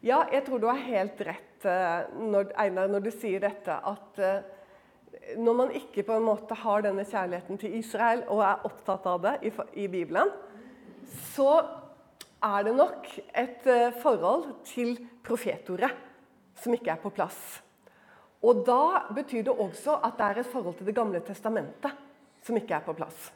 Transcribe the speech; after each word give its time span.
Ja, 0.00 0.22
jeg 0.32 0.46
tror 0.46 0.60
du 0.62 0.68
har 0.70 0.80
helt 0.80 1.18
rett, 1.28 1.64
eh, 1.68 2.06
når, 2.16 2.54
Einar, 2.56 2.88
når 2.88 3.02
du 3.04 3.10
sier 3.12 3.42
dette. 3.42 3.74
At 3.74 4.20
eh, 4.24 5.36
når 5.36 5.58
man 5.58 5.74
ikke 5.76 6.06
på 6.08 6.16
en 6.16 6.24
måte 6.24 6.56
har 6.56 6.86
denne 6.86 7.04
kjærligheten 7.04 7.60
til 7.60 7.76
Israel 7.82 8.24
og 8.32 8.40
er 8.46 8.64
opptatt 8.68 9.08
av 9.10 9.20
det 9.26 9.34
i, 9.44 9.52
i 9.84 9.90
Bibelen, 9.92 10.32
så 11.34 11.50
er 12.40 12.64
det 12.64 12.74
nok 12.78 13.10
et 13.28 13.68
eh, 13.68 13.92
forhold 14.00 14.54
til 14.72 14.96
profetordet 15.26 15.92
som 16.56 16.72
ikke 16.72 16.94
er 16.96 17.04
på 17.04 17.12
plass. 17.12 17.60
Og 18.40 18.64
da 18.64 19.04
betyr 19.12 19.44
det 19.50 19.52
også 19.52 19.98
at 20.00 20.16
det 20.16 20.30
er 20.30 20.40
et 20.40 20.48
forhold 20.48 20.78
til 20.78 20.88
Det 20.88 20.96
gamle 20.96 21.20
testamentet 21.20 21.92
som 22.40 22.56
ikke 22.56 22.78
er 22.78 22.88
på 22.88 22.96
plass. 22.96 23.28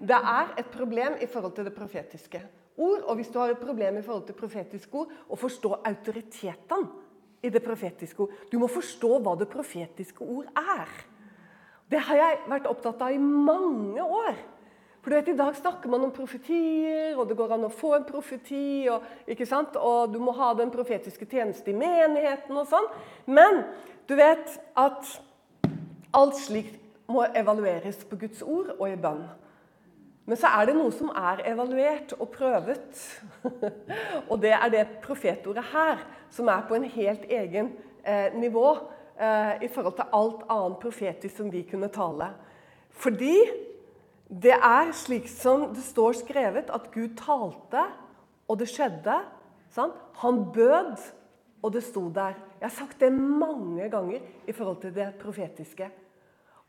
Det 0.00 0.16
er 0.16 0.56
et 0.58 0.68
problem 0.72 1.20
i 1.20 1.28
forhold 1.28 1.52
til 1.52 1.68
det 1.68 1.76
profetiske 1.76 2.40
ord. 2.76 3.02
Og 3.06 3.18
hvis 3.18 3.30
du 3.32 3.38
har 3.38 3.52
et 3.52 3.62
problem 3.62 3.98
i 3.98 4.02
forhold 4.02 4.26
til 4.28 4.38
profetiske 4.38 5.00
ord, 5.00 5.12
å 5.28 5.38
forstå 5.38 5.76
autoritetene 5.84 7.02
i 7.44 7.50
det 7.52 7.60
profetiske 7.62 8.24
ord 8.24 8.32
Du 8.50 8.56
må 8.58 8.70
forstå 8.72 9.18
hva 9.20 9.34
det 9.36 9.50
profetiske 9.52 10.24
ord 10.24 10.48
er. 10.56 10.88
Det 11.90 12.00
har 12.00 12.16
jeg 12.16 12.42
vært 12.48 12.68
opptatt 12.70 13.02
av 13.04 13.12
i 13.12 13.20
mange 13.20 14.02
år. 14.02 14.38
For 15.04 15.12
du 15.12 15.18
vet, 15.18 15.28
I 15.28 15.36
dag 15.36 15.56
snakker 15.56 15.90
man 15.92 16.06
om 16.06 16.12
profetier, 16.16 17.12
og 17.18 17.28
det 17.28 17.36
går 17.36 17.50
an 17.52 17.66
å 17.66 17.72
få 17.72 17.90
en 17.98 18.06
profeti. 18.08 18.88
Og, 18.88 19.04
ikke 19.28 19.44
sant? 19.46 19.76
og 19.76 20.14
du 20.14 20.16
må 20.18 20.32
ha 20.32 20.54
den 20.56 20.72
profetiske 20.72 21.28
tjeneste 21.28 21.74
i 21.74 21.76
menigheten 21.76 22.56
og 22.56 22.70
sånn. 22.70 22.88
Men 23.28 23.60
du 24.08 24.16
vet 24.16 24.56
at 24.80 25.12
alt 26.16 26.40
slikt 26.40 26.80
må 27.12 27.26
evalueres 27.36 28.00
på 28.08 28.16
Guds 28.22 28.40
ord 28.40 28.72
og 28.78 28.86
i 28.88 28.96
bønn. 28.96 29.26
Men 30.24 30.40
så 30.40 30.48
er 30.56 30.68
det 30.68 30.76
noe 30.78 30.92
som 30.94 31.10
er 31.12 31.42
evaluert 31.50 32.14
og 32.16 32.30
prøvet. 32.32 33.00
og 34.30 34.38
det 34.40 34.54
er 34.56 34.70
det 34.72 34.84
profetordet 35.04 35.66
her, 35.72 36.00
som 36.32 36.48
er 36.48 36.64
på 36.68 36.78
en 36.78 36.86
helt 36.94 37.26
egen 37.28 37.74
eh, 38.00 38.32
nivå 38.32 38.70
eh, 39.20 39.66
i 39.66 39.68
forhold 39.68 39.98
til 39.98 40.16
alt 40.16 40.46
annet 40.48 40.80
profetisk 40.80 41.36
som 41.36 41.52
vi 41.52 41.62
kunne 41.68 41.92
tale. 41.92 42.30
Fordi 42.94 43.36
det 44.28 44.54
er 44.56 44.94
slik 44.96 45.28
som 45.28 45.68
det 45.74 45.84
står 45.84 46.16
skrevet, 46.22 46.72
at 46.72 46.88
Gud 46.94 47.12
talte, 47.20 47.84
og 48.48 48.58
det 48.60 48.70
skjedde. 48.72 49.18
Sant? 49.74 50.00
Han 50.22 50.40
bød, 50.54 50.96
og 51.64 51.72
det 51.72 51.84
sto 51.84 52.08
der. 52.12 52.36
Jeg 52.60 52.68
har 52.68 52.76
sagt 52.76 53.00
det 53.00 53.12
mange 53.12 53.88
ganger 53.92 54.24
i 54.48 54.52
forhold 54.52 54.80
til 54.80 54.94
det 54.94 55.14
profetiske. 55.20 55.90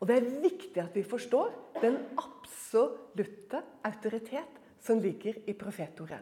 Og 0.06 0.12
det 0.12 0.20
er 0.22 0.42
viktig 0.44 0.78
at 0.84 0.94
vi 0.94 1.02
forstår 1.02 1.48
den 1.82 1.96
absolutte 2.22 3.58
autoritet 3.90 4.60
som 4.86 5.00
ligger 5.02 5.40
i 5.50 5.56
profetordet. 5.58 6.20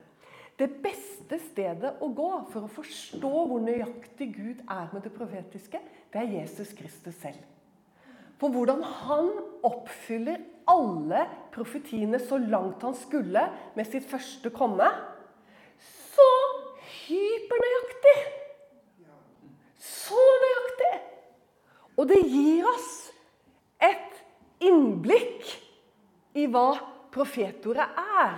Det 0.55 0.69
beste 0.85 1.35
stedet 1.49 1.91
å 1.99 2.07
gå 2.15 2.29
for 2.53 2.63
å 2.63 2.71
forstå 2.71 3.31
hvor 3.49 3.59
nøyaktig 3.59 4.29
Gud 4.37 4.61
er 4.71 4.87
med 4.93 5.03
det 5.03 5.11
profetiske, 5.11 5.83
det 6.13 6.21
er 6.21 6.31
Jesus 6.37 6.71
Kristus 6.77 7.19
selv. 7.19 7.43
For 8.39 8.55
hvordan 8.55 8.87
han 9.03 9.33
oppfyller 9.67 10.39
alle 10.71 11.27
profetiene 11.51 12.23
så 12.23 12.39
langt 12.39 12.87
han 12.87 12.95
skulle 12.95 13.43
med 13.75 13.91
sitt 13.91 14.07
første 14.07 14.47
komme. 14.55 14.87
Så 16.15 16.31
hypernøyaktig! 17.01 18.17
Så 19.83 20.27
nøyaktig! 20.47 20.93
Og 21.99 22.07
det 22.09 22.23
gir 22.23 22.71
oss 22.71 22.92
et 23.83 24.63
innblikk 24.63 25.47
i 26.39 26.47
hva 26.49 26.69
profetordet 27.13 27.87
er. 28.19 28.37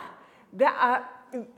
Er 0.65 1.03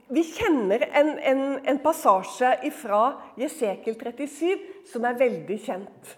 vi 0.10 0.24
kjenner 0.26 0.86
en, 0.96 1.12
en, 1.20 1.42
en 1.62 1.80
passasje 1.84 2.72
fra 2.80 3.02
Jesekel 3.38 3.98
37 4.00 4.88
som 4.90 5.06
er 5.06 5.20
veldig 5.20 5.58
kjent. 5.62 6.16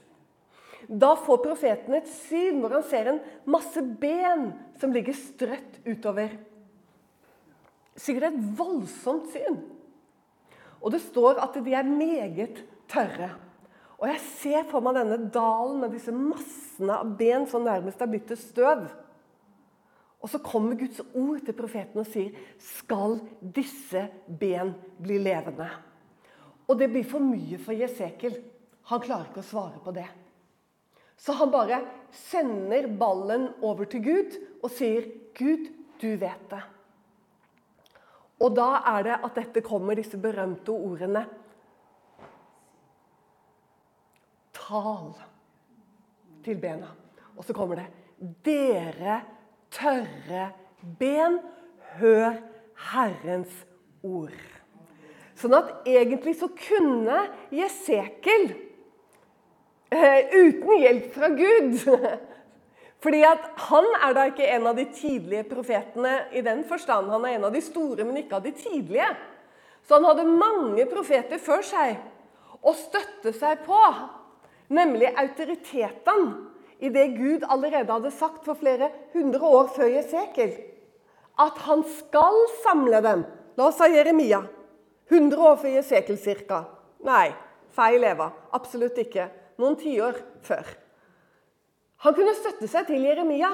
Da 0.90 1.12
får 1.20 1.42
profeten 1.44 1.98
et 1.98 2.08
syn 2.10 2.62
hvor 2.62 2.78
han 2.78 2.86
ser 2.88 3.12
en 3.12 3.20
masse 3.50 3.82
ben 4.02 4.48
som 4.82 4.94
ligger 4.96 5.18
strøtt 5.18 5.82
utover. 5.86 6.32
Sikkert 8.00 8.32
et 8.32 8.48
voldsomt 8.58 9.28
syn. 9.34 9.60
Og 10.80 10.94
det 10.96 11.04
står 11.04 11.42
at 11.44 11.60
de 11.60 11.76
er 11.76 11.86
meget 11.86 12.64
tørre. 12.90 13.34
Og 14.00 14.08
jeg 14.08 14.20
ser 14.40 14.68
for 14.70 14.84
meg 14.84 14.96
denne 14.96 15.18
dalen 15.34 15.82
med 15.82 15.92
disse 15.92 16.14
massene 16.16 17.02
av 17.02 17.12
ben 17.20 17.46
som 17.52 17.66
nærmest 17.68 18.00
er 18.02 18.20
til 18.30 18.40
støv. 18.40 18.86
Og 20.20 20.32
så 20.32 20.40
kommer 20.44 20.80
Guds 20.80 21.00
ord 21.16 21.44
til 21.44 21.56
profeten 21.56 22.00
og 22.00 22.08
sier, 22.08 22.32
'Skal 22.58 23.20
disse 23.42 24.10
ben 24.28 24.76
bli 25.02 25.18
levende?' 25.18 25.70
Og 26.68 26.78
det 26.80 26.90
blir 26.92 27.04
for 27.04 27.20
mye 27.20 27.58
for 27.58 27.74
Jesekel. 27.74 28.36
Han 28.84 29.02
klarer 29.02 29.26
ikke 29.26 29.40
å 29.40 29.52
svare 29.52 29.80
på 29.84 29.92
det. 29.92 30.08
Så 31.18 31.34
han 31.34 31.52
bare 31.52 31.82
sender 32.12 32.88
ballen 32.88 33.50
over 33.62 33.86
til 33.86 34.04
Gud 34.04 34.38
og 34.64 34.72
sier, 34.72 35.04
'Gud, 35.34 35.68
du 36.02 36.16
vet 36.16 36.50
det'. 36.50 36.68
Og 38.40 38.56
da 38.56 38.82
er 38.86 39.04
det 39.04 39.20
at 39.24 39.36
dette 39.36 39.62
kommer, 39.62 39.96
disse 39.96 40.18
berømte 40.18 40.72
ordene 40.72 41.26
tal 44.70 45.14
til 46.46 46.60
bena. 46.62 46.92
Og 47.38 47.46
så 47.46 47.56
kommer 47.58 47.80
det 47.80 47.90
Dere 48.46 49.22
tørre 49.72 50.50
ben, 51.00 51.40
hør 52.00 52.36
Herrens 52.92 53.54
ord. 54.04 54.36
Sånn 55.40 55.56
at 55.56 55.88
egentlig 55.88 56.36
så 56.40 56.50
kunne 56.52 57.22
Jesekel, 57.56 58.50
eh, 59.96 60.34
uten 60.36 60.84
hjelp 60.84 61.08
fra 61.16 61.32
Gud 61.32 61.80
fordi 63.04 63.22
at 63.24 63.46
Han 63.70 63.86
er 64.04 64.14
da 64.18 64.26
ikke 64.28 64.48
en 64.52 64.68
av 64.68 64.76
de 64.76 64.84
tidlige 64.92 65.46
profetene 65.48 66.26
i 66.36 66.44
den 66.44 66.66
forstand. 66.68 67.08
Han 67.08 67.24
er 67.24 67.38
en 67.38 67.48
av 67.48 67.56
de 67.56 67.62
store, 67.64 68.04
men 68.04 68.20
ikke 68.20 68.36
av 68.36 68.44
de 68.44 68.52
tidlige. 68.52 69.08
Så 69.88 69.96
han 69.96 70.08
hadde 70.10 70.28
mange 70.28 70.84
profeter 70.92 71.40
før 71.40 71.64
seg 71.64 71.96
å 72.60 72.74
støtte 72.76 73.32
seg 73.32 73.64
på 73.64 73.80
nemlig 74.70 75.12
autoriteten 75.18 76.30
i 76.80 76.90
det 76.90 77.08
Gud 77.18 77.44
allerede 77.50 77.92
hadde 77.92 78.12
sagt 78.12 78.46
for 78.48 78.58
flere 78.60 78.92
hundre 79.14 79.42
år 79.44 79.72
før 79.76 79.90
Jesekel. 79.92 80.54
At 81.40 81.58
han 81.66 81.84
skal 81.98 82.40
samle 82.64 83.02
dem. 83.04 83.26
La 83.58 83.68
oss 83.68 83.80
ha 83.84 83.90
Jeremia. 83.92 84.44
100 85.10 85.42
år 85.42 85.58
før 85.60 85.74
Jesekel 85.80 86.20
ca. 86.48 86.62
Nei, 87.04 87.32
feil 87.76 88.04
Eva. 88.06 88.30
Absolutt 88.54 89.00
ikke. 89.02 89.28
Noen 89.60 89.76
tiår 89.80 90.20
før. 90.46 90.68
Han 92.06 92.16
kunne 92.16 92.36
støtte 92.38 92.70
seg 92.72 92.88
til 92.88 93.04
Jeremia, 93.04 93.50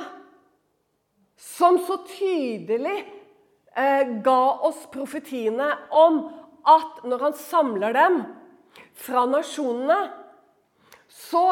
som 1.35 1.79
så 1.81 1.97
tydelig 2.05 2.99
eh, 3.73 4.03
ga 4.25 4.41
oss 4.67 4.83
profetiene 4.93 5.71
om 5.89 6.19
at 6.69 7.01
når 7.09 7.23
han 7.25 7.37
samler 7.39 7.95
dem 7.97 8.19
fra 8.93 9.25
nasjonene 9.29 9.97
så 11.15 11.45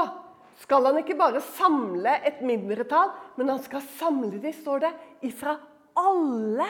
skal 0.63 0.87
han 0.89 0.99
ikke 1.01 1.17
bare 1.19 1.41
samle 1.55 2.17
et 2.27 2.41
mindretall, 2.45 3.11
men 3.37 3.51
han 3.51 3.61
skal 3.63 3.83
samle 3.97 4.39
de, 4.41 4.51
står 4.55 4.83
det, 4.85 4.91
ifra 5.27 5.55
alle 5.99 6.67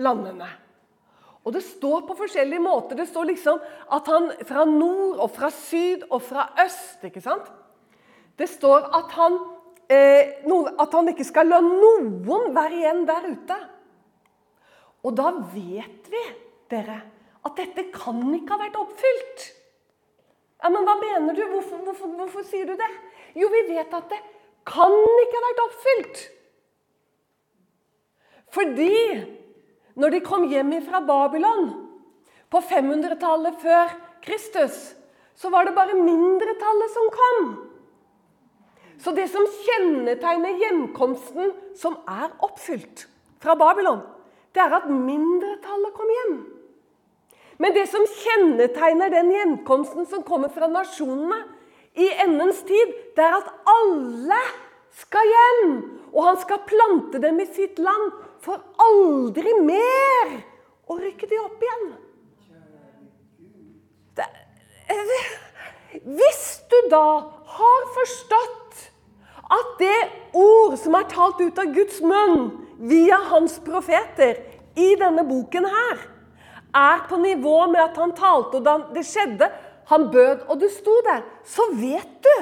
landene. 0.00 0.48
Og 1.44 1.52
det 1.52 1.60
står 1.66 2.06
på 2.08 2.16
forskjellige 2.16 2.62
måter. 2.64 2.96
Det 2.96 3.08
står 3.10 3.28
liksom 3.28 3.60
at 3.92 4.06
han 4.08 4.30
fra 4.48 4.64
nord 4.68 5.20
og 5.20 5.28
fra 5.34 5.50
syd 5.52 6.06
og 6.08 6.22
fra 6.24 6.46
øst. 6.64 7.04
ikke 7.04 7.20
sant? 7.20 7.50
Det 8.38 8.48
står 8.48 8.88
at 8.96 9.12
han, 9.18 9.36
eh, 9.92 10.40
at 10.80 10.96
han 10.96 11.08
ikke 11.12 11.26
skal 11.28 11.52
la 11.52 11.60
noen 11.60 12.54
være 12.54 12.80
igjen 12.80 13.04
der 13.06 13.28
ute. 13.28 13.58
Og 15.04 15.12
da 15.12 15.34
vet 15.52 16.08
vi, 16.08 16.22
dere, 16.72 17.02
at 17.44 17.60
dette 17.60 17.90
kan 17.92 18.24
ikke 18.34 18.56
ha 18.56 18.64
vært 18.64 18.80
oppfylt. 18.80 19.44
Ja, 20.64 20.70
men 20.72 20.86
hva 20.88 20.94
mener 20.96 21.36
du? 21.36 21.42
Hvorfor, 21.44 21.82
hvorfor, 21.84 22.12
hvorfor 22.16 22.44
sier 22.48 22.64
du 22.64 22.72
det? 22.80 22.88
Jo, 23.36 23.50
vi 23.52 23.66
vet 23.68 23.92
at 23.92 24.06
det 24.08 24.20
kan 24.64 24.94
ikke 25.20 25.36
ha 25.36 25.44
vært 25.44 25.62
oppfylt. 25.66 26.22
Fordi 28.54 28.94
når 30.00 30.14
de 30.14 30.22
kom 30.24 30.46
hjem 30.48 30.72
fra 30.86 31.02
Babylon 31.04 31.68
på 32.48 32.62
500-tallet 32.64 33.60
før 33.60 33.92
Kristus, 34.24 34.94
så 35.36 35.52
var 35.52 35.68
det 35.68 35.76
bare 35.76 35.98
mindretallet 36.00 36.96
som 36.96 37.12
kom. 37.12 37.44
Så 39.04 39.12
det 39.12 39.28
som 39.28 39.44
kjennetegner 39.66 40.56
hjemkomsten 40.62 41.52
som 41.76 42.00
er 42.08 42.32
oppfylt 42.46 43.04
fra 43.42 43.52
Babylon, 43.58 44.00
det 44.56 44.64
er 44.64 44.78
at 44.80 44.88
mindretallet 44.88 45.92
kom 45.92 46.16
hjem. 46.16 46.36
Men 47.62 47.74
det 47.74 47.86
som 47.90 48.04
kjennetegner 48.22 49.12
den 49.12 49.30
gjenkomsten 49.34 50.08
som 50.10 50.24
kommer 50.26 50.50
fra 50.52 50.68
nasjonene 50.70 51.40
i 51.94 52.08
endens 52.24 52.62
tid, 52.66 52.94
det 53.14 53.22
er 53.22 53.36
at 53.38 53.50
alle 53.70 54.40
skal 54.98 55.30
hjem. 55.30 55.74
Og 56.14 56.26
han 56.28 56.40
skal 56.42 56.64
plante 56.66 57.20
dem 57.22 57.38
i 57.42 57.48
sitt 57.50 57.78
land 57.82 58.10
for 58.44 58.60
aldri 58.82 59.54
mer 59.62 60.34
å 60.90 60.98
rykke 60.98 61.28
de 61.30 61.38
opp 61.40 61.62
igjen. 61.64 61.86
Det, 64.14 64.26
hvis 66.02 66.44
du 66.70 66.76
da 66.90 67.06
har 67.54 67.86
forstått 67.96 68.82
at 69.54 69.72
det 69.78 70.00
ord 70.38 70.76
som 70.80 70.96
er 70.98 71.06
talt 71.10 71.40
ut 71.42 71.58
av 71.60 71.72
Guds 71.74 72.00
munn 72.02 72.48
via 72.90 73.18
hans 73.30 73.56
profeter 73.62 74.40
i 74.74 74.94
denne 74.98 75.24
boken 75.26 75.66
her, 75.70 76.02
er 76.74 77.04
på 77.08 77.18
nivå 77.22 77.58
med 77.70 77.82
at 77.82 77.98
han 78.00 78.14
talte, 78.16 78.58
og 78.58 78.66
da 78.66 78.76
det 78.94 79.04
skjedde, 79.06 79.48
han 79.90 80.08
bød, 80.10 80.46
og 80.48 80.60
du 80.60 80.68
sto 80.72 80.94
der, 81.04 81.24
så 81.44 81.68
vet 81.76 82.20
du 82.24 82.36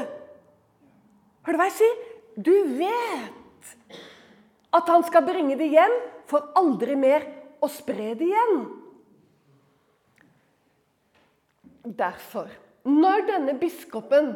Hør 1.42 1.56
du 1.56 1.58
hva 1.58 1.66
jeg 1.66 1.74
sier? 1.74 2.02
Du 2.38 2.52
vet 2.78 3.98
at 4.72 4.88
han 4.88 5.02
skal 5.04 5.24
bringe 5.26 5.56
det 5.58 5.72
hjem 5.72 5.96
for 6.30 6.52
aldri 6.56 6.94
mer 6.96 7.26
å 7.58 7.68
spre 7.70 8.12
det 8.14 8.28
igjen. 8.28 8.62
Derfor, 11.82 12.46
når 12.86 13.26
denne 13.26 13.56
biskopen, 13.58 14.32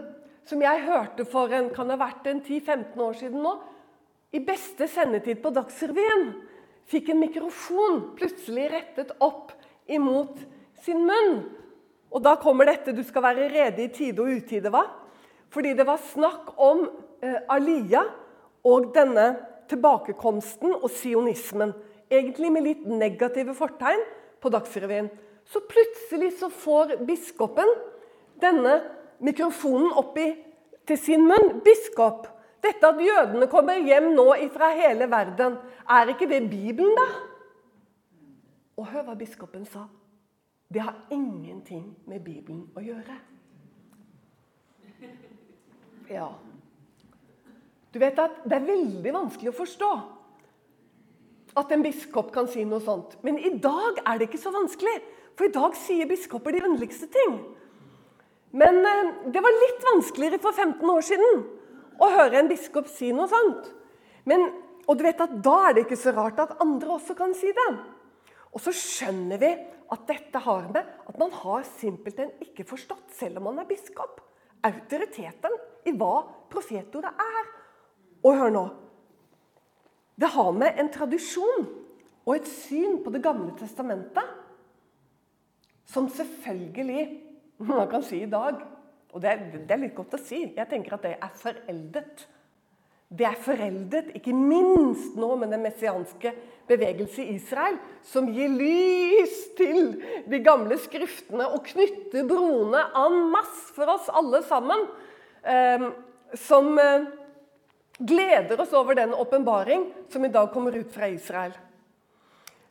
som 0.46 0.62
jeg 0.62 0.82
hørte 0.82 1.24
for 1.30 1.54
en, 1.54 1.70
kan 1.74 1.94
ha 1.94 1.98
vært 2.00 2.26
en 2.26 2.42
10-15 2.42 3.06
år 3.06 3.16
siden 3.22 3.46
nå, 3.46 3.54
i 4.34 4.42
beste 4.44 4.90
sendetid 4.90 5.40
på 5.42 5.54
Dagsrevyen, 5.54 6.26
fikk 6.90 7.14
en 7.14 7.22
mikrofon 7.22 8.02
plutselig 8.18 8.68
rettet 8.74 9.14
opp 9.22 9.54
imot 9.86 10.38
sin 10.84 11.04
munn. 11.06 11.40
Og 12.10 12.22
da 12.22 12.36
kommer 12.40 12.66
dette 12.66 12.92
'du 12.92 13.02
skal 13.04 13.22
være 13.22 13.50
rede 13.50 13.82
i 13.82 13.88
tide 13.88 14.22
og 14.22 14.28
utide', 14.28 14.70
hva? 14.70 14.84
Fordi 15.50 15.74
det 15.74 15.86
var 15.86 15.96
snakk 15.96 16.54
om 16.58 16.88
eh, 17.22 17.38
Alia 17.48 18.02
og 18.64 18.94
denne 18.94 19.36
tilbakekomsten 19.68 20.74
og 20.74 20.90
sionismen. 20.90 21.74
Egentlig 22.10 22.52
med 22.52 22.62
litt 22.62 22.86
negative 22.86 23.54
fortegn 23.54 24.02
på 24.40 24.48
Dagsrevyen. 24.48 25.10
Så 25.44 25.60
plutselig 25.60 26.32
så 26.38 26.48
får 26.50 26.96
biskopen 27.06 27.68
denne 28.42 28.80
mikrofonen 29.22 29.92
opp 29.92 30.18
til 30.86 30.98
sin 30.98 31.26
munn. 31.26 31.60
'Biskop, 31.62 32.26
dette 32.62 32.86
at 32.86 33.00
jødene 33.00 33.46
kommer 33.46 33.78
hjem 33.78 34.12
nå 34.14 34.34
fra 34.54 34.72
hele 34.74 35.10
verden, 35.10 35.58
er 35.88 36.06
ikke 36.08 36.28
det 36.30 36.50
Bibelen, 36.50 36.94
da?' 36.94 37.35
Og 38.76 38.90
hør 38.90 39.06
hva 39.06 39.14
biskopen 39.18 39.64
sa. 39.68 39.86
Det 40.68 40.82
har 40.82 41.06
ingenting 41.14 41.94
med 42.10 42.24
Bibelen 42.24 42.66
å 42.76 42.82
gjøre. 42.82 43.16
Ja. 46.10 46.28
Du 47.92 47.98
vet 48.02 48.18
at 48.18 48.44
Det 48.44 48.58
er 48.58 48.68
veldig 48.68 49.12
vanskelig 49.14 49.52
å 49.52 49.60
forstå 49.60 49.90
at 51.56 51.70
en 51.72 51.84
biskop 51.84 52.32
kan 52.34 52.48
si 52.52 52.66
noe 52.68 52.82
sånt. 52.84 53.16
Men 53.24 53.38
i 53.40 53.54
dag 53.62 54.02
er 54.04 54.18
det 54.18 54.28
ikke 54.28 54.42
så 54.42 54.52
vanskelig, 54.52 54.98
for 55.36 55.48
i 55.48 55.54
dag 55.54 55.76
sier 55.78 56.08
biskoper 56.08 56.52
de 56.52 56.64
underligste 56.66 57.08
ting. 57.12 57.38
Men 58.56 58.82
eh, 58.84 59.12
det 59.32 59.42
var 59.44 59.56
litt 59.56 59.86
vanskeligere 59.88 60.40
for 60.42 60.52
15 60.52 60.92
år 60.92 61.04
siden 61.04 61.42
å 61.96 62.10
høre 62.12 62.40
en 62.40 62.50
biskop 62.50 62.88
si 62.92 63.08
noe 63.16 63.28
sånt. 63.30 63.70
Men, 64.28 64.50
og 64.84 64.98
du 64.98 65.04
vet 65.06 65.20
at 65.22 65.38
Da 65.44 65.56
er 65.68 65.76
det 65.76 65.86
ikke 65.86 66.00
så 66.00 66.12
rart 66.16 66.40
at 66.42 66.58
andre 66.62 66.96
også 66.98 67.16
kan 67.16 67.32
si 67.36 67.52
det. 67.56 67.68
Og 68.56 68.62
så 68.64 68.72
skjønner 68.72 69.40
vi 69.40 69.50
at 69.92 70.06
dette 70.08 70.40
har 70.42 70.70
med 70.72 70.86
at 71.06 71.18
man 71.20 71.34
har 71.42 71.66
simpelthen 71.76 72.32
ikke 72.42 72.64
forstått, 72.66 73.12
selv 73.18 73.38
om 73.38 73.50
man 73.50 73.60
er 73.60 73.68
biskop, 73.68 74.22
autoriteten 74.64 75.52
i 75.86 75.92
hva 75.94 76.24
profetordet 76.50 77.12
er. 77.12 77.50
Og 78.24 78.40
hør 78.40 78.54
nå 78.54 78.64
Det 80.16 80.30
har 80.32 80.52
med 80.56 80.80
en 80.80 80.88
tradisjon 80.90 81.66
og 82.24 82.32
et 82.32 82.48
syn 82.48 83.02
på 83.04 83.12
Det 83.12 83.20
gamle 83.22 83.52
testamentet 83.58 84.32
som 85.86 86.08
selvfølgelig 86.10 87.04
man 87.58 87.86
kan 87.88 88.02
si 88.02 88.22
i 88.24 88.30
dag 88.30 88.58
Og 89.12 89.22
det 89.22 89.36
det 89.52 89.70
er 89.70 89.82
litt 89.84 89.94
godt 89.96 90.16
å 90.16 90.20
si. 90.20 90.42
Jeg 90.56 90.68
tenker 90.68 90.96
at 90.96 91.04
det 91.06 91.12
er 91.14 91.36
foreldet. 91.40 92.26
Det 93.06 93.26
er 93.28 93.38
foreldet, 93.38 94.10
ikke 94.18 94.34
minst 94.34 95.14
nå 95.14 95.28
med 95.38 95.52
den 95.54 95.62
messianske 95.62 96.32
bevegelse 96.66 97.22
i 97.22 97.36
Israel, 97.36 97.76
som 98.02 98.26
gir 98.34 98.50
lys 98.50 99.36
til 99.58 99.92
de 100.26 100.40
gamle 100.42 100.78
skriftene 100.82 101.46
og 101.54 101.62
knytter 101.68 102.26
broene 102.26 102.82
en 102.98 103.20
masse 103.30 103.70
for 103.76 103.94
oss 103.94 104.10
alle 104.10 104.42
sammen. 104.48 104.88
Eh, 105.46 105.86
som 106.34 106.72
eh, 106.82 107.06
gleder 107.98 108.60
oss 108.60 108.74
over 108.74 108.98
den 108.98 109.14
åpenbaring 109.14 109.86
som 110.10 110.24
i 110.24 110.32
dag 110.34 110.50
kommer 110.52 110.74
ut 110.76 110.90
fra 110.92 111.06
Israel. 111.08 111.54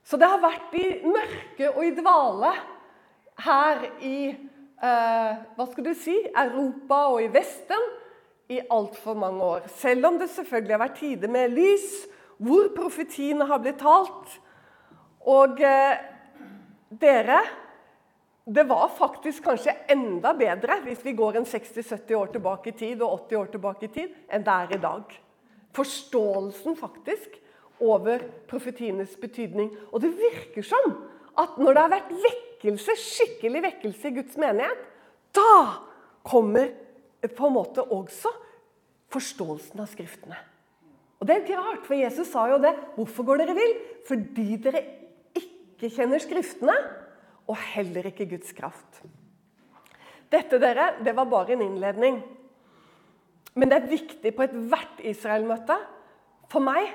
Så 0.04 0.20
det 0.22 0.28
har 0.30 0.44
vært 0.44 0.76
i 0.78 0.88
mørke 1.08 1.72
og 1.72 1.86
i 1.86 1.94
dvale 1.96 2.52
her 3.46 3.86
i 4.06 4.18
eh, 4.30 5.32
hva 5.56 5.70
skal 5.72 5.88
du 5.88 5.94
si, 5.98 6.18
Europa 6.30 7.06
og 7.16 7.24
i 7.24 7.32
Vesten 7.32 7.88
i 8.50 8.62
altfor 8.70 9.18
mange 9.18 9.44
år. 9.44 9.68
Selv 9.80 10.06
om 10.06 10.20
det 10.20 10.30
selvfølgelig 10.30 10.76
har 10.76 10.84
vært 10.84 11.00
tider 11.00 11.32
med 11.32 11.54
lys, 11.56 11.88
hvor 12.38 12.70
profetiene 12.76 13.48
har 13.50 13.62
blitt 13.64 13.80
talt. 13.82 14.36
Og 15.26 15.62
eh, 15.64 16.02
dere 16.90 17.44
Det 18.46 18.62
var 18.70 18.92
faktisk 18.94 19.42
kanskje 19.44 19.74
enda 19.90 20.36
bedre 20.38 20.76
hvis 20.84 21.00
vi 21.02 21.16
går 21.18 21.40
en 21.40 21.48
60-70 21.50 22.14
år 22.14 22.28
tilbake 22.36 22.70
i 22.70 22.76
tid 22.78 23.02
og 23.02 23.24
80 23.26 23.38
år 23.40 23.48
tilbake 23.56 23.88
i 23.88 23.94
tid, 23.96 24.12
enn 24.30 24.46
det 24.46 24.54
er 24.54 24.76
i 24.76 24.82
dag. 24.84 25.16
Forståelsen 25.74 26.78
faktisk 26.78 27.40
over 27.82 28.22
profetienes 28.48 29.16
betydning. 29.18 29.72
Og 29.90 30.04
det 30.04 30.14
virker 30.14 30.62
som 30.62 30.94
at 31.42 31.58
når 31.58 31.74
det 31.74 31.82
har 31.82 31.94
vært 31.96 32.14
vekkelse, 32.28 32.96
skikkelig 33.02 33.64
vekkelse 33.66 34.12
i 34.12 34.16
Guds 34.20 34.38
menighet, 34.38 34.86
da 35.34 35.82
kommer 36.22 36.70
på 37.32 37.48
en 37.48 37.56
måte 37.56 37.84
også 37.84 38.32
forståelsen 39.14 39.82
av 39.82 39.90
Skriftene. 39.92 40.38
Og 41.20 41.28
Det 41.28 41.36
er 41.36 41.44
ikke 41.44 41.60
rart, 41.62 41.86
for 41.88 41.98
Jesus 41.98 42.30
sa 42.32 42.46
jo 42.52 42.60
det. 42.62 42.74
Hvorfor 42.98 43.26
går 43.26 43.42
dere 43.42 43.56
vill? 43.58 43.76
Fordi 44.08 44.58
dere 44.62 44.82
ikke 45.40 45.90
kjenner 45.96 46.22
Skriftene, 46.22 46.76
og 47.46 47.58
heller 47.76 48.10
ikke 48.10 48.28
Guds 48.30 48.52
kraft. 48.58 49.04
Dette 50.34 50.60
dere, 50.60 50.96
det 51.06 51.14
var 51.16 51.30
bare 51.30 51.54
en 51.54 51.64
innledning. 51.66 52.20
Men 53.56 53.72
det 53.72 53.78
er 53.78 53.92
viktig 53.92 54.34
på 54.36 54.44
ethvert 54.44 55.00
Israel-møte 55.06 55.78
for 56.52 56.66
meg 56.66 56.90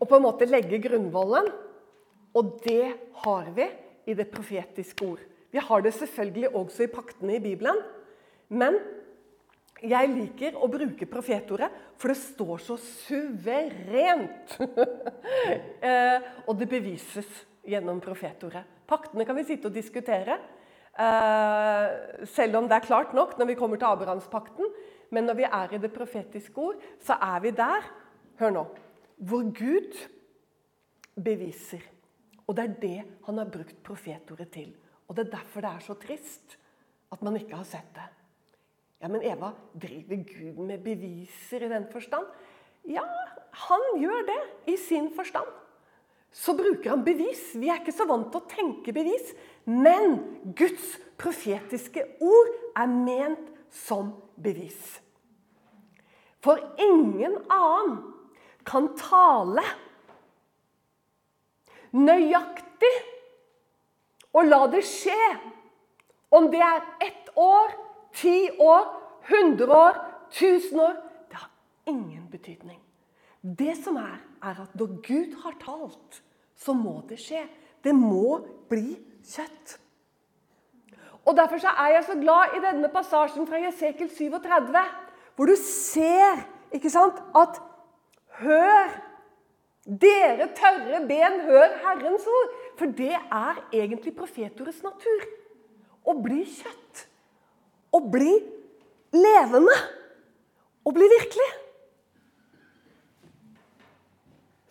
å 0.00 0.08
på 0.08 0.16
en 0.16 0.24
måte 0.24 0.48
legge 0.48 0.80
grunnvollen. 0.82 1.50
Og 2.32 2.54
det 2.64 2.94
har 3.26 3.50
vi 3.52 3.66
i 4.08 4.16
det 4.16 4.30
profetiske 4.32 5.04
ord. 5.04 5.20
Vi 5.52 5.60
har 5.60 5.82
det 5.84 5.92
selvfølgelig 5.98 6.54
også 6.56 6.86
i 6.86 6.92
paktene 6.94 7.36
i 7.36 7.42
Bibelen. 7.44 7.82
Men 8.48 8.78
jeg 9.82 10.10
liker 10.12 10.56
å 10.58 10.68
bruke 10.70 11.08
profetordet, 11.10 11.70
for 11.98 12.12
det 12.12 12.18
står 12.20 12.62
så 12.62 12.76
suverent. 12.80 14.56
eh, 15.88 16.28
og 16.46 16.58
det 16.60 16.68
bevises 16.70 17.30
gjennom 17.66 18.00
profetordet. 18.02 18.64
Paktene 18.88 19.26
kan 19.26 19.38
vi 19.38 19.46
sitte 19.48 19.70
og 19.70 19.76
diskutere, 19.76 20.38
eh, 20.94 22.26
selv 22.30 22.60
om 22.60 22.68
det 22.70 22.78
er 22.78 22.86
klart 22.86 23.14
nok 23.16 23.36
når 23.38 23.52
vi 23.52 23.58
kommer 23.58 23.80
til 23.80 23.90
Abrahamspakten. 23.90 24.72
Men 25.12 25.28
når 25.28 25.40
vi 25.42 25.48
er 25.48 25.74
i 25.74 25.82
det 25.82 25.92
profetiske 25.92 26.56
ord, 26.56 26.80
så 27.02 27.18
er 27.20 27.42
vi 27.44 27.52
der 27.56 27.90
hør 28.40 28.54
nå, 28.54 28.64
hvor 29.20 29.44
Gud 29.52 29.98
beviser. 31.20 31.84
Og 32.46 32.56
det 32.56 32.64
er 32.64 32.80
det 32.80 32.96
han 33.26 33.38
har 33.38 33.52
brukt 33.52 33.82
profetordet 33.84 34.50
til. 34.54 34.72
Og 35.08 35.16
det 35.16 35.26
er 35.26 35.36
derfor 35.36 35.64
det 35.64 35.74
er 35.74 35.84
så 35.84 35.96
trist 36.00 36.56
at 37.12 37.22
man 37.22 37.36
ikke 37.36 37.58
har 37.58 37.68
sett 37.68 37.92
det. 37.94 38.08
Ja, 39.02 39.08
Men 39.08 39.22
Eva, 39.26 39.52
driver 39.74 40.16
Gud 40.16 40.58
med 40.62 40.84
beviser 40.84 41.64
i 41.66 41.68
den 41.68 41.88
forstand? 41.90 42.26
Ja, 42.86 43.02
han 43.66 43.82
gjør 43.98 44.22
det 44.28 44.38
i 44.70 44.76
sin 44.78 45.10
forstand. 45.14 45.48
Så 46.32 46.54
bruker 46.56 46.94
han 46.94 47.02
bevis. 47.04 47.50
Vi 47.58 47.68
er 47.68 47.82
ikke 47.82 47.94
så 47.94 48.06
vant 48.08 48.30
til 48.32 48.40
å 48.40 48.48
tenke 48.48 48.94
bevis. 48.94 49.34
Men 49.66 50.16
Guds 50.56 50.94
profetiske 51.18 52.06
ord 52.22 52.54
er 52.78 52.94
ment 52.94 53.50
som 53.74 54.14
bevis. 54.38 55.00
For 56.42 56.62
ingen 56.78 57.40
annen 57.50 57.98
kan 58.66 58.86
tale 58.98 59.66
nøyaktig 61.92 62.94
og 64.32 64.46
la 64.46 64.66
det 64.72 64.86
skje 64.86 65.18
om 66.32 66.46
det 66.54 66.62
er 66.64 66.84
ett 67.04 67.34
år 67.36 67.74
ti 68.14 68.48
år, 68.58 68.88
100 69.28 69.76
år, 69.76 69.98
1000 70.30 70.80
år 70.80 70.96
Det 71.28 71.36
har 71.38 71.50
ingen 71.86 72.28
betydning. 72.30 72.80
Det 73.42 73.76
som 73.84 73.96
er, 73.96 74.18
er 74.42 74.62
at 74.62 74.74
når 74.74 74.86
Gud 74.86 75.42
har 75.42 75.54
talt, 75.60 76.22
så 76.56 76.72
må 76.72 77.02
det 77.08 77.18
skje. 77.20 77.42
Det 77.84 77.94
må 77.94 78.38
bli 78.68 78.98
kjøtt. 79.26 79.78
Og 81.24 81.36
Derfor 81.36 81.58
så 81.58 81.68
er 81.78 81.94
jeg 81.94 82.04
så 82.04 82.14
glad 82.20 82.56
i 82.56 82.62
denne 82.62 82.88
passasjen 82.88 83.46
fra 83.46 83.60
Jesekel 83.62 84.10
37, 84.10 84.78
hvor 85.36 85.46
du 85.46 85.54
ser 85.56 86.42
ikke 86.72 86.90
sant, 86.90 87.18
at 87.36 87.62
Hør! 88.42 88.92
Dere 89.84 90.46
tørre 90.54 91.00
ben, 91.08 91.40
hør 91.46 91.74
Herrens 91.82 92.26
ord! 92.26 92.52
For 92.78 92.86
det 92.86 93.14
er 93.14 93.58
egentlig 93.72 94.14
profetordets 94.16 94.82
natur. 94.82 95.26
Å 96.06 96.14
bli 96.22 96.44
kjøtt 96.46 96.81
å 97.92 98.00
bli 98.12 98.32
levende 99.12 99.74
og 100.82 100.96
bli 100.96 101.08
virkelig. 101.12 101.50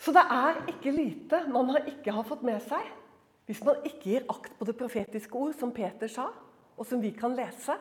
Så 0.01 0.13
det 0.15 0.23
er 0.33 0.63
ikke 0.71 0.93
lite 0.95 1.43
man 1.53 1.75
ikke 1.77 2.13
har 2.15 2.25
fått 2.25 2.41
med 2.47 2.61
seg 2.65 2.87
hvis 3.49 3.61
man 3.67 3.81
ikke 3.85 4.07
gir 4.07 4.27
akt 4.31 4.53
på 4.57 4.65
det 4.65 4.77
profetiske 4.79 5.35
ord, 5.35 5.51
som 5.59 5.73
Peter 5.75 6.07
sa, 6.07 6.29
og 6.77 6.87
som 6.87 7.01
vi 7.03 7.09
kan 7.11 7.33
lese. 7.35 7.75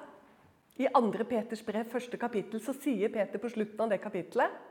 I 0.80 0.88
2. 0.90 1.26
Peters 1.28 1.62
brev, 1.62 1.86
første 1.92 2.18
kapittel, 2.18 2.58
så 2.64 2.74
sier 2.74 3.12
Peter 3.12 3.38
på 3.38 3.50
slutten 3.52 3.84
av 3.84 3.92
det 3.92 4.00
kapittelet 4.02 4.66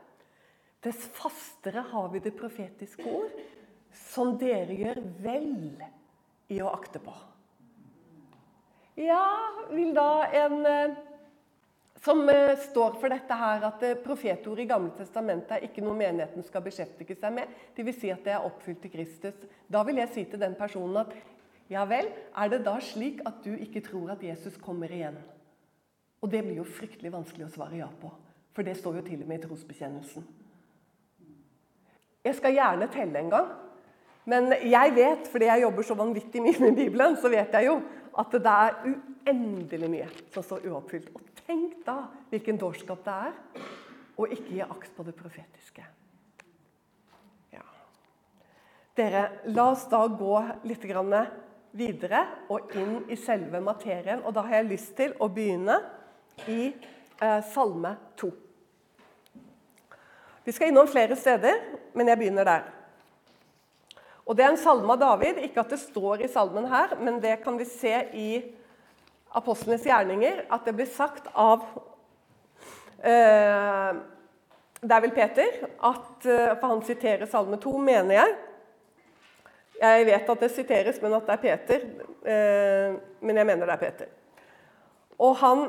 Dess 0.80 1.02
fastere 1.12 1.82
har 1.90 2.06
vi 2.08 2.22
det 2.24 2.32
profetiske 2.36 3.04
ord, 3.04 3.34
som 3.92 4.32
dere 4.40 4.76
gjør 4.76 5.02
vel 5.20 5.50
i 6.48 6.60
å 6.64 6.70
akte 6.72 7.02
på. 7.04 7.12
Ja, 9.00 9.24
vil 9.70 9.94
da 9.96 10.26
en 10.36 10.66
eh, 10.66 10.98
som 12.04 12.28
eh, 12.28 12.58
står 12.58 12.98
for 13.00 13.12
dette 13.12 13.36
her, 13.36 13.64
at 13.70 13.82
eh, 13.86 13.96
profetordet 14.00 14.64
i 14.64 14.68
Gamle 14.68 14.92
testamentet 14.98 15.56
er 15.56 15.64
ikke 15.64 15.84
noe 15.84 15.96
menigheten 15.96 16.44
skal 16.44 16.64
beskjeftige 16.64 17.16
seg 17.16 17.32
med. 17.38 17.54
Dvs. 17.76 18.00
Si 18.00 18.10
at 18.12 18.24
det 18.26 18.34
er 18.36 18.44
oppfylt 18.44 18.82
til 18.84 18.92
Kristus. 18.92 19.46
Da 19.72 19.82
vil 19.88 20.02
jeg 20.02 20.12
si 20.12 20.24
til 20.28 20.42
den 20.42 20.56
personen 20.58 21.00
at 21.00 21.14
ja 21.70 21.86
vel, 21.88 22.10
er 22.10 22.50
det 22.50 22.64
da 22.66 22.74
slik 22.82 23.22
at 23.28 23.40
du 23.44 23.54
ikke 23.54 23.82
tror 23.86 24.12
at 24.16 24.24
Jesus 24.26 24.58
kommer 24.60 24.90
igjen? 24.92 25.16
Og 26.20 26.28
det 26.32 26.42
blir 26.44 26.58
jo 26.58 26.66
fryktelig 26.68 27.12
vanskelig 27.14 27.46
å 27.46 27.54
svare 27.54 27.78
ja 27.80 27.88
på. 28.02 28.10
For 28.52 28.66
det 28.66 28.76
står 28.76 29.00
jo 29.00 29.06
til 29.06 29.22
og 29.22 29.30
med 29.30 29.40
i 29.40 29.46
trosbekjennelsen. 29.46 30.26
Jeg 32.26 32.36
skal 32.36 32.52
gjerne 32.52 32.90
telle 32.92 33.22
en 33.22 33.32
gang. 33.32 33.52
Men 34.28 34.50
jeg 34.52 34.92
vet, 34.94 35.30
fordi 35.32 35.48
jeg 35.48 35.62
jobber 35.62 35.86
så 35.86 35.96
vanvittig 35.96 36.42
mye 36.44 36.58
med 36.60 36.76
Bibelen, 36.76 37.16
så 37.16 37.30
vet 37.32 37.54
jeg 37.56 37.70
jo 37.70 37.78
at 38.18 38.34
det 38.34 38.52
er 38.52 38.78
uendelig 38.90 39.90
mye 39.90 40.08
som 40.34 40.44
står 40.44 40.66
uoppfylt. 40.70 41.10
Og 41.14 41.30
Tenk 41.46 41.80
da 41.86 42.04
hvilken 42.30 42.58
dårskap 42.60 43.00
det 43.06 43.14
er 43.26 43.64
å 44.20 44.26
ikke 44.28 44.54
gi 44.54 44.60
akt 44.62 44.92
på 44.94 45.06
det 45.06 45.14
profetiske. 45.18 45.84
Ja. 47.54 47.64
Dere, 48.98 49.24
la 49.50 49.70
oss 49.72 49.86
da 49.90 50.04
gå 50.06 50.36
litt 50.68 50.84
videre 51.72 52.20
og 52.50 52.74
inn 52.78 53.00
i 53.10 53.18
selve 53.18 53.62
materien. 53.64 54.22
Og 54.22 54.34
da 54.36 54.44
har 54.46 54.60
jeg 54.60 54.70
lyst 54.70 54.94
til 54.98 55.16
å 55.18 55.30
begynne 55.32 55.80
i 56.46 56.70
eh, 56.70 57.40
Salme 57.50 57.96
2. 58.20 58.30
Vi 60.44 60.54
skal 60.56 60.70
innom 60.70 60.88
flere 60.90 61.16
steder, 61.18 61.60
men 61.94 62.08
jeg 62.08 62.18
begynner 62.18 62.46
der. 62.48 62.70
Og 64.30 64.36
Det 64.38 64.44
er 64.44 64.52
en 64.52 64.60
salme 64.62 64.94
av 64.94 65.00
David. 65.02 65.40
Ikke 65.42 65.64
at 65.64 65.72
det 65.74 65.80
står 65.82 66.22
i 66.22 66.30
salmen 66.30 66.68
her, 66.70 66.94
men 67.02 67.18
det 67.18 67.40
kan 67.42 67.56
vi 67.58 67.66
se 67.66 67.96
i 68.14 68.28
apostlenes 69.34 69.82
gjerninger 69.86 70.44
at 70.54 70.66
det 70.66 70.74
blir 70.78 70.86
sagt 70.90 71.26
av 71.34 71.64
eh, 73.02 73.98
Det 74.80 74.96
er 74.96 75.08
Peter, 75.16 75.58
at, 75.82 76.14
eh, 76.30 76.54
for 76.60 76.66
han 76.68 76.86
siterer 76.86 77.26
Salme 77.26 77.58
2, 77.58 77.74
mener 77.82 78.14
jeg. 78.20 78.38
Jeg 79.80 80.06
vet 80.06 80.30
at 80.30 80.46
det 80.46 80.52
siteres, 80.54 81.02
men 81.02 81.18
at 81.18 81.26
det 81.26 81.34
er 81.34 81.42
Peter. 81.42 81.86
Eh, 82.22 82.96
men 83.20 83.42
jeg 83.42 83.50
mener 83.50 83.66
det 83.66 83.74
er 83.74 83.82
Peter. 83.82 84.14
Og 85.18 85.36
han 85.42 85.66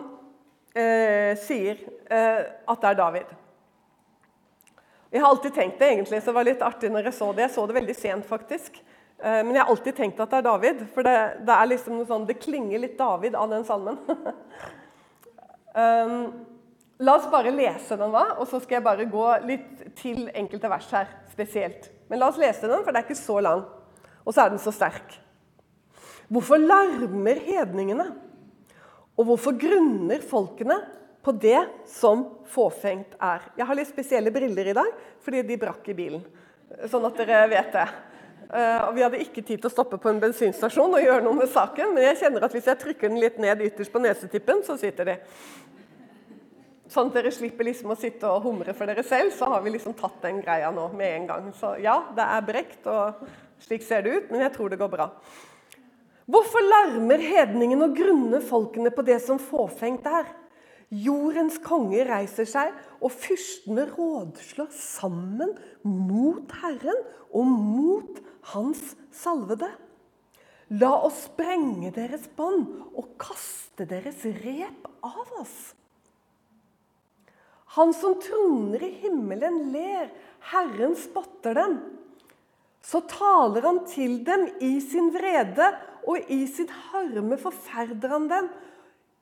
eh, 0.75 1.33
sier 1.41 1.81
eh, 2.13 2.45
at 2.45 2.85
det 2.85 2.93
er 2.93 3.01
David. 3.01 3.37
Jeg 5.11 5.19
har 5.19 5.29
alltid 5.29 5.53
tenkt 5.53 5.79
det, 5.79 5.89
egentlig, 5.91 6.21
så 6.21 6.31
det 6.31 6.37
var 6.37 6.47
litt 6.47 6.61
artig 6.63 6.89
når 6.91 7.09
jeg 7.09 7.15
så 7.17 7.25
det. 7.35 7.43
Jeg 7.43 7.53
så 7.57 7.65
det 7.67 7.75
veldig 7.75 7.95
sent, 7.99 8.27
faktisk. 8.29 8.77
Eh, 9.19 9.41
men 9.43 9.51
jeg 9.51 9.61
har 9.61 9.71
alltid 9.73 9.97
tenkt 9.97 10.21
at 10.23 10.31
det 10.31 10.39
er 10.39 10.45
David, 10.45 10.85
for 10.93 11.03
det, 11.03 11.15
det 11.47 11.57
er 11.57 11.67
liksom 11.67 11.97
noe 11.97 12.07
sånn, 12.07 12.27
det 12.29 12.39
klinger 12.39 12.79
litt 12.79 12.95
David 12.99 13.35
av 13.35 13.51
den 13.51 13.65
salmen. 13.67 13.99
um, 15.81 16.15
la 17.03 17.17
oss 17.19 17.27
bare 17.33 17.51
lese 17.51 17.97
den, 17.99 18.15
da, 18.15 18.23
og 18.37 18.47
så 18.47 18.61
skal 18.63 18.79
jeg 18.79 18.85
bare 18.87 19.09
gå 19.11 19.27
litt 19.49 19.83
til 19.99 20.29
enkelte 20.31 20.71
vers 20.71 20.87
her 20.95 21.11
spesielt. 21.33 21.91
Men 22.07 22.23
la 22.23 22.31
oss 22.31 22.39
lese 22.39 22.71
den, 22.71 22.79
for 22.79 22.95
det 22.95 23.03
er 23.03 23.09
ikke 23.09 23.19
så 23.19 23.37
lang. 23.43 23.67
Og 24.23 24.31
så 24.31 24.45
er 24.45 24.55
den 24.55 24.63
så 24.63 24.71
sterk. 24.71 25.19
Hvorfor 26.31 26.61
larmer 26.63 27.43
hedningene? 27.43 28.07
Og 29.19 29.27
hvorfor 29.27 29.59
grunner 29.59 30.23
folkene 30.23 30.79
på 31.21 31.33
det 31.37 31.59
som 31.89 32.23
fåfengt 32.49 33.17
er? 33.21 33.45
Jeg 33.57 33.67
har 33.67 33.77
litt 33.77 33.89
spesielle 33.91 34.33
briller 34.33 34.71
i 34.71 34.77
dag, 34.77 34.93
fordi 35.21 35.43
de 35.45 35.59
brakk 35.61 35.91
i 35.91 35.97
bilen. 35.97 36.23
Sånn 36.89 37.05
at 37.05 37.19
dere 37.19 37.43
vet 37.51 37.75
det. 37.75 37.87
Uh, 38.51 38.89
og 38.89 38.95
Vi 38.97 39.03
hadde 39.05 39.19
ikke 39.23 39.43
tid 39.45 39.61
til 39.61 39.69
å 39.69 39.71
stoppe 39.71 39.99
på 40.01 40.11
en 40.11 40.19
bensinstasjon 40.19 40.97
og 40.97 41.03
gjøre 41.03 41.23
noe 41.23 41.37
med 41.37 41.51
saken, 41.51 41.93
men 41.95 42.09
jeg 42.09 42.23
kjenner 42.23 42.43
at 42.43 42.55
hvis 42.55 42.67
jeg 42.67 42.79
trykker 42.81 43.11
den 43.11 43.21
litt 43.21 43.37
ned 43.39 43.61
ytterst 43.63 43.93
på 43.93 44.01
nesetippen, 44.03 44.59
så 44.67 44.75
sitter 44.79 45.07
de. 45.07 45.15
Sånn 46.91 47.07
at 47.07 47.15
dere 47.15 47.31
slipper 47.31 47.63
liksom 47.63 47.93
å 47.93 47.95
sitte 47.99 48.27
og 48.27 48.43
humre 48.43 48.73
for 48.75 48.89
dere 48.89 49.05
selv, 49.07 49.31
så 49.31 49.47
har 49.53 49.63
vi 49.63 49.71
liksom 49.71 49.95
tatt 49.95 50.17
den 50.25 50.41
greia 50.43 50.73
nå 50.75 50.89
med 50.91 51.13
en 51.21 51.29
gang. 51.29 51.47
Så 51.55 51.77
ja, 51.79 51.95
det 52.17 52.25
er 52.25 52.43
brekt, 52.49 52.83
og 52.91 53.21
slik 53.63 53.85
ser 53.87 54.03
det 54.03 54.17
ut, 54.17 54.33
men 54.33 54.43
jeg 54.43 54.51
tror 54.57 54.73
det 54.73 54.81
går 54.81 54.91
bra. 54.91 55.07
Hvorfor 56.31 56.63
larmer 56.65 57.23
hedningen 57.23 57.87
og 57.87 57.95
grunner 57.95 58.43
folkene 58.43 58.91
på 58.91 59.05
det 59.07 59.21
som 59.23 59.39
fåfengt 59.39 60.11
er? 60.11 60.27
Jordens 60.91 61.55
konge 61.63 62.03
reiser 62.03 62.47
seg, 62.49 62.73
og 62.99 63.13
fyrstene 63.15 63.85
rådslår 63.93 64.71
sammen 64.75 65.53
mot 65.87 66.51
Herren 66.59 66.99
og 67.31 67.47
mot 67.47 68.19
Hans 68.51 68.81
salvede. 69.15 69.69
La 70.81 70.91
oss 71.07 71.25
sprenge 71.29 71.93
deres 71.95 72.27
bånd 72.35 72.67
og 72.91 73.13
kaste 73.19 73.87
deres 73.87 74.23
rep 74.43 74.87
av 75.03 75.31
oss. 75.39 75.55
Han 77.77 77.93
som 77.95 78.17
troner 78.19 78.83
i 78.83 78.91
himmelen, 78.99 79.71
ler. 79.71 80.09
Herren 80.51 80.97
spotter 80.99 81.55
dem. 81.55 81.77
Så 82.83 82.99
taler 83.07 83.63
han 83.63 83.79
til 83.87 84.17
dem 84.27 84.43
i 84.59 84.73
sin 84.83 85.07
vrede, 85.15 85.69
og 86.03 86.31
i 86.33 86.43
sitt 86.51 86.71
harme 86.89 87.37
forferder 87.39 88.11
han 88.11 88.27
dem 88.27 88.51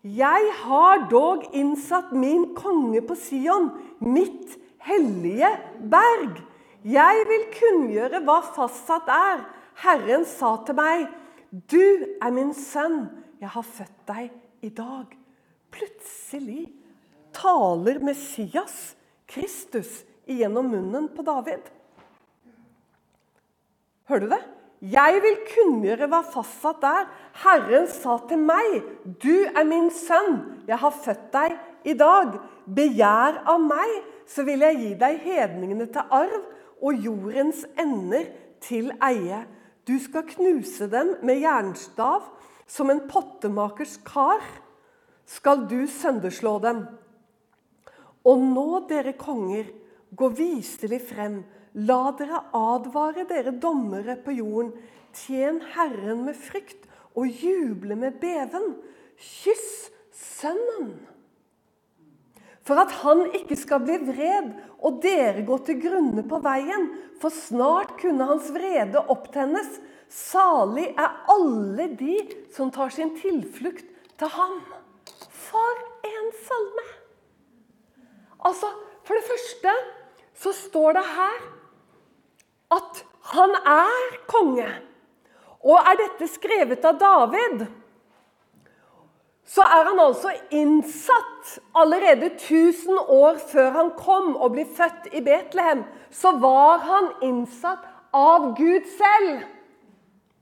jeg 0.03 0.51
har 0.61 1.07
dog 1.11 1.43
innsatt 1.51 2.13
min 2.15 2.53
konge 2.55 3.01
på 3.03 3.17
Sion, 3.19 3.69
mitt 3.99 4.55
hellige 4.87 5.49
berg. 5.91 6.37
Jeg 6.87 7.23
vil 7.27 7.47
kunngjøre 7.57 8.21
hva 8.23 8.37
fastsatt 8.55 9.09
er. 9.11 9.43
Herren 9.83 10.23
sa 10.27 10.53
til 10.63 10.77
meg, 10.79 11.07
du 11.51 12.05
er 12.21 12.31
min 12.31 12.53
sønn, 12.55 13.09
jeg 13.41 13.51
har 13.51 13.65
født 13.65 14.05
deg 14.07 14.29
i 14.63 14.71
dag. 14.75 15.11
Plutselig 15.71 16.69
taler 17.35 17.99
Messias, 18.03 18.95
Kristus, 19.29 20.03
igjennom 20.29 20.71
munnen 20.71 21.09
på 21.11 21.25
David. 21.27 21.67
Hører 24.09 24.25
du 24.25 24.31
det? 24.31 24.41
Jeg 24.79 25.19
vil 25.23 25.35
kunngjøre 25.49 26.07
hva 26.07 26.21
fastsatt 26.23 26.85
er. 26.87 27.07
Herren 27.43 27.87
sa 27.91 28.15
til 28.29 28.39
meg, 28.39 28.79
du 29.03 29.43
er 29.51 29.65
min 29.67 29.89
sønn, 29.91 30.37
jeg 30.69 30.79
har 30.79 30.95
født 30.95 31.25
deg 31.33 31.57
i 31.83 31.95
dag. 31.99 32.37
Begjær 32.63 33.41
av 33.49 33.59
meg, 33.59 33.91
så 34.29 34.45
vil 34.47 34.63
jeg 34.63 34.79
gi 34.79 34.93
deg 35.01 35.19
hedningene 35.25 35.89
til 35.91 36.15
arv 36.15 36.39
og 36.79 37.03
jordens 37.03 37.65
ender 37.79 38.29
til 38.63 38.93
eie. 39.03 39.43
Du 39.83 39.97
skal 39.99 40.27
knuse 40.29 40.87
dem 40.91 41.15
med 41.25 41.41
jernstav, 41.43 42.29
som 42.69 42.91
en 42.93 43.03
pottemakers 43.09 43.97
kar 44.05 44.43
skal 45.29 45.65
du 45.67 45.83
sønderslå 45.89 46.55
dem. 46.63 46.83
Og 48.29 48.41
nå, 48.43 48.67
dere 48.89 49.15
konger, 49.17 49.67
gå 50.15 50.29
viselig 50.37 51.01
frem 51.09 51.41
La 51.73 52.09
dere 52.17 52.41
advare 52.55 53.25
dere 53.29 53.53
dommere 53.53 54.15
på 54.23 54.33
jorden. 54.39 54.73
Tjen 55.13 55.61
Herren 55.73 56.25
med 56.25 56.37
frykt 56.37 56.87
og 57.17 57.29
juble 57.29 57.97
med 57.99 58.19
beven. 58.21 58.75
Kyss 59.19 59.89
Sønnen. 60.15 60.93
For 62.65 62.77
at 62.77 62.91
han 63.01 63.23
ikke 63.33 63.57
skal 63.57 63.81
bli 63.81 63.97
vred 64.05 64.51
og 64.85 64.99
dere 65.03 65.41
gå 65.47 65.57
til 65.65 65.79
grunne 65.81 66.21
på 66.29 66.37
veien, 66.43 66.89
for 67.21 67.33
snart 67.33 67.95
kunne 68.01 68.27
hans 68.29 68.51
vrede 68.53 69.01
opptennes. 69.09 69.79
Salig 70.09 70.87
er 70.97 71.17
alle 71.29 71.89
de 71.97 72.17
som 72.53 72.71
tar 72.73 72.93
sin 72.93 73.15
tilflukt 73.17 73.85
til 74.17 74.33
ham. 74.35 74.59
For 75.49 75.81
en 76.05 76.29
salme! 76.45 76.87
Altså, 78.45 78.69
For 79.03 79.17
det 79.17 79.25
første 79.25 79.71
så 80.37 80.51
står 80.53 80.93
det 80.93 81.05
her 81.15 81.37
at 82.73 83.03
han 83.33 83.55
er 83.65 84.15
konge. 84.29 84.69
Og 85.59 85.75
er 85.77 85.99
dette 85.99 86.29
skrevet 86.31 86.85
av 86.87 86.97
David, 87.01 87.65
så 89.49 89.65
er 89.65 89.87
han 89.89 89.99
altså 89.99 90.31
innsatt 90.53 91.55
allerede 91.73 92.29
1000 92.35 92.99
år 93.09 93.39
før 93.49 93.71
han 93.73 93.89
kom 93.97 94.35
og 94.35 94.53
ble 94.53 94.65
født 94.77 95.09
i 95.09 95.23
Betlehem. 95.25 95.81
Så 96.13 96.35
var 96.37 96.83
han 96.85 97.09
innsatt 97.25 97.87
av 98.13 98.51
Gud 98.57 98.85
selv 98.99 99.41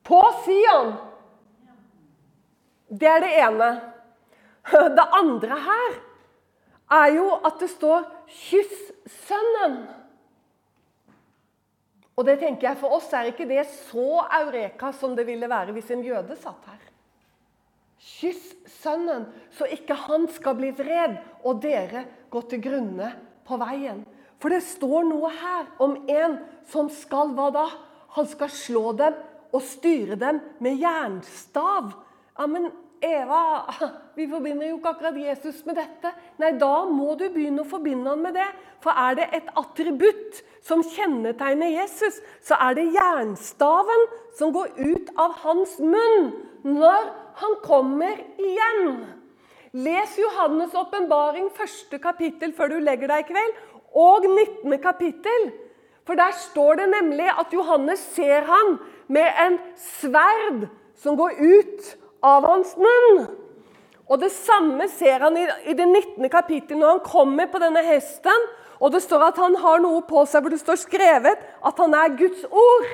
på 0.08 0.20
Sion. 0.44 0.92
Det 2.88 3.08
er 3.08 3.24
det 3.24 3.32
ene. 3.46 3.70
Det 4.68 5.08
andre 5.16 5.62
her 5.64 5.96
er 7.00 7.14
jo 7.16 7.30
at 7.48 7.60
det 7.60 7.70
står 7.72 8.04
'kyss 8.28 8.92
sønnen'. 9.28 9.97
Og 12.18 12.26
det 12.26 12.40
tenker 12.42 12.72
jeg 12.72 12.80
For 12.82 12.98
oss 12.98 13.12
er 13.14 13.30
ikke 13.32 13.48
det 13.50 13.64
så 13.70 14.24
eureka 14.42 14.92
som 14.96 15.16
det 15.18 15.28
ville 15.28 15.50
være 15.50 15.76
hvis 15.76 15.92
en 15.94 16.06
jøde 16.06 16.38
satt 16.40 16.70
her. 16.70 16.84
Kyss 17.98 18.54
sønnen, 18.80 19.26
så 19.54 19.68
ikke 19.74 19.98
han 20.08 20.28
skal 20.32 20.56
bli 20.58 20.70
vred, 20.78 21.18
og 21.44 21.62
dere 21.64 22.06
går 22.34 22.46
til 22.52 22.62
grunne 22.64 23.10
på 23.48 23.58
veien. 23.60 24.04
For 24.38 24.54
det 24.54 24.62
står 24.66 25.08
noe 25.10 25.32
her 25.34 25.70
om 25.84 25.96
en 26.10 26.38
som 26.70 26.92
skal 26.94 27.34
hva 27.38 27.50
da? 27.54 27.66
Han 28.18 28.30
skal 28.30 28.54
slå 28.54 28.92
dem 28.98 29.18
og 29.54 29.64
styre 29.66 30.18
dem 30.20 30.40
med 30.64 30.78
jernstav. 30.82 31.92
Ja, 32.38 32.46
men 32.50 32.70
Eva, 33.04 33.42
vi 34.18 34.26
forbinder 34.30 34.70
jo 34.70 34.78
ikke 34.78 34.94
akkurat 34.96 35.18
Jesus 35.20 35.60
med 35.68 35.78
dette. 35.78 36.12
Nei, 36.42 36.54
da 36.58 36.86
må 36.90 37.14
du 37.20 37.28
begynne 37.30 37.62
å 37.62 37.70
forbinde 37.70 38.10
han 38.10 38.24
med 38.24 38.38
det. 38.38 38.48
For 38.84 38.94
er 38.94 39.18
det 39.20 39.28
et 39.38 39.52
attributt 39.60 40.42
som 40.66 40.84
kjennetegner 40.86 41.72
Jesus, 41.74 42.18
så 42.46 42.58
er 42.68 42.78
det 42.78 42.90
jernstaven 42.96 44.08
som 44.40 44.54
går 44.56 44.74
ut 44.78 45.14
av 45.20 45.38
hans 45.44 45.78
munn 45.82 46.32
når 46.66 47.12
han 47.42 47.56
kommer 47.66 48.18
igjen. 48.42 49.06
Les 49.78 50.18
Johannes' 50.18 50.76
åpenbaring, 50.78 51.52
første 51.54 52.00
kapittel 52.02 52.54
før 52.58 52.74
du 52.74 52.80
legger 52.82 53.12
deg 53.12 53.26
i 53.26 53.30
kveld, 53.30 53.64
og 53.98 54.26
19. 54.26 54.78
kapittel. 54.82 55.52
For 56.08 56.18
der 56.18 56.34
står 56.40 56.82
det 56.82 56.90
nemlig 56.94 57.28
at 57.34 57.54
Johannes 57.54 58.02
ser 58.16 58.48
han 58.48 58.78
med 59.12 59.28
en 59.44 59.58
sverd 59.78 60.68
som 60.98 61.18
går 61.20 61.36
ut 61.38 61.96
av 62.24 62.48
hans 62.48 62.76
munn. 62.78 63.26
Og 64.08 64.20
Det 64.22 64.32
samme 64.32 64.88
ser 64.88 65.20
han 65.26 65.36
i, 65.38 65.48
det 65.76 65.88
19. 65.88 66.30
kapittel 66.32 66.80
når 66.80 66.96
han 66.96 67.04
kommer 67.04 67.50
på 67.52 67.60
denne 67.60 67.84
hesten. 67.84 68.48
Og 68.80 68.94
det 68.94 69.02
står 69.04 69.32
at 69.32 69.42
han 69.42 69.58
har 69.60 69.82
noe 69.84 70.04
på 70.08 70.24
seg 70.30 70.44
hvor 70.44 70.54
det 70.54 70.62
står 70.62 70.80
skrevet 70.80 71.44
at 71.66 71.82
han 71.82 71.96
er 71.98 72.16
Guds 72.16 72.46
ord. 72.48 72.88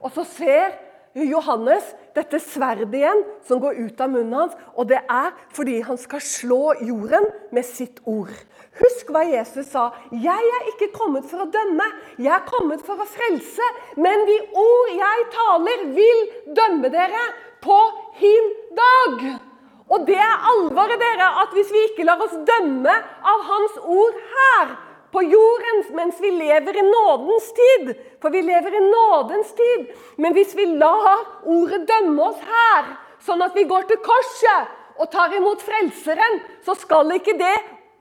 Og 0.00 0.12
så 0.16 0.24
ser 0.26 0.74
Johannes 1.16 1.84
dette 2.16 2.40
sverdet 2.44 2.92
igjen 2.96 3.22
som 3.46 3.60
går 3.60 3.78
ut 3.86 4.00
av 4.02 4.10
munnen 4.12 4.34
hans. 4.36 4.56
Og 4.76 4.88
det 4.90 5.00
er 5.00 5.32
fordi 5.56 5.78
han 5.86 6.00
skal 6.00 6.24
slå 6.24 6.60
jorden 6.84 7.28
med 7.54 7.64
sitt 7.68 8.02
ord. 8.04 8.32
Husk 8.76 9.08
hva 9.12 9.22
Jesus 9.24 9.70
sa. 9.72 9.88
'Jeg 10.12 10.50
er 10.56 10.68
ikke 10.72 10.92
kommet 10.92 11.24
for 11.24 11.44
å 11.44 11.48
dømme, 11.48 11.86
jeg 12.18 12.32
er 12.34 12.44
kommet 12.44 12.82
for 12.84 13.00
å 13.00 13.08
frelse.' 13.08 13.72
'Men 13.96 14.26
de 14.28 14.38
ord 14.52 14.90
jeg 14.92 15.28
taler, 15.32 15.86
vil 15.96 16.20
dømme 16.58 16.92
dere 16.92 17.24
på 17.62 17.80
hin 18.20 18.54
dag.' 18.78 19.28
Og 19.86 20.02
det 20.06 20.18
er 20.18 20.46
alvoret, 20.50 20.98
dere, 20.98 21.28
at 21.42 21.52
hvis 21.54 21.70
vi 21.70 21.84
ikke 21.86 22.04
lar 22.08 22.22
oss 22.24 22.34
dømme 22.48 22.94
av 23.22 23.42
Hans 23.46 23.76
ord 23.86 24.16
her, 24.32 24.72
på 25.14 25.22
jorden 25.22 25.78
mens 25.96 26.18
vi 26.20 26.30
lever 26.34 26.76
i 26.76 26.84
nådens 26.84 27.52
tid. 27.56 27.92
For 28.20 28.34
vi 28.34 28.42
lever 28.44 28.74
i 28.74 28.82
nådens 28.84 29.52
tid. 29.56 29.86
Men 30.20 30.34
hvis 30.36 30.56
vi 30.56 30.66
lar 30.76 31.22
ordet 31.46 31.86
dømme 31.88 32.26
oss 32.26 32.42
her, 32.42 32.90
sånn 33.24 33.44
at 33.46 33.54
vi 33.56 33.64
går 33.70 33.86
til 33.88 34.02
korset 34.04 34.74
og 35.00 35.10
tar 35.12 35.32
imot 35.36 35.62
Frelseren, 35.64 36.40
så 36.64 36.74
skal 36.76 37.14
ikke 37.16 37.36
det 37.38 37.56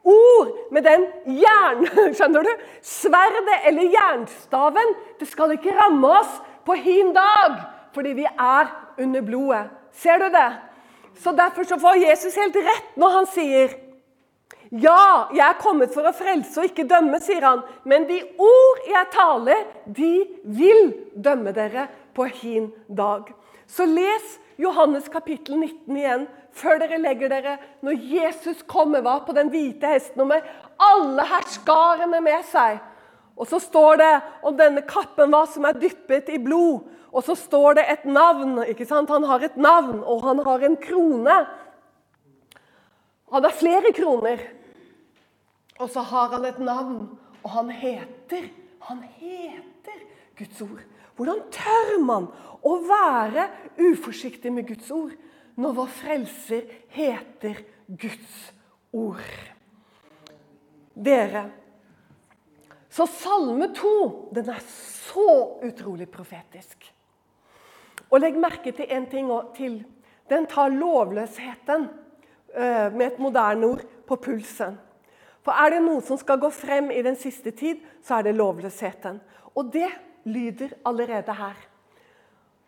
ord 0.05 0.51
med 0.75 0.85
den 0.87 1.05
jern... 1.39 1.85
Skjønner 2.17 2.45
du? 2.45 2.51
Sverdet 2.83 3.61
eller 3.69 3.93
jernstaven, 3.95 4.95
det 5.19 5.29
skal 5.29 5.55
ikke 5.55 5.75
ramme 5.77 6.11
oss 6.19 6.39
på 6.65 6.75
hin 6.81 7.13
dag, 7.15 7.61
fordi 7.95 8.15
vi 8.17 8.27
er 8.27 8.71
under 8.97 9.21
blodet. 9.21 9.71
Ser 9.95 10.19
du 10.19 10.29
det? 10.29 10.51
Så 11.23 11.31
Derfor 11.31 11.63
så 11.63 11.79
får 11.79 11.95
Jesus 11.95 12.35
helt 12.35 12.55
rett 12.55 12.95
når 12.99 13.19
han 13.19 13.27
sier 13.31 13.75
ja, 14.73 15.29
jeg 15.31 15.43
er 15.45 15.59
kommet 15.61 15.93
for 15.93 16.07
å 16.09 16.13
frelse 16.15 16.57
og 16.59 16.71
ikke 16.71 16.87
dømme, 16.89 17.19
sier 17.23 17.45
han. 17.45 17.61
Men 17.87 18.07
de 18.09 18.17
ord 18.41 18.87
jeg 18.89 19.11
taler, 19.13 19.61
de 19.85 20.25
vil 20.43 20.89
dømme 21.13 21.53
dere 21.55 21.85
på 22.17 22.25
hin 22.41 22.71
dag. 22.87 23.29
Så 23.69 23.85
les 23.87 24.39
Johannes 24.59 25.07
kapittel 25.11 25.59
19 25.59 25.99
igjen 25.99 26.25
før 26.55 26.79
dere 26.81 26.99
legger 27.01 27.31
dere 27.31 27.55
når 27.85 28.03
Jesus 28.09 28.63
kommer 28.67 29.03
var 29.05 29.23
på 29.27 29.35
den 29.35 29.51
hvite 29.53 29.89
hesten 29.91 30.23
og 30.23 30.31
med 30.31 30.45
alle 30.81 31.25
herskarene 31.29 32.21
med 32.23 32.45
seg. 32.49 32.79
Og 33.35 33.49
så 33.51 33.59
står 33.59 33.99
det 33.99 34.13
om 34.47 34.55
denne 34.55 34.85
kappen 34.87 35.33
var 35.33 35.49
som 35.51 35.67
er 35.67 35.77
dyppet 35.79 36.31
i 36.31 36.39
blod. 36.41 36.85
Og 37.15 37.23
så 37.23 37.35
står 37.39 37.77
det 37.79 37.85
et 37.91 38.05
navn. 38.05 38.59
ikke 38.67 38.85
sant? 38.87 39.09
Han 39.09 39.23
har 39.23 39.43
et 39.47 39.55
navn, 39.57 40.01
og 40.03 40.23
han 40.25 40.41
har 40.43 40.65
en 40.67 40.75
krone. 40.77 41.37
Han 43.31 43.47
har 43.47 43.55
flere 43.55 43.93
kroner. 43.95 44.43
Og 45.79 45.89
så 45.91 46.03
har 46.03 46.35
han 46.35 46.45
et 46.45 46.59
navn, 46.59 47.07
og 47.43 47.49
han 47.49 47.69
heter 47.69 48.51
Han 48.85 48.99
heter 49.17 50.01
Guds 50.37 50.61
ord. 50.61 50.81
Hvordan 51.15 51.39
tør 51.49 51.95
man 52.05 52.27
å 52.61 52.73
være 52.85 53.47
uforsiktig 53.79 54.51
med 54.53 54.67
Guds 54.67 54.91
ord 54.93 55.15
når 55.57 55.73
vår 55.79 55.89
frelser 55.89 56.67
heter 56.93 57.63
Guds 57.87 58.35
ord? 58.93 59.23
Dere, 60.93 61.47
så 62.93 63.07
Salme 63.09 63.71
2 63.73 63.95
den 64.37 64.53
er 64.53 64.61
så 64.69 65.57
utrolig 65.65 66.05
profetisk. 66.13 66.85
Og 68.15 68.21
legg 68.23 68.37
merke 68.39 68.71
til 68.71 68.87
en 68.95 69.05
ting 69.11 69.31
til. 69.57 69.81
Den 70.31 70.45
tar 70.47 70.71
lovløsheten 70.71 71.89
eh, 72.55 72.87
med 72.95 73.09
et 73.09 73.17
moderne 73.19 73.67
ord 73.67 73.81
på 74.07 74.15
pulsen. 74.15 74.77
For 75.43 75.51
er 75.51 75.75
det 75.75 75.81
noe 75.83 75.99
som 76.01 76.17
skal 76.17 76.39
gå 76.39 76.49
frem 76.49 76.87
i 76.95 77.03
den 77.03 77.17
siste 77.19 77.51
tid, 77.51 77.81
så 78.01 78.17
er 78.17 78.29
det 78.29 78.37
lovløsheten. 78.37 79.19
Og 79.53 79.67
det 79.73 79.89
lyder 80.23 80.71
allerede 80.87 81.35
her. 81.35 81.59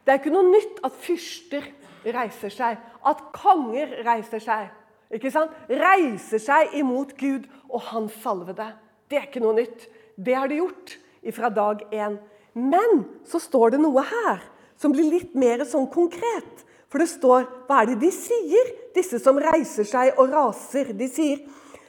Det 0.03 0.13
er 0.13 0.19
ikke 0.19 0.35
noe 0.35 0.51
nytt 0.51 0.83
at 0.85 0.99
fyrster 0.99 1.71
reiser 2.13 2.51
seg, 2.53 2.83
at 3.07 3.23
konger 3.35 3.95
reiser 4.05 4.43
seg. 4.43 4.67
Ikke 5.15 5.31
sant? 5.31 5.55
Reiser 5.71 6.43
seg 6.43 6.75
imot 6.75 7.15
Gud 7.17 7.47
og 7.71 7.87
hans 7.93 8.19
salvede. 8.19 8.67
Det 9.07 9.21
er 9.21 9.31
ikke 9.31 9.43
noe 9.47 9.55
nytt. 9.57 9.87
Det 10.19 10.35
har 10.35 10.51
de 10.51 10.59
gjort 10.59 10.99
fra 11.39 11.49
dag 11.55 11.87
én. 11.95 12.19
Men 12.53 13.03
så 13.27 13.39
står 13.39 13.77
det 13.77 13.83
noe 13.83 14.03
her 14.11 14.43
som 14.77 14.93
blir 14.93 15.09
litt 15.11 15.35
mer 15.37 15.65
sånn 15.67 15.89
konkret. 15.91 16.65
For 16.87 17.03
det 17.03 17.09
står 17.11 17.47
Hva 17.67 17.81
er 17.81 17.91
det 17.91 18.01
de 18.05 18.11
sier, 18.15 18.73
disse 18.95 19.19
som 19.19 19.39
reiser 19.41 19.87
seg 19.87 20.17
og 20.17 20.31
raser? 20.31 20.93
De 20.95 21.09
sier 21.11 21.41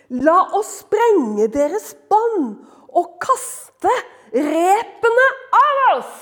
La 0.09 0.39
oss 0.57 0.79
sprenge 0.87 1.51
deres 1.53 1.93
bånd 2.09 2.55
og 2.97 3.19
kaste 3.21 3.93
repene 4.33 5.27
av 5.59 5.81
oss! 5.99 6.15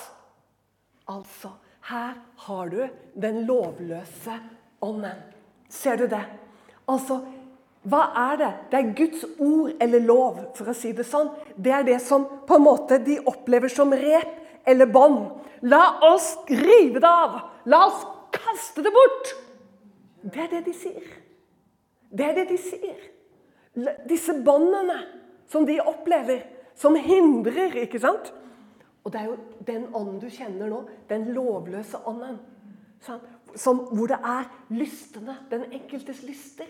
Altså, 1.06 1.52
her 1.86 2.16
har 2.48 2.72
du 2.72 2.80
den 3.14 3.44
lovløse 3.46 4.34
ånden. 4.82 5.22
Ser 5.70 6.02
du 6.02 6.08
det? 6.10 6.24
Altså, 6.90 7.20
hva 7.86 8.02
er 8.32 8.40
det? 8.40 8.50
Det 8.72 8.78
er 8.80 8.94
Guds 8.98 9.22
ord 9.38 9.82
eller 9.82 10.02
lov, 10.02 10.40
for 10.58 10.72
å 10.72 10.74
si 10.74 10.90
det 10.90 11.06
sånn. 11.06 11.30
Det 11.54 11.70
er 11.70 11.86
det 11.86 12.00
som 12.02 12.26
på 12.46 12.58
en 12.58 12.66
måte 12.66 12.98
de 13.06 13.20
opplever 13.22 13.70
som 13.70 13.94
rep 13.94 14.34
eller 14.66 14.90
bånd. 14.90 15.26
La 15.66 15.98
oss 16.12 16.34
rive 16.50 17.00
det 17.00 17.10
av! 17.10 17.40
La 17.66 17.86
oss 17.88 18.04
kaste 18.34 18.84
det 18.84 18.92
bort! 18.94 19.34
Det 20.26 20.42
er 20.42 20.50
det 20.56 20.64
de 20.66 20.74
sier. 20.74 21.12
Det 22.10 22.24
er 22.26 22.34
det 22.40 22.48
de 22.50 22.58
sier 22.60 23.04
disse 24.08 24.34
båndene 24.44 24.96
som 25.46 25.66
de 25.66 25.80
opplever, 25.80 26.44
som 26.74 26.96
hindrer, 26.96 27.76
ikke 27.84 28.00
sant? 28.00 28.32
Og 29.04 29.12
det 29.12 29.20
er 29.20 29.28
jo 29.30 29.36
den 29.68 29.86
ånden 29.94 30.18
du 30.20 30.28
kjenner 30.32 30.70
nå, 30.70 30.82
den 31.08 31.30
lovløse 31.36 32.00
ånden. 32.08 32.40
Som, 33.56 33.84
hvor 33.92 34.10
det 34.10 34.18
er 34.18 34.48
lystene, 34.74 35.36
den 35.50 35.68
enkeltes 35.70 36.24
lyster. 36.26 36.68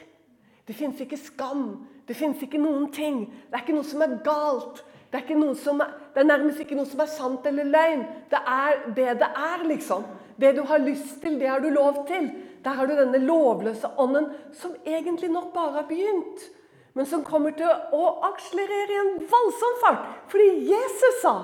Det 0.67 0.75
fins 0.77 1.01
ikke 1.01 1.19
skam. 1.19 1.87
Det 2.07 2.17
fins 2.19 2.43
ikke 2.43 2.61
noen 2.61 2.91
ting. 2.93 3.25
Det 3.47 3.57
er 3.57 3.65
ikke 3.65 3.79
noe 3.79 3.87
som 3.87 4.03
er 4.05 4.19
galt. 4.27 4.83
Det 5.13 5.23
er, 5.23 5.31
er, 5.31 5.93
det 6.15 6.21
er, 6.21 6.29
nærmest 6.29 6.61
ikke 6.61 6.77
noe 6.77 6.89
som 6.89 7.01
er 7.01 7.11
sant 7.11 7.47
eller 7.47 7.69
løgn. 7.71 8.05
Det 8.31 8.41
er 8.41 8.83
det 8.97 9.09
det 9.23 9.31
er, 9.31 9.65
liksom. 9.69 10.05
Det 10.37 10.53
du 10.57 10.63
har 10.69 10.83
lyst 10.83 11.23
til, 11.23 11.39
det 11.41 11.49
har 11.49 11.63
du 11.65 11.71
lov 11.73 12.05
til. 12.09 12.29
Der 12.65 12.77
har 12.77 12.87
du 12.87 12.97
denne 12.99 13.19
lovløse 13.23 13.89
ånden 13.99 14.33
som 14.53 14.75
egentlig 14.85 15.31
nok 15.31 15.53
bare 15.55 15.79
har 15.79 15.89
begynt 15.89 16.49
men 16.97 17.05
som 17.05 17.21
kommer 17.27 17.53
til 17.53 17.69
å 17.69 18.05
akselerere 18.25 18.95
i 18.95 19.01
en 19.03 19.11
voldsom 19.29 19.75
fart. 19.83 20.05
Fordi 20.33 20.47
Jesus 20.65 21.21
sa 21.21 21.37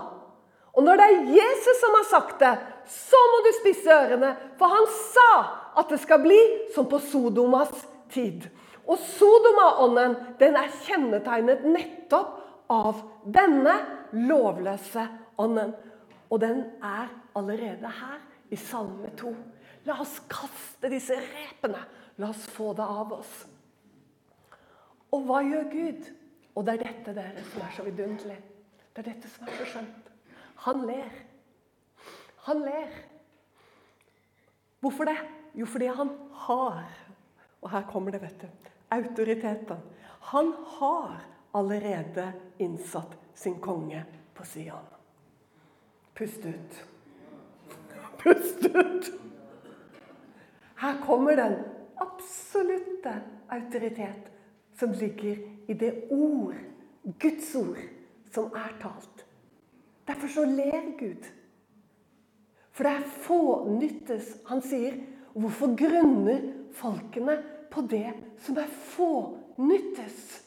Og 0.73 0.87
når 0.87 0.97
det 0.97 1.07
er 1.07 1.27
Jesus 1.37 1.81
som 1.83 1.97
har 1.99 2.07
sagt 2.09 2.39
det, 2.41 2.53
så 2.89 3.19
må 3.29 3.41
du 3.45 3.51
spisse 3.59 3.93
ørene. 3.93 4.31
For 4.57 4.73
han 4.73 4.87
sa 4.89 5.33
at 5.77 5.91
det 5.93 5.99
skal 6.01 6.23
bli 6.23 6.39
som 6.73 6.87
på 6.89 6.97
Sodomas 7.05 7.75
tid. 8.15 8.47
Og 8.89 8.97
Sodoma-ånden 8.97 10.17
den 10.41 10.57
er 10.57 10.73
kjennetegnet 10.87 11.67
nettopp 11.69 12.39
av 12.73 13.03
denne 13.29 13.75
lovløse 14.17 15.07
ånden. 15.41 15.75
Og 16.33 16.41
den 16.41 16.65
er 16.81 17.11
allerede 17.37 17.91
her 18.01 18.21
i 18.53 18.57
Salme 18.57 19.13
2. 19.21 19.33
La 19.89 19.99
oss 20.01 20.19
kaste 20.31 20.91
disse 20.93 21.17
repene. 21.19 21.83
La 22.21 22.31
oss 22.33 22.47
få 22.55 22.73
det 22.77 22.87
av 22.87 23.13
oss. 23.19 23.33
Og 25.13 25.27
hva 25.29 25.43
gjør 25.45 25.69
Gud? 25.73 26.09
Og 26.57 26.65
det 26.67 26.75
er 26.75 26.85
dette 26.87 27.15
dere 27.17 27.45
som 27.49 27.65
er 27.65 27.77
så 27.77 27.85
vidunderlig. 27.87 28.39
Det 28.93 29.03
er 29.03 29.09
dette 29.09 29.31
som 29.33 29.49
er 29.49 29.57
så 29.57 29.69
skjønt. 29.69 30.11
Han 30.67 30.85
ler. 30.89 31.15
Han 32.47 32.61
ler. 32.65 32.93
Hvorfor 34.83 35.09
det? 35.09 35.17
Jo, 35.57 35.67
fordi 35.69 35.87
han 35.93 36.11
har 36.47 36.85
Og 37.63 37.71
her 37.71 37.85
kommer 37.87 38.11
det, 38.11 38.19
vet 38.23 38.41
du. 38.43 38.71
Autoriteten. 38.91 39.79
Han 40.33 40.49
har 40.79 41.21
allerede 41.53 42.33
innsatt 42.59 43.19
sin 43.35 43.61
konge 43.61 44.05
på 44.35 44.45
Sion. 44.45 44.89
Pust 46.15 46.47
ut. 46.47 46.85
Pust 48.23 48.67
ut! 48.67 49.13
Her 50.77 51.03
kommer 51.07 51.37
den 51.37 51.55
absolutte 51.97 53.21
autoritet 53.49 54.33
som 54.79 54.93
ligger 54.93 55.39
i 55.67 55.75
det 55.75 56.09
ord, 56.11 56.55
Guds 57.19 57.55
ord, 57.55 57.79
som 58.31 58.45
er 58.45 58.75
talt. 58.81 59.27
Derfor 60.07 60.29
så 60.29 60.45
ler 60.45 60.99
Gud. 60.99 61.29
For 62.73 62.89
det 62.89 62.93
er 62.93 63.11
fånyttes. 63.27 64.37
Han 64.49 64.63
sier, 64.65 64.97
'Hvorfor 65.33 65.77
grunner 65.77 66.41
folkene 66.73 67.39
på 67.71 67.81
det 67.81 68.13
som 68.39 68.57
er 68.59 68.69
fånyttes?' 68.69 70.42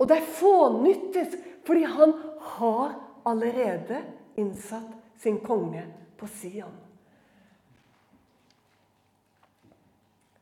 Og 0.00 0.08
det 0.08 0.16
er 0.16 0.32
fånyttes 0.40 1.36
fordi 1.66 1.84
han 1.84 2.14
har 2.56 2.94
allerede 3.28 4.00
innsatt 4.40 4.94
sin 5.20 5.38
konge 5.44 5.84
på 6.16 6.28
Sion. 6.40 6.72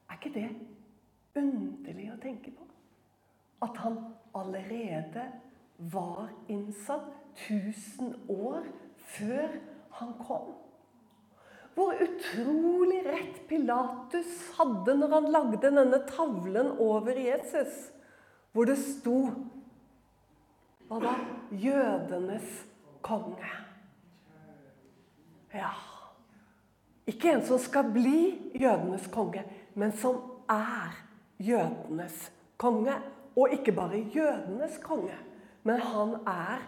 Er 0.09 0.18
ikke 0.18 0.35
det 0.35 0.49
underlig 1.38 2.09
å 2.14 2.21
tenke 2.23 2.55
på? 2.55 2.64
At 3.66 3.83
han 3.83 3.99
allerede 4.38 5.27
var 5.90 6.31
innsatt 6.51 7.11
1000 7.49 8.14
år 8.31 8.64
før 9.18 9.59
han 9.99 10.14
kom. 10.23 10.55
Hvor 11.75 11.99
utrolig 12.03 13.05
rett 13.07 13.42
Pilatus 13.51 14.31
hadde 14.57 14.97
når 14.99 15.14
han 15.14 15.31
lagde 15.35 15.71
denne 15.75 16.01
tavlen 16.11 16.73
over 16.83 17.18
Jesus, 17.18 17.90
hvor 18.59 18.66
det 18.66 18.79
sto 18.83 19.18
hva 20.88 20.97
da? 20.99 21.12
Jødenes 21.55 22.47
konge. 23.07 23.51
Ja 25.55 25.68
Ikke 27.07 27.37
en 27.37 27.44
som 27.47 27.61
skal 27.62 27.92
bli 27.94 28.51
jødenes 28.59 29.07
konge, 29.14 29.44
men 29.79 29.94
som 29.94 30.18
er 30.51 30.97
jødenes 31.38 32.33
konge. 32.59 32.97
Og 33.38 33.53
ikke 33.55 33.73
bare 33.73 34.01
jødenes 34.11 34.81
konge, 34.83 35.14
men 35.62 35.79
han 35.79 36.16
er 36.27 36.64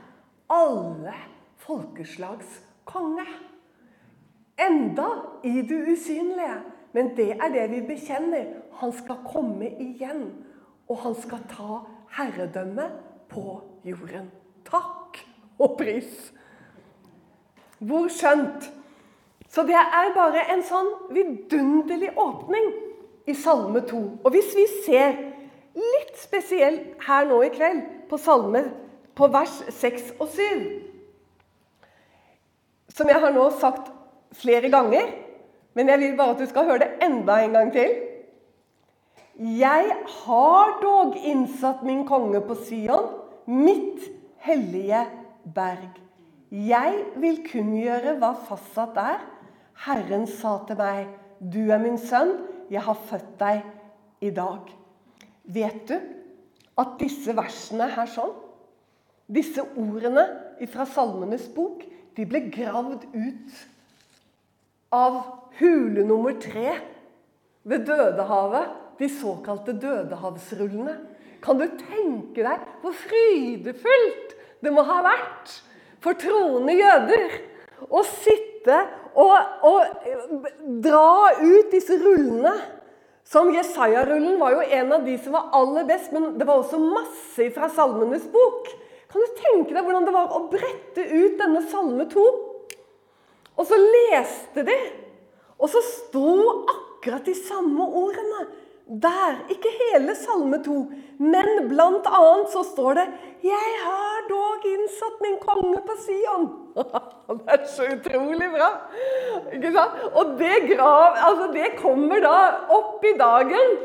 alle 0.46 1.14
folkeslags 1.58 2.60
konge. 2.84 3.26
Enda 4.54 5.08
i 5.42 5.56
det 5.66 5.80
usynlige. 5.90 6.60
Men 6.92 7.16
det 7.16 7.32
er 7.32 7.50
det 7.50 7.66
vi 7.70 7.82
bekjenner. 7.86 8.46
Han 8.78 8.92
skal 8.92 9.26
komme 9.26 9.72
igjen. 9.82 10.30
Og 10.90 10.98
han 11.04 11.14
skal 11.14 11.46
ta 11.50 11.80
herredømme 12.16 12.88
på 13.30 13.60
jorden. 13.86 14.28
Takk 14.66 15.20
og 15.60 15.76
pris. 15.78 16.32
Hvor 17.78 18.10
skjønt. 18.12 18.66
Så 19.50 19.62
det 19.66 19.78
er 19.78 20.14
bare 20.14 20.44
en 20.52 20.62
sånn 20.66 20.90
vidunderlig 21.14 22.10
åpning 22.18 22.68
i 23.30 23.34
Salme 23.34 23.82
2. 23.86 24.02
Og 24.24 24.34
hvis 24.34 24.52
vi 24.58 24.66
ser 24.84 25.16
litt 25.74 26.18
spesielt 26.18 27.00
her 27.06 27.26
nå 27.30 27.40
i 27.46 27.52
kveld 27.54 27.82
på 28.10 28.18
salme 28.18 28.64
på 29.18 29.28
vers 29.30 29.60
6 29.70 30.14
og 30.18 30.28
7 30.34 30.42
Som 32.94 33.10
jeg 33.10 33.22
har 33.22 33.34
nå 33.34 33.46
sagt 33.60 33.90
flere 34.34 34.70
ganger, 34.70 35.06
men 35.74 35.88
jeg 35.88 35.98
vil 36.02 36.16
bare 36.18 36.34
at 36.34 36.42
du 36.42 36.46
skal 36.50 36.66
høre 36.66 36.82
det 36.84 37.06
enda 37.06 37.38
en 37.42 37.54
gang 37.54 37.72
til. 37.74 38.09
Jeg 39.40 39.94
har 40.26 40.74
dog 40.82 41.14
innsatt 41.16 41.80
min 41.86 42.02
konge 42.04 42.42
på 42.44 42.58
Sion, 42.60 43.06
mitt 43.48 44.04
hellige 44.44 45.06
berg. 45.54 45.94
Jeg 46.52 46.98
vil 47.22 47.38
kunngjøre 47.46 48.18
hva 48.20 48.34
fastsatt 48.44 48.98
er. 49.00 49.22
Herren 49.86 50.26
sa 50.28 50.58
til 50.68 50.76
meg, 50.76 51.08
du 51.40 51.70
er 51.72 51.80
min 51.80 51.96
sønn, 51.96 52.34
jeg 52.68 52.84
har 52.84 52.98
født 53.08 53.30
deg 53.40 53.62
i 54.28 54.32
dag. 54.36 54.68
Vet 55.48 55.88
du 55.88 55.96
at 56.76 56.92
disse 57.00 57.32
versene 57.36 57.88
her 57.96 58.12
sånn, 58.12 58.36
disse 59.24 59.64
ordene 59.80 60.26
fra 60.68 60.84
Salmenes 60.84 61.48
bok, 61.54 61.80
de 62.12 62.28
ble 62.28 62.44
gravd 62.52 63.08
ut 63.14 63.64
av 64.92 65.18
hule 65.62 66.04
nummer 66.04 66.36
tre 66.44 66.76
ved 67.64 67.88
Dødehavet. 67.88 68.89
De 69.00 69.08
såkalte 69.08 69.72
Dødehavsrullene. 69.80 70.98
Kan 71.40 71.60
du 71.60 71.66
tenke 71.80 72.44
deg 72.44 72.66
hvor 72.82 72.96
frydefullt 72.96 74.34
det 74.60 74.72
må 74.74 74.84
ha 74.84 75.00
vært 75.06 75.54
for 76.04 76.18
troende 76.20 76.74
jøder 76.76 77.38
å 77.88 78.02
sitte 78.04 78.76
og, 79.16 79.32
og 79.64 80.04
dra 80.84 81.32
ut 81.40 81.72
disse 81.72 81.96
rullene? 82.02 82.52
Som 83.30 83.52
Jesaja-rullen 83.54 84.40
var 84.40 84.56
jo 84.56 84.62
en 84.80 84.92
av 84.96 85.04
de 85.06 85.14
som 85.22 85.36
var 85.36 85.52
aller 85.54 85.84
best, 85.86 86.10
men 86.10 86.32
det 86.34 86.46
var 86.48 86.64
også 86.64 86.80
masse 86.82 87.44
fra 87.54 87.68
Salmenes 87.70 88.24
bok. 88.32 88.66
Kan 89.10 89.22
du 89.22 89.36
tenke 89.38 89.74
deg 89.74 89.84
hvordan 89.86 90.08
det 90.08 90.14
var 90.14 90.32
å 90.34 90.48
brette 90.50 91.04
ut 91.04 91.36
denne 91.38 91.62
salme 91.70 92.08
2? 92.10 92.24
Og 93.54 93.68
så 93.68 93.78
leste 93.78 94.64
de, 94.66 94.76
og 95.60 95.70
så 95.70 95.82
sto 95.84 96.32
akkurat 96.72 97.26
de 97.28 97.36
samme 97.38 97.86
ordene 98.00 98.48
der. 98.86 99.44
Ikke 99.50 99.70
hele 99.78 100.14
salme 100.18 100.62
2, 100.64 100.78
men 101.18 101.48
blant 101.68 102.06
annet 102.06 102.50
så 102.52 102.62
står 102.72 102.94
det 102.94 103.06
'Jeg 103.42 103.70
har 103.84 104.26
dog 104.28 104.66
innsatt 104.72 105.20
min 105.20 105.38
konge 105.40 105.80
på 105.86 105.94
Sion'. 106.04 106.48
det 107.38 107.60
er 107.60 107.64
så 107.66 107.82
utrolig 107.82 108.50
bra! 108.56 108.70
Ikke 109.52 109.72
sant? 109.72 109.90
Og 110.14 110.26
det, 110.38 110.76
grav, 110.76 111.16
altså 111.28 111.52
det 111.52 111.76
kommer 111.78 112.20
da 112.20 112.36
opp 112.68 113.04
i 113.04 113.18
dagen. 113.18 113.78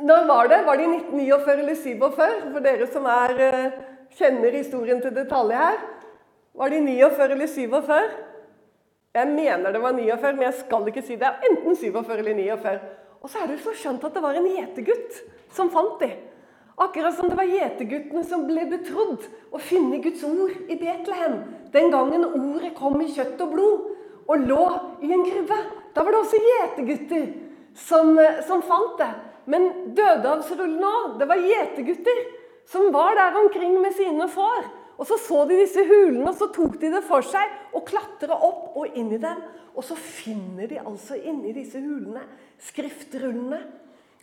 Når 0.00 0.26
var 0.26 0.46
det? 0.46 0.66
Var 0.66 0.76
det 0.76 0.84
i 0.84 0.96
1949 0.96 1.58
eller 1.58 1.74
47? 1.74 2.52
For 2.52 2.60
dere 2.60 2.86
som 2.92 3.04
er, 3.06 3.30
eh, 3.40 3.72
kjenner 4.18 4.50
historien 4.50 5.00
til 5.00 5.14
detalj 5.14 5.52
her. 5.52 5.78
Var 6.54 6.68
det 6.68 6.76
i 6.76 6.80
49 6.80 7.32
eller 7.32 7.46
47? 7.46 8.10
Jeg 9.14 9.28
mener 9.28 9.72
det 9.72 9.82
var 9.82 9.92
49, 9.92 10.32
men 10.32 10.42
jeg 10.42 10.54
skal 10.54 10.88
ikke 10.88 11.02
si 11.02 11.16
det. 11.16 11.30
Enten 11.50 11.76
47 11.76 12.18
eller 12.18 12.34
49. 12.34 12.80
Og 13.24 13.30
så 13.32 13.40
er 13.40 13.48
det 13.48 13.62
så 13.64 13.72
skjønt 13.72 14.04
at 14.04 14.12
det 14.12 14.20
var 14.20 14.36
en 14.36 14.46
gjetergutt 14.52 15.20
som 15.56 15.70
fant 15.72 15.96
dem. 16.02 16.12
Akkurat 16.84 17.14
som 17.16 17.30
det 17.30 17.38
var 17.38 17.48
gjeterguttene 17.48 18.24
som 18.26 18.44
ble 18.48 18.66
betrodd 18.68 19.24
å 19.54 19.60
finne 19.62 20.00
Guds 20.04 20.24
ord 20.26 20.52
i 20.68 20.76
Betlehem. 20.76 21.38
Den 21.72 21.88
gangen 21.94 22.26
ordet 22.26 22.74
kom 22.76 22.98
i 23.00 23.08
kjøtt 23.14 23.40
og 23.46 23.54
blod 23.54 23.86
og 24.26 24.44
lå 24.44 24.64
i 25.06 25.12
en 25.14 25.24
gruve. 25.24 25.58
Da 25.94 26.02
var 26.02 26.12
det 26.12 26.20
også 26.20 26.40
gjetergutter 26.42 27.26
som, 27.78 28.18
eh, 28.18 28.42
som 28.44 28.62
fant 28.62 28.98
det. 28.98 29.12
Men 29.46 29.94
døde 29.94 30.28
av 30.28 30.42
òg, 30.44 31.18
det 31.18 31.28
var 31.28 31.36
gjetergutter 31.36 32.24
som 32.66 32.92
var 32.92 33.14
der 33.14 33.40
omkring 33.40 33.80
med 33.80 33.94
sine 33.94 34.28
får. 34.28 34.64
Og 34.98 35.06
Så 35.06 35.18
så 35.18 35.48
de 35.48 35.56
disse 35.58 35.82
hulene, 35.84 36.28
og 36.28 36.34
så 36.34 36.52
tok 36.52 36.78
de 36.80 36.90
det 36.90 37.02
for 37.02 37.20
seg 37.20 37.50
og 37.74 37.84
klatra 37.86 38.34
opp 38.34 38.76
og 38.76 38.86
inn 38.94 39.12
i 39.12 39.18
dem. 39.18 39.42
Og 39.74 39.82
så 39.82 39.96
finner 39.96 40.66
de 40.66 40.78
altså 40.78 41.16
inni 41.18 41.52
disse 41.52 41.80
hulene 41.80 42.22
skriftrullene. 42.62 43.60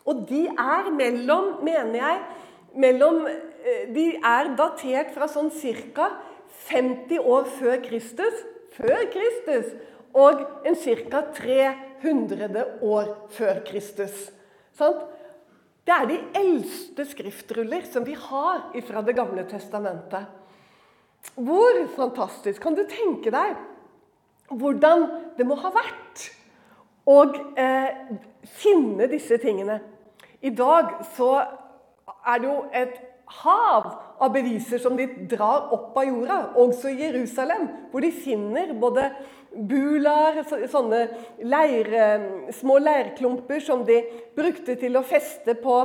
Og 0.05 0.25
de 0.29 0.47
er 0.49 0.89
mellom, 0.95 1.59
mener 1.63 1.95
jeg 1.99 2.21
mellom, 2.73 3.27
eh, 3.27 3.93
De 3.93 4.15
er 4.15 4.55
datert 4.57 5.13
fra 5.13 5.27
sånn 5.27 5.51
ca. 5.51 6.09
50 6.67 7.19
år 7.19 7.45
før 7.45 7.81
Kristus. 7.83 8.43
Før 8.71 9.05
Kristus! 9.11 9.73
Og 10.13 10.41
en 10.65 10.75
ca. 10.75 11.21
300 11.33 12.65
år 12.81 13.15
før 13.29 13.63
Kristus. 13.65 14.31
Sant? 14.73 15.07
Det 15.85 15.93
er 15.93 16.05
de 16.05 16.19
eldste 16.37 17.05
skriftruller 17.09 17.87
som 17.89 18.03
vi 18.05 18.13
har 18.13 18.69
fra 18.85 19.01
Det 19.01 19.15
gamle 19.15 19.43
testamentet. 19.49 20.25
Hvor 21.35 21.87
fantastisk! 21.95 22.61
Kan 22.61 22.75
du 22.75 22.83
tenke 22.89 23.31
deg 23.33 23.57
hvordan 24.51 25.07
det 25.37 25.47
må 25.47 25.55
ha 25.55 25.71
vært 25.73 26.27
å 27.11 27.21
eh, 27.59 28.17
finne 28.61 29.07
disse 29.11 29.37
tingene? 29.41 29.79
I 30.41 30.53
dag 30.55 31.01
så 31.15 31.33
er 31.41 32.41
det 32.41 32.47
jo 32.47 32.57
et 32.73 32.99
hav 33.41 33.91
av 34.21 34.31
beviser 34.33 34.81
som 34.81 34.97
de 34.97 35.07
drar 35.31 35.71
opp 35.73 35.97
av 35.97 36.07
jorda, 36.07 36.39
også 36.59 36.91
i 36.91 36.99
Jerusalem, 37.05 37.67
hvor 37.91 38.03
de 38.03 38.11
finner 38.13 38.73
både 38.79 39.07
bular, 39.51 40.41
sånne 40.71 41.01
leire, 41.43 42.07
små 42.55 42.77
leirklumper 42.81 43.63
som 43.63 43.85
de 43.87 44.01
brukte 44.37 44.77
til 44.79 44.97
å 44.97 45.05
feste 45.05 45.55
på 45.59 45.77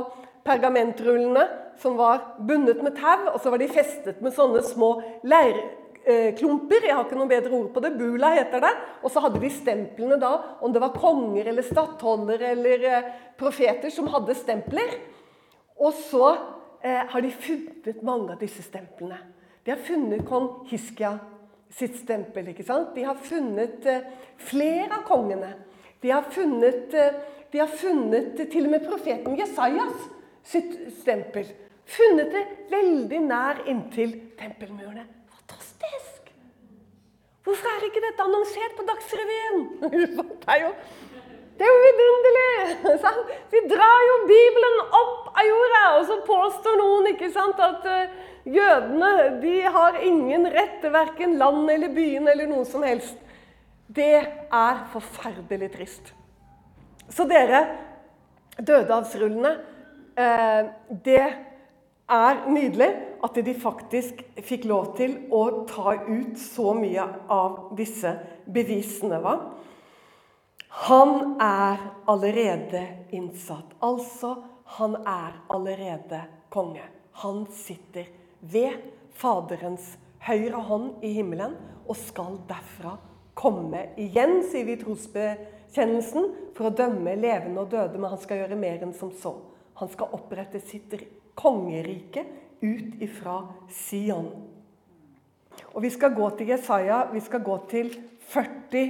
pergamentrullene 0.47 1.43
som 1.81 1.97
var 1.99 2.21
bundet 2.47 2.79
med 2.83 2.95
tau, 2.97 3.33
og 3.33 3.41
så 3.43 3.51
var 3.53 3.61
de 3.61 3.69
festet 3.71 4.21
med 4.23 4.35
sånne 4.35 4.63
små 4.65 4.95
leirklumper. 6.07 6.87
Jeg 6.87 6.95
har 6.95 7.05
ikke 7.05 7.19
noe 7.19 7.29
bedre 7.29 7.53
ord 7.57 7.69
på 7.73 7.83
det. 7.83 7.93
Bula 7.97 8.31
heter 8.35 8.63
det. 8.63 8.73
Og 9.03 9.11
så 9.11 9.23
hadde 9.23 9.41
de 9.41 9.51
stemplene 9.51 10.19
da, 10.21 10.33
om 10.61 10.73
det 10.73 10.81
var 10.83 10.95
konger 10.95 11.49
eller 11.51 11.65
stattholdere 11.65 12.51
eller 12.55 12.85
eh, 12.87 13.09
profeter 13.39 13.93
som 13.93 14.09
hadde 14.13 14.35
stempler. 14.37 14.97
Og 15.77 15.93
så 16.09 16.29
eh, 16.81 17.03
har 17.11 17.21
de 17.23 17.31
funnet 17.31 18.03
mange 18.05 18.33
av 18.33 18.41
disse 18.41 18.63
stemplene. 18.65 19.19
De 19.63 19.73
har 19.73 19.83
funnet 19.83 20.23
kong 20.27 20.63
Hiskia 20.69 21.17
sitt 21.75 21.97
stempel. 21.99 22.53
ikke 22.53 22.65
sant? 22.65 22.93
De 22.95 23.03
har 23.03 23.17
funnet 23.19 23.85
eh, 23.85 24.05
flere 24.39 25.01
av 25.01 25.07
kongene. 25.07 25.53
De 26.01 26.13
har 26.13 26.27
funnet, 26.31 26.93
eh, 26.93 27.19
de 27.51 27.59
har 27.59 27.71
funnet 27.71 28.37
til 28.51 28.67
og 28.67 28.71
med 28.71 28.87
profeten 28.87 29.37
Jesajas 29.39 30.07
sitt 30.47 30.73
stempel. 31.01 31.49
Funnet 31.87 32.31
det 32.31 32.47
veldig 32.71 33.21
nær 33.27 33.63
inntil 33.67 34.15
tempelmurene. 34.39 35.16
Fantastisk! 35.77 36.31
Hvorfor 37.43 37.69
er 37.71 37.85
ikke 37.87 38.01
dette 38.03 38.23
annonsert 38.23 38.73
på 38.77 38.85
Dagsrevyen? 38.87 39.61
Det 40.41 40.55
er 40.55 40.63
jo, 40.63 40.71
det 41.57 41.65
er 41.65 41.71
jo 41.71 41.83
vidunderlig! 41.83 42.49
Sant? 43.05 43.31
Vi 43.51 43.61
drar 43.71 44.01
jo 44.07 44.17
Bibelen 44.29 44.81
opp 44.85 45.29
av 45.31 45.47
jorda, 45.47 45.83
og 45.99 46.03
så 46.09 46.17
påstår 46.27 46.77
noen 46.81 47.07
ikke 47.13 47.31
sant, 47.33 47.61
at 47.61 47.87
uh, 47.87 48.27
jødene 48.45 49.13
de 49.41 49.55
har 49.77 49.97
ingen 50.05 50.49
rett 50.53 50.77
til 50.83 50.93
verken 50.93 51.37
land 51.41 51.71
eller 51.73 51.93
byen 51.95 52.29
eller 52.29 52.49
noe 52.51 52.65
som 52.69 52.85
helst. 52.85 53.17
Det 53.87 54.13
er 54.21 54.83
forferdelig 54.93 55.71
trist. 55.77 56.13
Så 57.09 57.25
dere, 57.29 57.63
dødehavsrullene 58.59 59.55
Eh, 60.17 60.65
det 61.05 61.25
er 62.07 62.43
nydelig 62.51 62.89
at 63.23 63.39
de 63.43 63.53
faktisk 63.57 64.21
fikk 64.45 64.67
lov 64.69 64.93
til 64.97 65.17
å 65.33 65.43
ta 65.69 65.95
ut 66.07 66.37
så 66.39 66.73
mye 66.77 67.05
av 67.33 67.71
disse 67.77 68.13
bevisene. 68.45 69.19
Va? 69.23 69.35
Han 70.87 71.35
er 71.41 71.81
allerede 72.07 72.83
innsatt. 73.15 73.75
Altså, 73.83 74.37
han 74.77 74.95
er 75.03 75.39
allerede 75.51 76.21
konge. 76.53 76.85
Han 77.23 77.45
sitter 77.51 78.07
ved 78.39 78.77
Faderens 79.17 79.95
høyre 80.27 80.61
hånd 80.67 81.03
i 81.05 81.15
himmelen 81.17 81.55
og 81.87 81.97
skal 81.97 82.37
derfra 82.47 82.97
komme 83.37 83.87
igjen, 84.01 84.41
sier 84.49 84.65
vi 84.67 84.75
i 84.75 84.81
trosbekjennelsen, 84.81 86.31
for 86.57 86.69
å 86.69 86.75
dømme 86.77 87.15
levende 87.17 87.63
og 87.63 87.71
døde. 87.73 87.97
Men 87.97 88.13
han 88.13 88.21
skal 88.21 88.43
gjøre 88.43 88.59
mer 88.59 88.83
enn 88.85 88.95
som 88.97 89.11
så. 89.13 89.33
Han 89.77 89.89
skal 89.93 90.13
opprette 90.17 90.61
sitt 90.65 90.93
kongerike 91.37 92.25
ut 92.61 93.01
ifra 93.03 93.39
Sion. 93.69 94.29
Og 95.73 95.81
Vi 95.81 95.89
skal 95.93 96.15
gå 96.15 96.29
til 96.37 96.47
Jesaja. 96.49 97.03
Vi 97.13 97.19
skal 97.21 97.43
gå 97.43 97.57
til 97.69 97.91
49. 98.33 98.83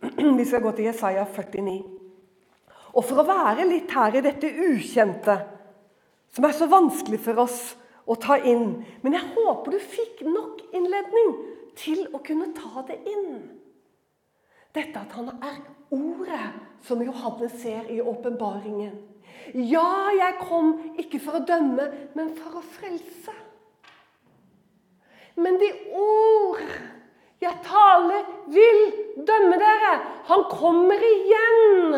Vi 0.38 0.44
skal 0.44 0.62
gå 0.62 0.70
til 0.72 0.84
Jesaja 0.84 1.24
49. 1.26 1.82
Og 2.94 3.04
for 3.06 3.22
å 3.22 3.26
være 3.26 3.66
litt 3.68 3.90
her 3.94 4.16
i 4.18 4.22
dette 4.24 4.50
ukjente, 4.50 5.36
som 6.34 6.46
er 6.46 6.54
så 6.54 6.66
vanskelig 6.70 7.20
for 7.22 7.42
oss 7.42 7.60
å 8.10 8.14
ta 8.18 8.36
inn 8.38 8.84
Men 9.02 9.14
jeg 9.14 9.32
håper 9.34 9.74
du 9.74 9.78
fikk 9.82 10.22
nok 10.26 10.62
innledning 10.74 11.32
til 11.78 12.06
å 12.14 12.20
kunne 12.22 12.50
ta 12.56 12.82
det 12.88 12.98
inn. 13.08 13.50
Dette 14.74 15.02
at 15.02 15.14
han 15.18 15.30
er 15.42 15.60
ordet 15.94 16.50
som 16.86 17.02
Johannes 17.02 17.54
ser 17.62 17.88
i 17.90 18.00
åpenbaringen. 18.02 19.09
Ja, 19.54 20.10
jeg 20.14 20.36
kom 20.42 20.74
ikke 21.00 21.20
for 21.22 21.40
å 21.40 21.44
dømme, 21.46 21.86
men 22.14 22.34
for 22.38 22.60
å 22.60 22.64
frelse. 22.76 23.34
Men 25.40 25.56
de 25.60 25.70
ord 25.96 26.60
jeg 27.40 27.56
taler, 27.64 28.26
vil 28.52 28.80
dømme 29.26 29.56
dere. 29.60 29.94
Han 30.28 30.44
kommer 30.52 31.00
igjen 31.08 31.96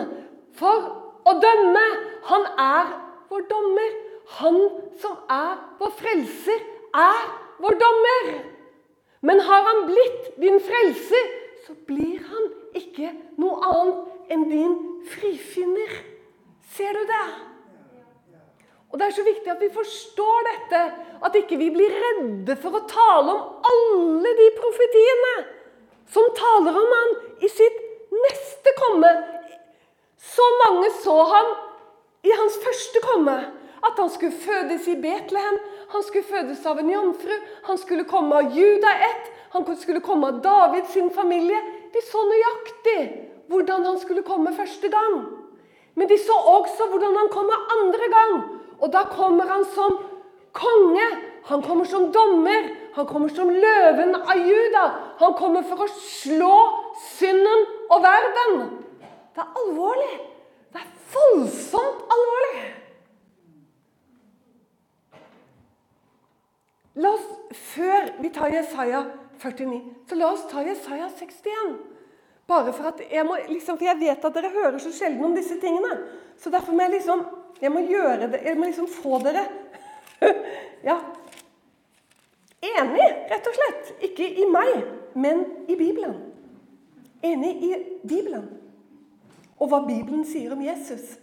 for 0.55 0.87
å 1.27 1.35
dømme. 1.43 1.85
Han 2.31 2.47
er 2.62 2.93
vår 3.33 3.47
dommer. 3.51 3.99
Han 4.38 4.59
som 5.03 5.19
er 5.33 5.59
vår 5.81 5.93
frelser, 5.99 6.62
er 6.95 7.27
vår 7.61 7.77
dommer. 7.81 8.31
Men 9.23 9.43
har 9.43 9.67
han 9.67 9.85
blitt 9.91 10.33
din 10.41 10.61
frelser, 10.62 11.29
så 11.67 11.75
blir 11.87 12.23
han 12.31 12.49
ikke 12.79 13.11
noe 13.43 13.59
annet 13.67 14.33
enn 14.35 14.49
din 14.51 14.79
frifinner. 15.11 16.12
Ser 16.70 16.92
du 16.92 17.05
det? 17.07 17.27
Og 18.92 18.98
Det 18.98 19.07
er 19.07 19.14
så 19.16 19.25
viktig 19.25 19.51
at 19.51 19.61
vi 19.61 19.72
forstår 19.72 20.46
dette, 20.51 20.81
at 21.25 21.37
ikke 21.38 21.57
vi 21.57 21.70
blir 21.72 21.94
redde 21.96 22.57
for 22.61 22.77
å 22.77 22.85
tale 22.90 23.33
om 23.33 23.68
alle 23.70 24.33
de 24.37 24.48
profetiene 24.59 25.35
som 26.12 26.29
taler 26.37 26.77
om 26.77 26.92
han 26.92 27.14
i 27.40 27.48
sitt 27.48 27.79
neste 28.12 28.75
komme. 28.77 29.12
Så 30.20 30.44
mange 30.66 30.90
så 31.01 31.16
han 31.33 31.55
i 32.22 32.35
hans 32.37 32.59
første 32.64 33.01
komme. 33.07 33.37
At 33.83 33.98
han 33.98 34.11
skulle 34.12 34.37
fødes 34.44 34.85
i 34.87 34.94
Betlehem, 35.01 35.57
han 35.90 36.05
skulle 36.07 36.29
fødes 36.29 36.66
av 36.70 36.79
en 36.79 36.90
jomfru, 36.92 37.33
han 37.66 37.79
skulle 37.81 38.05
komme 38.07 38.37
av 38.38 38.53
Juda 38.55 38.92
ett, 39.09 39.33
han 39.57 39.66
skulle 39.77 40.05
komme 40.05 40.29
av 40.29 40.42
Davids 40.44 40.94
familie. 41.16 41.59
De 41.92 42.05
så 42.07 42.22
nøyaktig 42.29 43.01
hvordan 43.51 43.88
han 43.88 43.98
skulle 43.98 44.22
komme 44.22 44.55
første 44.55 44.88
gang. 44.92 45.41
Men 45.94 46.09
de 46.09 46.18
så 46.18 46.37
også 46.57 46.88
hvordan 46.90 47.16
han 47.16 47.28
kommer 47.33 47.66
andre 47.76 48.09
gang. 48.16 48.35
Og 48.81 48.92
da 48.92 49.05
kommer 49.11 49.46
han 49.46 49.64
som 49.74 49.98
konge. 50.52 51.09
Han 51.44 51.62
kommer 51.62 51.85
som 51.85 52.12
dommer. 52.12 52.70
Han 52.94 53.07
kommer 53.07 53.28
som 53.28 53.50
løven 53.50 54.14
av 54.16 54.37
Juda. 54.37 54.85
Han 55.20 55.35
kommer 55.38 55.64
for 55.68 55.85
å 55.85 55.90
slå 55.96 56.57
synden 57.16 57.66
og 57.90 58.05
verden. 58.05 58.62
Det 59.33 59.44
er 59.44 59.59
alvorlig. 59.62 60.12
Det 60.72 60.81
er 60.81 60.92
voldsomt 61.14 62.07
alvorlig. 62.16 62.62
La 66.94 67.14
oss, 67.16 67.28
Før 67.52 68.09
vi 68.20 68.28
tar 68.33 68.52
Jesaja 68.52 69.02
49. 69.40 69.81
Så 70.09 70.16
la 70.16 70.28
oss 70.33 70.44
ta 70.48 70.62
Jesaja 70.64 71.09
61. 71.09 71.91
Bare 72.53 72.73
for 72.77 72.91
at 72.91 73.01
jeg 73.09 73.25
må, 73.25 73.38
liksom, 73.49 73.79
for 73.79 73.88
jeg 73.88 74.01
vet 74.01 74.25
at 74.29 74.35
dere 74.37 74.53
hører 74.53 74.81
så 74.83 74.93
sjelden 74.93 75.25
om 75.25 75.37
disse 75.37 75.57
tingene. 75.61 75.95
Så 76.37 76.53
derfor 76.53 76.77
må 76.77 76.85
jeg 76.85 76.99
liksom 76.99 77.25
jeg 77.62 77.71
må 77.71 77.85
gjøre 77.87 78.27
det, 78.33 78.41
jeg 78.43 78.59
må 78.59 78.67
liksom 78.67 78.88
få 78.91 79.21
dere 79.23 79.45
ja, 80.88 80.97
enig, 82.62 83.07
rett 83.31 83.49
og 83.49 83.57
slett. 83.57 83.93
Ikke 84.11 84.27
i 84.27 84.47
meg, 84.51 84.85
men 85.15 85.45
i 85.71 85.77
Bibelen. 85.79 86.17
Enig 87.23 87.53
i 87.62 87.73
Bibelen. 88.03 88.49
Og 89.62 89.71
hva 89.71 89.83
Bibelen 89.87 90.25
sier 90.27 90.55
om 90.55 90.62
Jesus. 90.62 91.15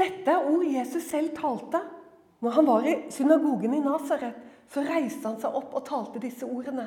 Dette 0.00 0.32
er 0.32 0.48
ord 0.48 0.64
Jesus 0.64 1.08
selv 1.10 1.34
talte 1.36 1.82
når 2.40 2.56
han 2.56 2.68
var 2.68 2.86
i 2.88 2.94
synagogen 3.12 3.76
i 3.76 3.82
Nasaret 3.84 4.46
så 4.72 4.84
reiste 4.86 5.26
han 5.26 5.40
seg 5.42 5.56
opp 5.60 5.74
og 5.76 5.84
talte 5.84 6.22
disse 6.22 6.46
ordene. 6.46 6.86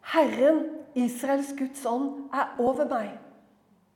Herren, 0.00 0.64
Israels 0.94 1.52
Guds 1.56 1.84
ånd, 1.86 2.30
er 2.34 2.56
over 2.58 2.88
meg. 2.90 3.14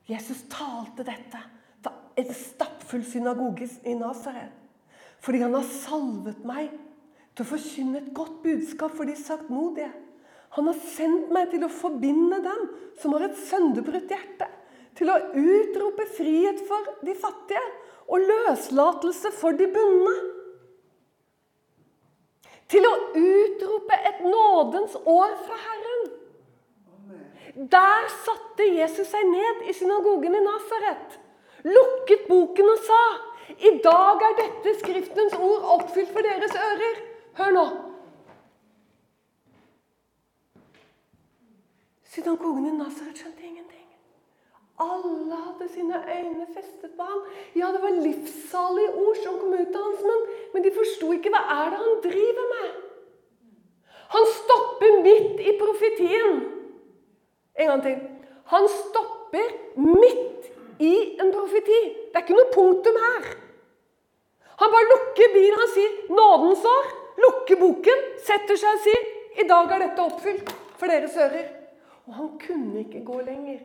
Jesus 0.08 0.44
talte 0.52 1.06
dette 1.06 1.40
til 1.84 1.92
en 2.20 2.34
stappfull 2.36 3.04
synagoge 3.08 3.66
i 3.88 3.94
Nasaret. 3.98 4.52
Fordi 5.24 5.40
han 5.40 5.56
har 5.56 5.64
salvet 5.66 6.44
meg 6.46 6.68
til 7.34 7.42
å 7.42 7.48
forkynne 7.48 8.02
et 8.02 8.12
godt 8.14 8.42
budskap 8.44 8.92
for 8.94 9.08
de 9.08 9.16
saktmodige. 9.18 9.90
Han 10.54 10.68
har 10.70 10.76
sendt 10.92 11.32
meg 11.34 11.48
til 11.50 11.64
å 11.66 11.72
forbinde 11.72 12.38
dem 12.44 12.68
som 13.00 13.16
har 13.16 13.24
et 13.26 13.40
sønderbrutt 13.48 14.12
hjerte. 14.12 14.46
Til 14.94 15.10
å 15.10 15.16
utrope 15.34 16.06
frihet 16.14 16.60
for 16.68 16.92
de 17.02 17.16
fattige 17.18 17.64
og 18.04 18.22
løslatelse 18.28 19.32
for 19.34 19.56
de 19.58 19.66
bundne 19.74 20.14
til 22.74 22.86
å 22.88 22.94
utrope 23.18 23.96
et 24.08 24.22
nådens 24.24 24.96
år 24.98 25.34
fra 25.46 25.58
Herren. 25.66 25.93
Der 27.54 28.08
satte 28.10 28.66
Jesus 28.66 29.12
seg 29.12 29.28
ned 29.30 29.68
i 29.70 29.72
synagogen 29.78 30.34
i 30.34 30.42
Nasaret, 30.42 31.18
lukket 31.62 32.26
boken 32.26 32.70
og 32.72 32.80
sa 32.82 33.02
i 33.54 33.76
dag 33.84 34.22
er 34.26 34.38
dette 34.40 34.72
Skriftens 34.80 35.36
ord 35.38 35.66
oppfylt 35.76 36.10
for 36.10 36.26
deres 36.26 36.54
ører. 36.58 36.96
Hør 37.38 37.52
nå. 37.54 37.64
Synagogen 42.14 42.66
i 42.66 42.74
Nasaret 42.74 43.20
skjønte 43.20 43.46
ingenting. 43.46 43.86
Alle 44.82 45.38
hadde 45.44 45.68
sine 45.70 46.00
øyne 46.16 46.48
festet 46.56 46.96
på 46.96 47.06
ham. 47.06 47.22
Ja, 47.54 47.70
det 47.74 47.82
var 47.82 48.00
livssalige 48.02 48.94
ord 48.94 49.22
som 49.22 49.38
kom 49.38 49.54
ut 49.54 49.78
av 49.78 49.86
hans 49.86 50.02
munn, 50.02 50.26
men 50.54 50.66
de 50.66 50.74
forsto 50.74 51.12
ikke 51.14 51.30
hva 51.34 51.44
er 51.60 51.70
det 51.70 51.80
han 51.84 52.02
driver 52.08 52.50
med. 52.56 52.74
Han 54.14 54.28
stopper 54.40 55.00
midt 55.06 55.42
i 55.42 55.54
profetien. 55.62 56.42
En 57.58 57.70
gang 57.70 57.82
til. 57.82 57.98
Han 58.52 58.68
stopper 58.68 59.52
midt 59.76 60.50
i 60.82 60.94
en 61.20 61.32
profeti. 61.32 61.80
Det 62.10 62.18
er 62.18 62.24
ikke 62.24 62.36
noe 62.36 62.52
punktum 62.54 62.98
her. 63.06 63.28
Han 64.60 64.72
bare 64.74 64.90
lukker 64.90 65.34
bilen. 65.34 65.58
Han 65.62 65.72
sier 65.74 65.92
'nådens 66.08 66.64
år'. 66.76 66.92
Lukker 67.24 67.56
boken, 67.56 68.00
setter 68.26 68.56
seg 68.56 68.70
og 68.74 68.82
sier 68.86 69.02
'I 69.38 69.48
dag 69.48 69.70
er 69.72 69.78
dette 69.86 70.02
oppfylt 70.02 70.50
for 70.78 70.86
deres 70.86 71.16
ører'. 71.16 71.52
Og 72.06 72.14
han 72.14 72.38
kunne 72.38 72.78
ikke 72.78 73.04
gå 73.04 73.20
lenger. 73.20 73.60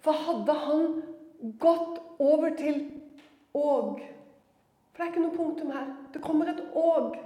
For 0.00 0.12
hadde 0.12 0.52
han 0.52 1.02
gått 1.58 2.00
over 2.18 2.50
til 2.56 2.90
og 3.54 4.00
For 4.92 5.02
det 5.02 5.06
er 5.06 5.12
ikke 5.12 5.22
noe 5.22 5.36
punktum 5.36 5.70
her. 5.70 5.86
Det 6.12 6.22
kommer 6.22 6.48
et 6.48 6.60
og. 6.74 7.16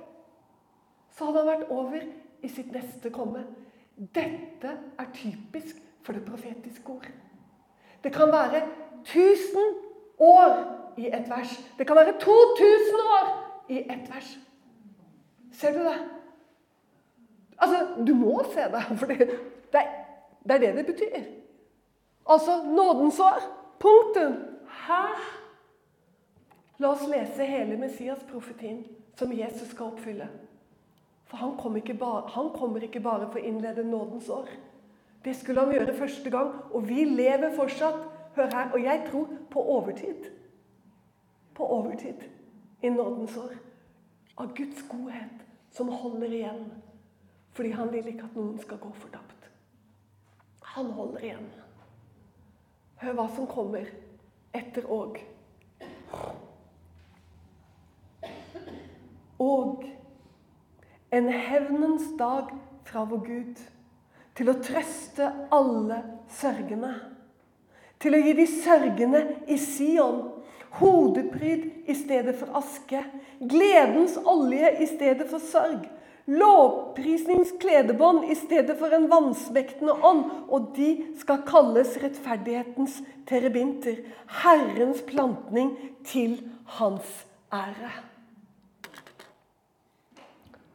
Så 1.11 1.24
hadde 1.24 1.38
han 1.38 1.46
vært 1.46 1.70
over 1.70 2.00
i 2.42 2.48
sitt 2.48 2.72
neste 2.72 3.11
komme. 3.11 3.44
Dette 4.14 4.79
er 4.98 5.11
typisk 5.14 5.77
for 6.05 6.12
det 6.12 6.25
profetiske 6.25 6.90
ord. 6.93 7.07
Det 8.05 8.12
kan 8.12 8.33
være 8.33 8.62
1000 9.03 9.61
år 10.19 10.51
i 10.97 11.07
et 11.07 11.31
vers. 11.31 11.55
Det 11.79 11.87
kan 11.87 11.97
være 11.97 12.12
2000 12.21 13.01
år 13.19 13.31
i 13.69 13.79
ett 13.79 14.14
vers. 14.14 14.38
Ser 15.53 15.73
du 15.73 15.79
det? 15.79 15.97
Altså, 17.59 17.87
du 18.07 18.14
må 18.14 18.43
se 18.53 18.61
det, 18.61 18.83
for 18.99 19.07
det, 19.07 19.19
det, 19.73 19.81
er, 20.51 20.59
det 20.59 20.77
det 20.77 20.87
betyr. 20.87 21.23
Altså 22.27 22.62
nådens 22.64 23.21
år. 23.21 23.40
Punktum. 23.79 24.33
Hæ? 24.69 25.03
La 26.79 26.88
oss 26.88 27.07
lese 27.09 27.45
hele 27.45 27.77
Messias-profetien 27.77 28.85
som 29.17 29.33
Jesus 29.33 29.69
skal 29.69 29.87
oppfylle. 29.87 30.29
For 31.25 31.37
han, 31.37 31.57
kom 31.57 31.81
bare, 31.99 32.29
han 32.29 32.51
kommer 32.55 32.83
ikke 32.83 33.01
bare 33.01 33.29
for 33.31 33.38
å 33.38 33.45
innlede 33.45 33.85
nådens 33.85 34.29
år. 34.29 34.49
Det 35.25 35.37
skulle 35.37 35.61
han 35.61 35.73
gjøre 35.73 35.95
første 35.97 36.31
gang, 36.31 36.55
og 36.71 36.89
vi 36.89 37.05
lever 37.05 37.55
fortsatt. 37.57 38.03
Hør 38.35 38.51
her, 38.51 38.73
Og 38.73 38.83
jeg 38.83 39.07
tror 39.11 39.29
på 39.51 39.61
overtid 39.61 40.25
på 41.55 41.67
overtid 41.67 42.15
i 42.83 42.89
nådens 42.89 43.37
år. 43.37 43.53
Av 44.37 44.55
Guds 44.57 44.83
godhet 44.89 45.45
som 45.71 45.89
holder 45.89 46.33
igjen. 46.33 46.65
Fordi 47.55 47.71
han 47.71 47.93
vil 47.93 48.09
ikke 48.11 48.27
at 48.27 48.37
noen 48.37 48.59
skal 48.59 48.81
gå 48.83 48.91
fortapt. 48.99 49.51
Han 50.75 50.91
holder 50.91 51.23
igjen. 51.23 51.47
Hør 53.03 53.15
hva 53.15 53.29
som 53.37 53.47
kommer 53.47 53.87
etter 54.55 54.89
òg. 54.91 55.21
Og 59.39 59.85
en 61.15 61.31
hevnens 61.31 62.11
dag 62.19 62.51
fra 62.89 63.05
vår 63.07 63.23
Gud 63.27 63.63
til 64.35 64.51
å 64.51 64.59
trøste 64.62 65.31
alle 65.55 66.01
sørgende. 66.38 66.94
Til 68.03 68.16
å 68.16 68.20
gi 68.20 68.33
de 68.37 68.47
sørgende 68.51 69.23
i 69.47 69.59
Sion 69.61 70.25
Hodepryd 70.81 71.87
i 71.87 71.94
stedet 71.94 72.35
for 72.40 72.51
aske. 72.59 73.05
Gledens 73.38 74.16
olje 74.18 74.73
i 74.83 74.88
stedet 74.90 75.29
for 75.31 75.38
sorg. 75.38 75.87
Lovprisningskledebånd 76.25 78.25
i 78.33 78.35
stedet 78.38 78.79
for 78.81 78.97
en 78.97 79.07
vansmektende 79.12 79.94
ånd. 79.94 80.25
Og 80.49 80.73
de 80.75 81.14
skal 81.20 81.44
kalles 81.47 81.94
rettferdighetens 82.03 82.99
terebinter. 83.29 84.03
Herrens 84.42 85.05
plantning 85.07 85.77
til 86.09 86.40
hans 86.81 87.23
ære. 87.55 87.92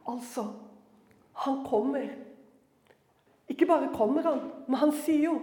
Altså 0.08 0.48
Han 1.44 1.64
kommer. 1.64 2.29
Ikke 3.50 3.66
bare 3.66 3.90
kommer 3.94 4.22
han, 4.22 4.44
men 4.68 4.78
han 4.78 4.92
sier 5.02 5.24
jo 5.26 5.38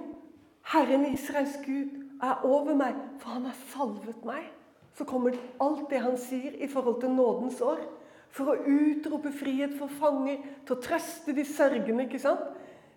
Herren 0.72 1.06
Israels 1.12 1.58
Gud 1.66 1.92
er 2.24 2.44
over 2.48 2.76
meg, 2.76 2.96
for 3.20 3.36
han 3.36 3.46
har 3.48 3.58
salvet 3.72 4.24
meg. 4.28 4.48
Så 4.98 5.06
kommer 5.06 5.36
alt 5.62 5.90
det 5.92 6.02
han 6.02 6.18
sier 6.20 6.56
i 6.58 6.68
forhold 6.72 7.02
til 7.02 7.14
nådens 7.14 7.62
år. 7.62 7.84
For 8.34 8.52
å 8.52 8.58
utrope 8.64 9.32
frihet 9.36 9.76
for 9.78 9.92
fanger, 10.00 10.42
til 10.66 10.76
å 10.76 10.82
trøste 10.84 11.36
de 11.36 11.46
sørgende. 11.48 12.08
ikke 12.08 12.20
sant? 12.20 12.44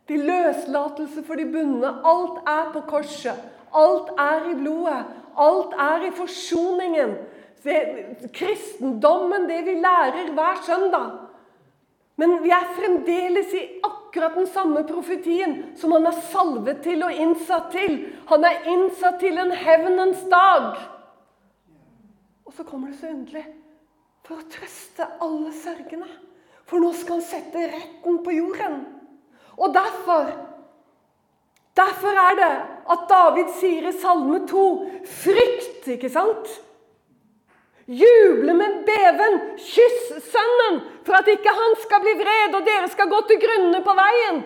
De 0.09 0.17
løslatelse 0.19 1.23
for 1.27 1.39
de 1.39 1.47
bundne. 1.47 1.93
Alt 2.07 2.41
er 2.49 2.73
på 2.75 2.83
korset. 2.91 3.37
Alt 3.77 4.11
er 4.19 4.51
i 4.51 4.57
blodet. 4.59 5.05
Alt 5.39 5.77
er 5.79 6.09
i 6.09 6.15
forsoningen. 6.17 7.15
Det, 7.63 7.79
kristendommen, 8.35 9.47
det 9.49 9.61
vi 9.67 9.77
lærer 9.79 10.33
hver 10.35 10.63
søndag. 10.67 11.11
Men 12.17 12.41
vi 12.43 12.51
er 12.51 12.73
fremdeles 12.77 13.53
i 13.55 13.67
akkurat 13.79 14.00
den 14.15 14.47
samme 14.47 14.83
profetien 14.85 15.77
som 15.79 15.93
han 15.93 16.07
er 16.07 16.23
salvet 16.33 16.83
til 16.83 17.03
og 17.07 17.13
innsatt 17.13 17.71
til. 17.73 17.99
Han 18.31 18.45
er 18.45 18.67
innsatt 18.69 19.21
til 19.21 19.39
en 19.39 19.53
hevnens 19.53 20.23
dag. 20.31 20.77
Og 22.45 22.53
så 22.57 22.65
kommer 22.65 22.91
det 22.91 22.99
så 22.99 23.13
underlig 23.13 23.47
for 24.27 24.41
å 24.41 24.49
trøste 24.51 25.07
alle 25.23 25.53
sørgende. 25.55 26.11
For 26.67 26.83
nå 26.83 26.93
skal 26.95 27.19
han 27.19 27.27
sette 27.27 27.67
retten 27.73 28.23
på 28.25 28.37
jorden. 28.39 28.81
Og 29.59 29.75
derfor 29.75 30.31
Derfor 31.79 32.17
er 32.19 32.35
det 32.37 32.55
at 32.93 33.05
David 33.09 33.53
sier 33.61 33.87
i 33.89 33.93
Salme 33.95 34.41
2 34.51 34.65
Frykt, 35.07 35.87
ikke 35.95 36.11
sant? 36.13 36.51
Juble 37.91 38.55
med 38.55 38.85
beven, 38.87 39.37
kyss 39.59 40.11
sønnen, 40.31 40.77
for 41.03 41.17
at 41.19 41.29
ikke 41.33 41.51
han 41.51 41.73
skal 41.83 42.03
bli 42.05 42.13
vred 42.21 42.55
og 42.55 42.63
dere 42.69 42.91
skal 42.93 43.11
gå 43.11 43.19
til 43.27 43.41
grunne 43.43 43.81
på 43.83 43.95
veien. 43.99 44.45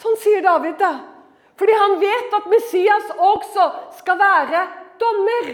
Sånn 0.00 0.16
sier 0.20 0.40
David 0.44 0.78
da. 0.80 0.94
Fordi 1.60 1.76
han 1.76 1.98
vet 2.00 2.36
at 2.38 2.48
Messias 2.48 3.12
også 3.16 3.66
skal 3.98 4.16
være 4.20 4.64
dommer. 5.00 5.52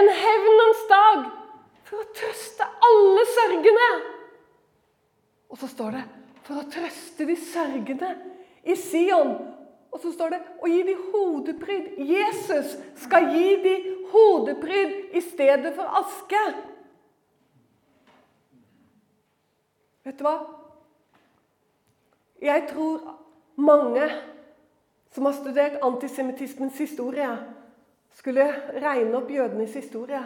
En 0.00 0.10
hevnens 0.22 0.82
dag 0.88 1.28
for 1.88 2.00
å 2.00 2.08
trøste 2.16 2.68
alle 2.88 3.28
sørgende. 3.34 3.92
Og 5.52 5.60
så 5.60 5.68
står 5.68 5.96
det 5.98 6.04
for 6.46 6.60
å 6.60 6.68
trøste 6.72 7.28
de 7.28 7.36
sørgende 7.36 8.14
i 8.64 8.76
Sion 8.80 9.36
og 9.92 10.00
så 10.00 10.12
står 10.12 10.28
det 10.28 10.40
'å 10.62 10.66
gi 10.66 10.82
de 10.82 10.94
hodepryd'. 10.94 11.98
Jesus 11.98 12.76
skal 12.96 13.30
gi 13.34 13.56
de 13.62 13.96
hodepryd 14.12 15.14
i 15.14 15.20
stedet 15.20 15.74
for 15.74 15.82
aske. 15.82 16.42
Vet 20.04 20.18
du 20.18 20.24
hva? 20.24 20.38
Jeg 22.42 22.68
tror 22.68 23.18
mange 23.56 24.10
som 25.10 25.24
har 25.24 25.32
studert 25.32 25.82
antisemittismens 25.82 26.78
historie, 26.78 27.38
skulle 28.14 28.46
regne 28.82 29.16
opp 29.16 29.30
jødenes 29.30 29.74
historie, 29.74 30.22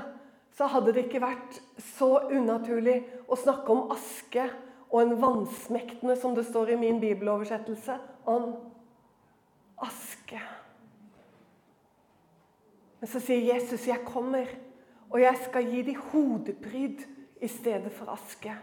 så 0.52 0.66
hadde 0.66 0.92
det 0.92 1.04
ikke 1.04 1.20
vært 1.20 1.60
så 1.78 2.28
unaturlig 2.30 3.04
å 3.28 3.36
snakke 3.36 3.72
om 3.72 3.90
aske 3.90 4.50
og 4.90 5.02
en 5.02 5.22
vansmektende, 5.22 6.16
som 6.16 6.34
det 6.34 6.46
står 6.46 6.68
i 6.68 6.76
min 6.76 7.00
bibeloversettelse, 7.00 7.98
ånd 8.26 8.73
aske. 9.78 10.40
Men 13.00 13.08
så 13.08 13.20
sier 13.20 13.54
Jesus, 13.54 13.86
'Jeg 13.86 14.00
kommer, 14.06 14.46
og 15.10 15.20
jeg 15.20 15.36
skal 15.44 15.70
gi 15.70 15.82
dem 15.82 16.00
hodepryd 16.00 17.04
i 17.40 17.48
stedet 17.48 17.92
for 17.92 18.06
aske.' 18.10 18.56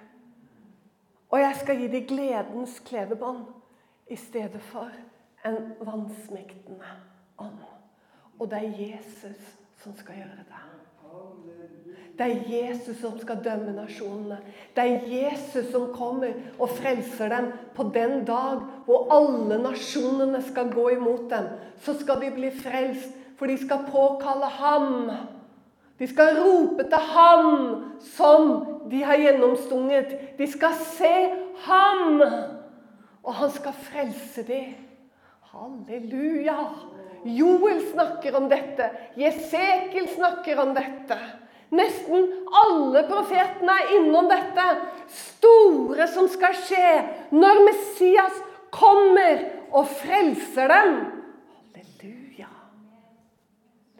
'Og 1.29 1.39
jeg 1.39 1.55
skal 1.55 1.77
gi 1.77 1.87
dem 1.87 2.07
gledens 2.07 2.79
klebebånd 2.79 3.45
i 4.07 4.15
stedet 4.15 4.61
for 4.61 4.89
en 5.45 5.73
vansmektende 5.81 6.85
ånd.' 7.37 7.65
Og 8.39 8.49
det 8.49 8.57
er 8.57 8.77
Jesus 8.77 9.57
som 9.77 9.95
skal 9.95 10.15
gjøre 10.15 10.37
det. 10.37 10.61
Det 12.21 12.29
er 12.29 12.49
Jesus 12.53 12.99
som 13.01 13.15
skal 13.17 13.39
dømme 13.41 13.71
nasjonene. 13.73 14.35
Det 14.75 14.83
er 14.85 15.07
Jesus 15.09 15.71
som 15.71 15.87
kommer 15.89 16.35
og 16.61 16.69
frelser 16.69 17.33
dem 17.33 17.47
på 17.73 17.87
den 17.95 18.19
dag 18.27 18.61
hvor 18.85 19.07
alle 19.15 19.57
nasjonene 19.63 20.43
skal 20.45 20.69
gå 20.69 20.85
imot 20.99 21.25
dem. 21.31 21.47
Så 21.81 21.97
skal 21.97 22.21
de 22.21 22.29
bli 22.35 22.51
frelst, 22.53 23.09
for 23.39 23.49
de 23.49 23.57
skal 23.57 23.87
påkalle 23.89 24.51
ham. 24.59 25.09
De 25.97 26.07
skal 26.13 26.37
rope 26.37 26.85
til 26.93 27.09
ham 27.15 27.57
som 28.13 28.47
de 28.93 29.01
har 29.01 29.17
gjennomstunget. 29.17 30.13
De 30.37 30.51
skal 30.51 30.77
se 30.93 31.13
ham, 31.65 32.21
og 33.23 33.33
han 33.33 33.57
skal 33.57 33.81
frelse 33.89 34.45
dem. 34.45 34.73
Halleluja! 35.55 36.59
Joel 37.25 37.81
snakker 37.91 38.37
om 38.37 38.49
dette. 38.49 38.93
Jesekel 39.17 40.05
snakker 40.19 40.61
om 40.61 40.77
dette. 40.77 41.17
Nesten 41.71 42.27
alle 42.65 43.05
profetene 43.07 43.75
er 43.79 43.93
innom 43.95 44.27
dette 44.27 44.65
store 45.15 46.07
som 46.11 46.27
skal 46.31 46.55
skje 46.65 46.87
når 47.31 47.61
Messias 47.69 48.41
kommer 48.75 49.45
og 49.71 49.87
frelser 49.87 50.67
dem. 50.67 50.97
Halleluja. 51.71 52.49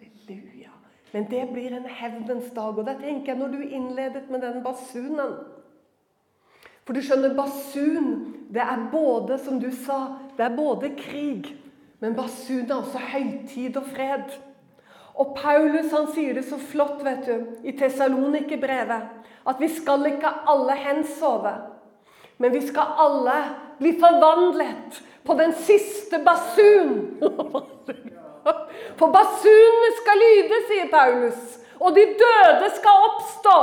Halleluja. 0.02 0.76
Men 1.16 1.30
det 1.32 1.46
blir 1.54 1.78
en 1.78 1.88
hevnens 1.88 2.52
dag. 2.56 2.76
Og 2.76 2.86
det 2.88 2.98
tenker 3.00 3.34
jeg 3.34 3.40
når 3.40 3.56
du 3.56 3.64
innledet 3.64 4.28
med 4.30 4.44
den 4.44 4.60
basunen 4.64 5.40
For 6.84 6.98
du 6.98 7.04
skjønner, 7.06 7.36
basun, 7.38 8.08
det 8.52 8.64
er 8.64 8.88
både, 8.92 9.38
som 9.40 9.60
du 9.62 9.70
sa, 9.86 10.18
det 10.36 10.44
er 10.44 10.56
både 10.58 10.90
krig, 10.98 11.52
men 12.02 12.16
basun 12.18 12.66
er 12.66 12.80
også 12.82 13.00
høytid 13.14 13.78
og 13.78 13.86
fred. 13.94 14.34
Og 15.20 15.36
Paulus 15.38 15.92
han 15.92 16.08
sier 16.16 16.38
det 16.38 16.46
så 16.48 16.58
flott 16.58 17.04
vet 17.06 17.26
du, 17.28 17.36
i 17.68 17.76
Tessalonikerbrevet. 17.78 19.10
At 19.48 19.60
vi 19.60 19.68
skal 19.74 20.06
ikke 20.12 20.32
alle 20.50 20.76
hensove, 20.78 21.54
men 22.38 22.54
vi 22.54 22.62
skal 22.68 22.96
alle 23.02 23.38
bli 23.80 23.96
forvandlet 24.00 25.02
på 25.26 25.34
den 25.38 25.54
siste 25.66 26.22
basun. 26.26 27.18
For 29.00 29.14
basunene 29.14 29.90
skal 30.00 30.22
lyde, 30.22 30.60
sier 30.70 30.88
Paulus, 30.94 31.58
og 31.82 31.96
de 31.98 32.06
døde 32.18 32.70
skal 32.78 33.08
oppstå. 33.10 33.58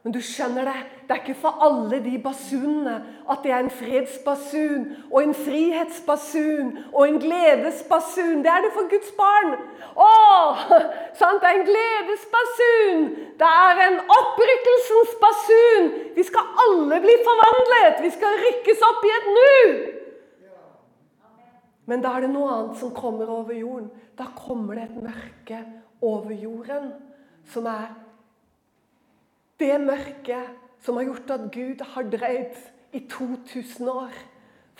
Men 0.00 0.14
du 0.14 0.20
skjønner 0.24 0.64
det, 0.64 0.78
det 1.04 1.12
er 1.12 1.18
ikke 1.20 1.40
for 1.42 1.60
alle 1.60 1.98
de 2.00 2.14
basunene 2.24 2.94
at 3.28 3.42
det 3.44 3.50
er 3.52 3.66
en 3.66 3.74
fredsbasun 3.74 4.86
og 5.10 5.18
en 5.20 5.34
frihetsbasun 5.36 6.70
og 6.94 7.02
en 7.04 7.18
gledesbasun. 7.20 8.40
Det 8.40 8.48
er 8.48 8.64
det 8.64 8.70
for 8.72 8.88
Guds 8.88 9.10
barn. 9.18 9.52
Å, 9.92 10.08
sant? 11.20 11.44
Det 11.44 11.50
er 11.50 11.58
en 11.58 11.68
gledesbasun. 11.68 13.04
Det 13.44 13.52
er 13.68 13.84
en 13.90 14.00
opprykkelsens 14.16 15.14
basun. 15.20 15.92
Vi 16.16 16.24
skal 16.30 16.48
alle 16.64 17.04
bli 17.04 17.20
forvandlet. 17.28 18.00
Vi 18.06 18.16
skal 18.16 18.40
rykkes 18.46 18.84
opp 18.88 19.04
i 19.04 19.14
et 19.18 19.30
nu. 19.36 19.54
Men 21.92 22.00
da 22.00 22.16
er 22.16 22.24
det 22.24 22.32
noe 22.32 22.48
annet 22.56 22.80
som 22.80 22.96
kommer 22.96 23.28
over 23.28 23.52
jorden. 23.52 23.92
Da 24.16 24.32
kommer 24.32 24.80
det 24.80 24.88
et 24.88 25.00
mørke 25.10 25.64
over 26.00 26.32
jorden 26.32 26.94
som 27.52 27.68
er 27.68 27.90
det 29.60 29.76
mørket 29.82 30.56
som 30.80 30.96
har 30.98 31.06
gjort 31.10 31.32
at 31.36 31.46
Gud 31.52 31.84
har 31.92 32.08
dreid 32.10 32.56
i 32.96 33.04
2000 33.06 33.88
år 33.92 34.16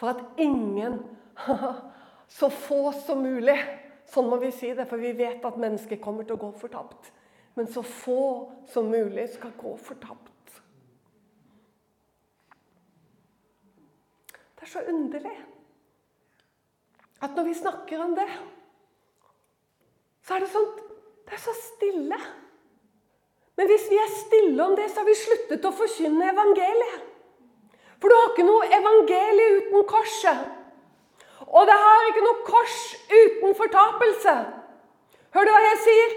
for 0.01 0.15
at 0.15 0.41
ingen, 0.41 1.03
så 2.39 2.49
få 2.49 2.91
som 3.05 3.23
mulig 3.25 3.59
Sånn 4.11 4.27
må 4.27 4.41
vi 4.43 4.49
si 4.51 4.73
det, 4.75 4.89
for 4.91 4.99
vi 4.99 5.13
vet 5.15 5.45
at 5.47 5.59
mennesker 5.61 6.01
kommer 6.03 6.27
til 6.27 6.35
å 6.35 6.41
gå 6.43 6.49
fortapt. 6.59 7.13
Men 7.55 7.69
så 7.71 7.85
få 7.87 8.23
som 8.67 8.89
mulig 8.91 9.29
skal 9.37 9.53
gå 9.55 9.77
fortapt. 9.79 10.57
Det 14.59 14.67
er 14.67 14.73
så 14.73 14.83
underlig 14.91 15.37
at 17.23 17.39
når 17.39 17.47
vi 17.47 17.55
snakker 17.61 18.03
om 18.03 18.17
det, 18.19 18.27
så 20.27 20.37
er 20.37 20.45
det 20.45 20.51
sånn 20.53 20.71
Det 21.29 21.37
er 21.37 21.43
så 21.45 21.53
stille. 21.55 22.17
Men 23.61 23.69
hvis 23.69 23.91
vi 23.91 23.97
er 24.01 24.13
stille 24.17 24.65
om 24.65 24.73
det, 24.77 24.87
så 24.89 25.03
har 25.03 25.05
vi 25.05 25.15
sluttet 25.21 25.67
å 25.69 25.71
forkynne 25.77 26.31
evangeliet. 26.31 27.03
For 28.01 28.09
du 28.09 28.17
har 28.17 28.31
ikke 28.31 28.47
noe 28.47 28.69
evangelie 28.73 29.49
uten 29.59 29.85
korset. 29.91 30.47
Og 31.45 31.69
det 31.69 31.77
har 31.77 32.07
ikke 32.09 32.25
noe 32.25 32.47
kors 32.47 32.79
uten 33.11 33.53
fortapelse. 33.59 34.35
Hør 35.37 35.45
du 35.45 35.53
hva 35.53 35.61
jeg 35.67 35.83
sier? 35.85 36.17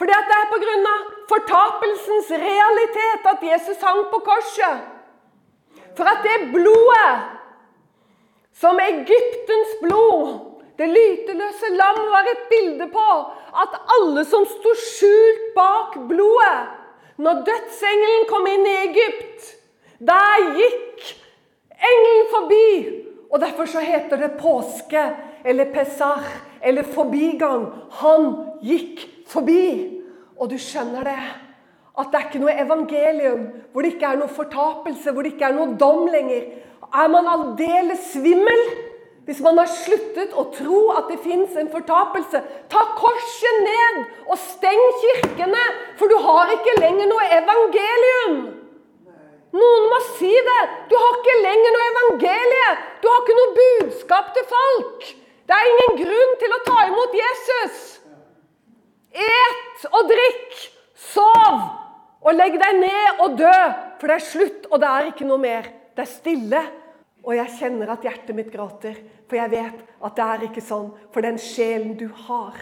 For 0.00 0.08
det 0.08 0.16
er 0.16 0.48
pga. 0.54 0.96
fortapelsens 1.28 2.32
realitet 2.46 3.28
at 3.34 3.44
Jesus 3.44 3.84
hang 3.84 4.06
på 4.08 4.24
korset. 4.24 4.80
For 5.98 6.08
at 6.08 6.24
det 6.24 6.48
blodet, 6.54 7.12
som 8.56 8.80
Egyptens 8.80 9.76
blod, 9.82 10.49
det 10.80 10.88
lyteløse 10.88 11.70
lam, 11.76 11.98
var 12.08 12.28
et 12.30 12.44
bilde 12.48 12.86
på 12.92 13.08
at 13.62 13.74
alle 13.96 14.24
som 14.24 14.46
sto 14.48 14.72
skjult 14.78 15.50
bak 15.56 15.98
blodet 16.08 16.76
Når 17.20 17.42
dødsengelen 17.44 18.22
kom 18.30 18.46
inn 18.48 18.62
i 18.64 18.76
Egypt, 18.86 19.48
der 20.00 20.46
gikk 20.56 21.02
engelen 21.76 22.30
forbi. 22.32 22.68
Og 23.30 23.40
Derfor 23.40 23.68
så 23.68 23.82
heter 23.84 24.16
det 24.16 24.38
påske 24.40 25.02
eller 25.44 25.68
pesar 25.74 26.24
eller 26.62 26.82
forbigang. 26.82 27.66
Han 28.00 28.30
gikk 28.64 29.04
forbi. 29.28 30.00
Og 30.40 30.48
du 30.50 30.56
skjønner 30.56 31.04
det, 31.04 31.18
at 32.00 32.08
det 32.08 32.16
er 32.16 32.28
ikke 32.30 32.40
noe 32.40 32.56
evangelium 32.64 33.42
hvor 33.72 33.84
det 33.84 33.92
ikke 33.94 34.14
er 34.14 34.22
noe 34.22 34.32
fortapelse, 34.32 35.12
hvor 35.12 35.22
det 35.22 35.34
ikke 35.34 35.50
er 35.50 35.58
noe 35.58 35.76
dom 35.76 36.06
lenger. 36.08 36.48
Er 36.88 37.12
man 37.12 37.28
aldeles 37.28 38.14
svimmel, 38.14 38.64
hvis 39.30 39.38
man 39.46 39.60
har 39.60 39.68
sluttet 39.70 40.32
å 40.34 40.42
tro 40.50 40.78
at 40.98 41.06
det 41.06 41.20
fins 41.22 41.52
en 41.54 41.68
fortapelse, 41.70 42.40
ta 42.66 42.80
korset 42.98 43.60
ned 43.62 44.00
og 44.24 44.40
steng 44.42 44.80
kirkene, 45.04 45.60
for 46.00 46.10
du 46.10 46.16
har 46.24 46.50
ikke 46.56 46.74
lenger 46.80 47.06
noe 47.06 47.28
evangelium. 47.36 48.40
Noen 49.54 49.86
må 49.92 50.00
si 50.16 50.32
det. 50.48 50.64
Du 50.90 50.96
har 50.98 51.20
ikke 51.20 51.36
lenger 51.44 51.76
noe 51.76 51.86
evangelie. 51.92 52.72
Du 52.98 53.06
har 53.06 53.22
ikke 53.22 53.38
noe 53.38 53.54
budskap 53.60 54.34
til 54.34 54.48
folk. 54.50 55.06
Det 55.46 55.60
er 55.60 55.70
ingen 55.76 56.02
grunn 56.02 56.36
til 56.42 56.56
å 56.58 56.60
ta 56.66 56.82
imot 56.88 57.16
Jesus. 57.20 57.80
Et 59.14 59.88
og 59.92 60.10
drikk, 60.10 60.60
sov 61.14 61.62
og 62.18 62.34
legg 62.34 62.58
deg 62.58 62.82
ned 62.82 63.22
og 63.22 63.38
dø, 63.38 63.56
for 64.02 64.10
det 64.10 64.18
er 64.18 64.28
slutt, 64.32 64.70
og 64.74 64.82
det 64.82 64.90
er 64.90 65.14
ikke 65.14 65.30
noe 65.30 65.38
mer. 65.46 65.70
Det 65.94 66.08
er 66.08 66.14
stille. 66.18 66.66
Og 67.24 67.34
jeg 67.36 67.56
kjenner 67.58 67.92
at 67.92 68.04
hjertet 68.06 68.36
mitt 68.36 68.52
gråter, 68.52 68.96
for 69.28 69.36
jeg 69.36 69.52
vet 69.52 69.82
at 70.00 70.16
det 70.16 70.26
er 70.26 70.46
ikke 70.46 70.64
sånn. 70.64 70.88
For 71.12 71.24
den 71.24 71.36
sjelen 71.40 71.92
du 72.00 72.06
har, 72.26 72.56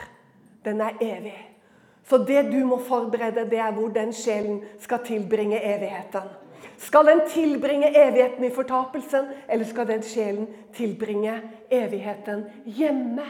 den 0.66 0.82
er 0.82 0.98
evig. 1.04 1.36
Så 2.08 2.18
det 2.24 2.46
du 2.50 2.58
må 2.66 2.80
forberede, 2.80 3.44
det 3.50 3.60
er 3.60 3.74
hvor 3.76 3.92
den 3.92 4.14
sjelen 4.16 4.62
skal 4.82 5.02
tilbringe 5.04 5.60
evigheten. 5.60 6.26
Skal 6.78 7.08
den 7.10 7.20
tilbringe 7.28 7.90
evigheten 7.90 8.44
i 8.46 8.52
fortapelsen, 8.54 9.28
eller 9.48 9.66
skal 9.68 9.88
den 9.88 10.02
sjelen 10.06 10.46
tilbringe 10.74 11.40
evigheten 11.74 12.46
hjemme? 12.64 13.26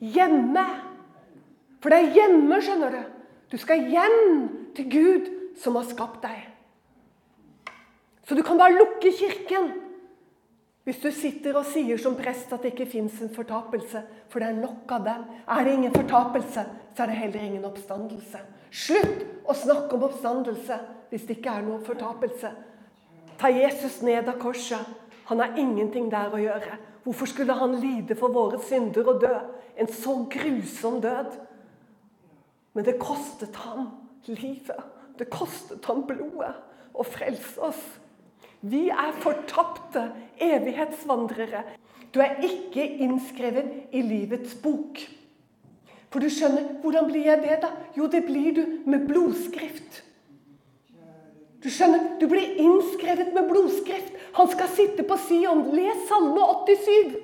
Hjemme! 0.00 0.66
For 1.82 1.92
det 1.92 1.98
er 2.00 2.14
hjemme, 2.16 2.60
skjønner 2.64 2.94
du. 2.96 3.02
Du 3.52 3.56
skal 3.60 3.86
hjem 3.92 4.48
til 4.76 4.88
Gud 4.92 5.28
som 5.60 5.76
har 5.78 5.86
skapt 5.88 6.24
deg. 6.24 6.48
Så 8.28 8.36
du 8.36 8.42
kan 8.44 8.58
bare 8.60 8.76
lukke 8.76 9.12
kirken 9.14 9.70
hvis 10.88 11.02
du 11.02 11.10
sitter 11.12 11.52
og 11.60 11.66
sier 11.68 11.98
som 12.00 12.14
prest 12.16 12.48
at 12.54 12.62
det 12.64 12.70
ikke 12.72 12.86
fins 12.88 13.18
en 13.20 13.28
fortapelse, 13.28 14.00
for 14.32 14.40
det 14.40 14.46
er 14.48 14.56
nok 14.56 14.94
av 14.96 15.02
dem. 15.04 15.26
Er 15.44 15.66
det 15.66 15.74
ingen 15.76 15.92
fortapelse, 15.92 16.62
så 16.96 17.02
er 17.04 17.10
det 17.10 17.18
heller 17.18 17.44
ingen 17.44 17.66
oppstandelse. 17.68 18.40
Slutt 18.72 19.26
å 19.44 19.52
snakke 19.52 19.98
om 19.98 20.06
oppstandelse 20.06 20.78
hvis 21.10 21.26
det 21.28 21.36
ikke 21.36 21.58
er 21.58 21.66
noen 21.66 21.84
fortapelse. 21.84 22.54
Ta 23.36 23.52
Jesus 23.52 24.00
ned 24.00 24.32
av 24.32 24.40
korset. 24.40 24.80
Han 25.28 25.44
har 25.44 25.60
ingenting 25.60 26.08
der 26.08 26.32
å 26.32 26.40
gjøre. 26.40 26.80
Hvorfor 27.04 27.34
skulle 27.34 27.60
han 27.60 27.76
lide 27.84 28.16
for 28.16 28.32
våre 28.32 28.56
synder 28.64 29.12
og 29.12 29.20
dø? 29.20 29.34
En 29.76 29.92
så 29.92 30.16
grusom 30.32 31.02
død. 31.04 31.36
Men 32.72 32.88
det 32.88 32.96
kostet 32.96 33.60
ham 33.60 33.90
livet. 34.24 34.80
Det 35.20 35.28
kostet 35.28 35.84
ham 35.84 36.06
blodet 36.08 36.56
å 36.96 37.04
frelse 37.04 37.60
oss. 37.60 37.84
Vi 38.60 38.88
er 38.90 39.12
fortapte 39.22 40.08
evighetsvandrere. 40.42 41.62
Du 42.14 42.20
er 42.20 42.40
ikke 42.42 42.84
innskrevet 43.04 43.94
i 43.94 44.02
livets 44.02 44.56
bok. 44.62 44.98
For 46.08 46.24
du 46.24 46.30
skjønner, 46.32 46.80
hvordan 46.82 47.06
blir 47.10 47.26
jeg 47.28 47.42
det, 47.44 47.58
da? 47.62 47.70
Jo, 47.96 48.08
det 48.10 48.24
blir 48.26 48.54
du 48.56 48.62
med 48.88 49.04
blodskrift. 49.06 50.02
Du 51.62 51.68
skjønner, 51.74 52.14
du 52.20 52.26
blir 52.30 52.58
innskrevet 52.62 53.34
med 53.34 53.48
blodskrift. 53.50 54.14
Han 54.38 54.48
skal 54.50 54.70
sitte 54.72 55.04
på 55.06 55.18
Sion. 55.26 55.64
Les 55.74 56.04
Salme 56.08 56.42
87. 56.64 57.16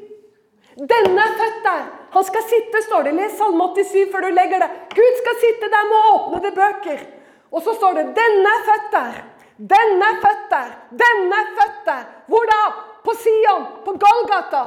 Denne 0.75 1.23
er 1.23 1.37
født 1.39 1.61
der. 1.65 1.85
Han 2.17 2.27
skal 2.27 2.47
sitte, 2.51 2.83
står 2.89 3.07
det. 3.09 3.15
Les 3.19 3.37
Salme 3.39 3.69
87 3.75 4.11
før 4.13 4.27
du 4.27 4.33
legger 4.35 4.65
det. 4.65 4.71
Gud 4.95 5.21
skal 5.23 5.39
sitte 5.43 5.71
der 5.75 5.87
med 5.91 6.09
åpnede 6.15 6.55
bøker. 6.59 7.07
Og 7.55 7.63
så 7.63 7.75
står 7.79 7.93
det 7.95 8.05
'Denne 8.19 8.51
er 8.51 8.67
født 8.69 8.91
der'. 8.95 9.34
Denne 9.59 10.11
føtter. 10.23 10.75
Denne 10.91 11.41
føtter. 11.59 12.03
Hvor 12.27 12.51
da? 12.51 12.61
På 13.05 13.13
Sion, 13.21 13.67
på 13.85 13.93
Golgata, 14.01 14.65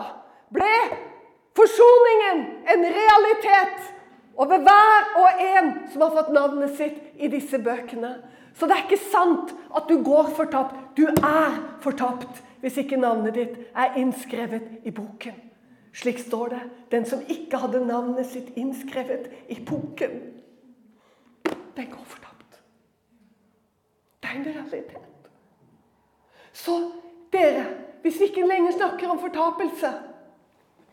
ble 0.53 0.73
forsoningen 1.57 2.43
en 2.69 2.83
realitet 2.85 3.87
over 4.37 4.61
hver 4.61 5.07
og 5.17 5.41
en 5.41 5.71
som 5.89 6.03
har 6.05 6.13
fått 6.13 6.29
navnet 6.35 6.75
sitt 6.77 6.99
i 7.17 7.31
disse 7.33 7.57
bøkene. 7.57 8.13
Så 8.53 8.69
det 8.69 8.77
er 8.77 8.85
ikke 8.85 9.09
sant 9.09 9.55
at 9.75 9.89
du 9.89 9.97
går 10.05 10.29
fortapt. 10.37 10.77
Du 10.97 11.07
er 11.09 11.57
fortapt 11.81 12.43
hvis 12.61 12.77
ikke 12.81 13.01
navnet 13.01 13.35
ditt 13.37 13.57
er 13.73 13.97
innskrevet 14.01 14.85
i 14.85 14.93
boken. 14.93 15.35
Slik 15.97 16.21
står 16.21 16.53
det. 16.53 16.63
Den 16.93 17.09
som 17.09 17.25
ikke 17.25 17.57
hadde 17.61 17.85
navnet 17.85 18.29
sitt 18.29 18.53
innskrevet 18.57 19.31
i 19.49 19.57
boken, 19.65 20.17
den 21.77 21.89
går 21.89 22.05
fortapt. 22.05 22.26
Det 24.27 24.35
er 24.35 24.39
en 24.39 24.45
realitet. 24.45 24.97
Så 26.53 26.91
dere, 27.31 27.65
hvis 28.01 28.19
vi 28.19 28.25
ikke 28.25 28.47
lenger 28.47 28.71
snakker 28.71 29.09
om 29.09 29.19
fortapelse, 29.19 29.91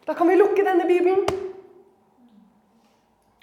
da 0.06 0.14
kan 0.14 0.28
vi 0.28 0.36
lukke 0.36 0.64
denne 0.64 0.86
Bibelen. 0.86 1.24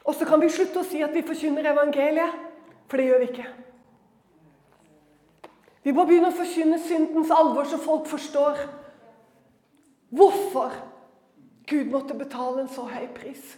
Og 0.05 0.15
så 0.15 0.25
kan 0.25 0.41
vi 0.41 0.49
slutte 0.49 0.79
å 0.79 0.87
si 0.87 1.01
at 1.03 1.13
vi 1.15 1.25
forkynner 1.27 1.67
evangeliet, 1.73 2.37
for 2.87 2.97
det 2.97 3.09
gjør 3.09 3.19
vi 3.19 3.27
ikke. 3.33 3.47
Vi 5.83 5.95
må 5.97 6.05
begynne 6.05 6.29
å 6.29 6.37
forkynne 6.37 6.79
syndens 6.79 7.33
alvor, 7.33 7.67
så 7.67 7.81
folk 7.81 8.07
forstår 8.07 8.63
hvorfor 10.11 10.77
Gud 11.67 11.91
måtte 11.91 12.15
betale 12.15 12.63
en 12.63 12.71
så 12.71 12.85
høy 12.87 13.09
pris. 13.15 13.57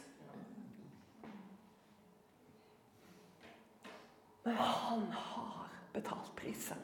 Men 4.43 4.57
han 4.59 5.05
har 5.11 5.32
betalt 5.93 6.35
prisen. 6.35 6.79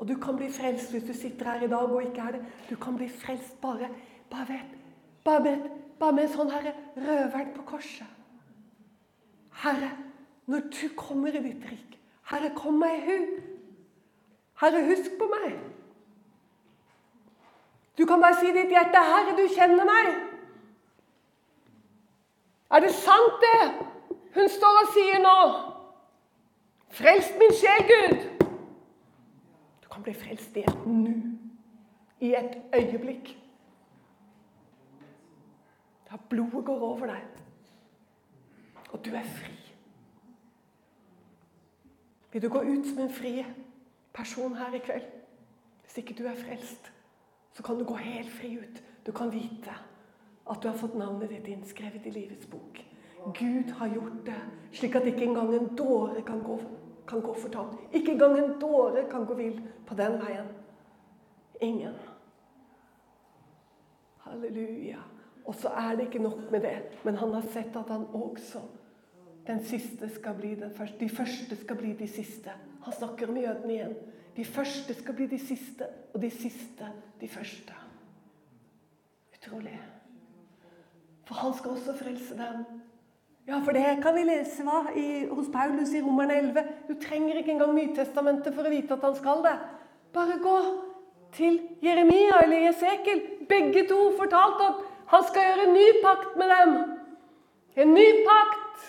Og 0.00 0.08
du 0.08 0.14
kan 0.20 0.36
bli 0.36 0.48
frelst 0.52 0.94
hvis 0.94 1.04
du 1.04 1.12
sitter 1.12 1.50
her 1.50 1.66
i 1.66 1.68
dag 1.68 1.92
og 1.92 2.02
ikke 2.02 2.20
er 2.20 2.38
det. 2.38 2.44
Du 2.70 2.76
kan 2.80 2.96
bli 2.96 3.08
frelst 3.08 3.60
bare, 3.60 3.90
bare, 4.30 4.46
vet, 4.48 4.78
bare, 5.24 5.40
med, 5.44 5.66
bare 5.98 6.16
med 6.16 6.24
en 6.24 6.32
sånn 6.32 6.52
herre 6.54 6.72
røveren 6.96 7.52
på 7.56 7.66
korset. 7.68 8.08
Herre, 9.60 9.90
når 10.48 10.70
du 10.72 10.86
kommer 10.96 11.34
i 11.36 11.42
ditt 11.44 11.66
rik, 11.68 11.98
Herre, 12.30 12.52
kom 12.54 12.78
meg 12.78 12.94
i 12.94 13.04
hu. 13.08 13.18
Herre, 14.62 14.84
husk 14.86 15.16
på 15.18 15.26
meg. 15.32 15.56
Du 17.98 18.06
kan 18.06 18.22
bare 18.22 18.38
si 18.38 18.48
i 18.48 18.54
ditt 18.54 18.70
hjerte 18.70 19.02
'Herre, 19.02 19.36
du 19.36 19.48
kjenner 19.54 19.84
meg'. 19.84 20.14
Er 22.70 22.80
det 22.80 22.94
sant, 22.94 23.42
det 23.42 23.86
hun 24.34 24.48
står 24.48 24.78
og 24.82 24.92
sier 24.94 25.18
nå? 25.18 25.36
Frelst 26.90 27.32
min 27.38 27.54
sjel, 27.54 27.86
Gud. 27.90 28.48
Du 29.82 29.88
kan 29.88 30.02
bli 30.02 30.14
frelst 30.14 30.54
der 30.54 30.86
nå. 30.86 31.14
I 32.20 32.34
et 32.34 32.58
øyeblikk. 32.74 33.36
Da 36.10 36.16
blodet 36.30 36.64
går 36.64 36.80
over 36.80 37.06
deg, 37.06 37.22
og 38.90 39.04
du 39.04 39.14
er 39.14 39.22
fri. 39.22 39.54
Vil 42.32 42.42
du 42.42 42.48
gå 42.48 42.60
ut 42.60 42.86
som 42.86 42.98
en 42.98 43.12
fri 43.12 43.44
person 44.14 44.56
her 44.56 44.74
i 44.74 44.78
kveld? 44.78 45.06
Hvis 45.82 45.98
ikke 45.98 46.14
du 46.14 46.26
er 46.26 46.34
frelst, 46.34 46.92
så 47.52 47.62
kan 47.62 47.78
du 47.78 47.84
gå 47.84 47.94
helt 47.94 48.30
fri 48.30 48.58
ut. 48.58 48.82
Du 49.06 49.12
kan 49.12 49.32
vite 49.32 49.74
at 50.50 50.62
du 50.62 50.68
har 50.68 50.76
fått 50.76 50.98
navnet 50.98 51.30
ditt 51.30 51.46
innskrevet 51.46 52.06
i 52.06 52.10
livets 52.10 52.46
bok. 52.46 52.82
Gud 53.24 53.70
har 53.70 53.88
gjort 53.88 54.24
det 54.26 54.40
slik 54.72 54.94
at 54.94 55.06
ikke 55.06 55.26
engang 55.26 55.54
en 55.54 55.76
dåre 55.76 56.22
kan 56.22 56.42
gå, 56.42 56.60
kan 57.08 57.20
gå 57.20 57.34
fortapt. 57.34 57.78
Ikke 57.92 58.12
engang 58.12 58.38
en 58.38 58.58
dåre 58.60 59.04
kan 59.10 59.24
gå 59.26 59.34
vill 59.34 59.60
på 59.86 59.94
den 59.94 60.18
veien. 60.22 60.50
Ingen. 61.60 61.96
Halleluja. 64.18 65.02
Og 65.44 65.54
så 65.54 65.68
er 65.68 65.96
det 65.96 66.06
ikke 66.06 66.22
nok 66.22 66.50
med 66.50 66.60
det, 66.60 66.76
men 67.04 67.16
han 67.16 67.34
har 67.34 67.42
sett 67.52 67.76
at 67.76 67.88
han 67.90 68.06
også 68.14 68.62
den 69.46 69.64
siste 69.64 70.08
skal 70.14 70.34
bli 70.38 70.54
den 70.54 70.70
første. 70.76 70.98
De 71.00 71.08
første 71.08 71.56
skal 71.56 71.76
bli 71.76 71.92
de 71.98 72.08
siste. 72.08 72.52
Han 72.84 72.94
snakker 72.94 73.28
om 73.28 73.36
jødene 73.36 73.72
igjen. 73.72 73.94
De 74.36 74.44
første 74.44 74.94
skal 74.94 75.14
bli 75.14 75.26
de 75.26 75.38
siste, 75.38 75.86
og 76.14 76.22
de 76.22 76.30
siste 76.30 76.92
de 77.20 77.28
første. 77.28 77.74
Utrolig. 79.34 79.80
For 81.26 81.34
han 81.34 81.54
skal 81.54 81.70
også 81.70 81.96
frelse 81.96 82.36
dem. 82.38 82.79
Ja, 83.50 83.58
for 83.64 83.72
det 83.72 83.98
kan 84.02 84.14
vi 84.14 84.22
lese 84.22 84.62
hva, 84.62 84.84
i, 84.94 85.24
hos 85.26 85.48
Paulus 85.50 85.90
i 85.90 86.00
Romerne 86.04 86.36
11. 86.38 86.62
Du 86.86 86.94
trenger 87.02 87.40
ikke 87.40 87.50
engang 87.56 87.72
Nytestamentet 87.74 88.54
for 88.54 88.62
å 88.68 88.70
vite 88.70 88.94
at 88.94 89.02
han 89.02 89.16
skal 89.18 89.40
det. 89.42 89.54
Bare 90.14 90.36
gå 90.38 90.58
til 91.34 91.56
Jeremia 91.82 92.44
eller 92.44 92.68
Jesekel. 92.68 93.24
Begge 93.50 93.82
to 93.90 93.98
fortalte 94.20 94.68
at 94.68 94.84
han 95.10 95.26
skal 95.26 95.48
gjøre 95.48 95.64
en 95.66 95.74
ny 95.74 95.86
pakt 96.04 96.36
med 96.38 96.52
dem. 96.54 96.76
En 97.82 97.90
ny 97.96 98.04
pakt. 98.28 98.84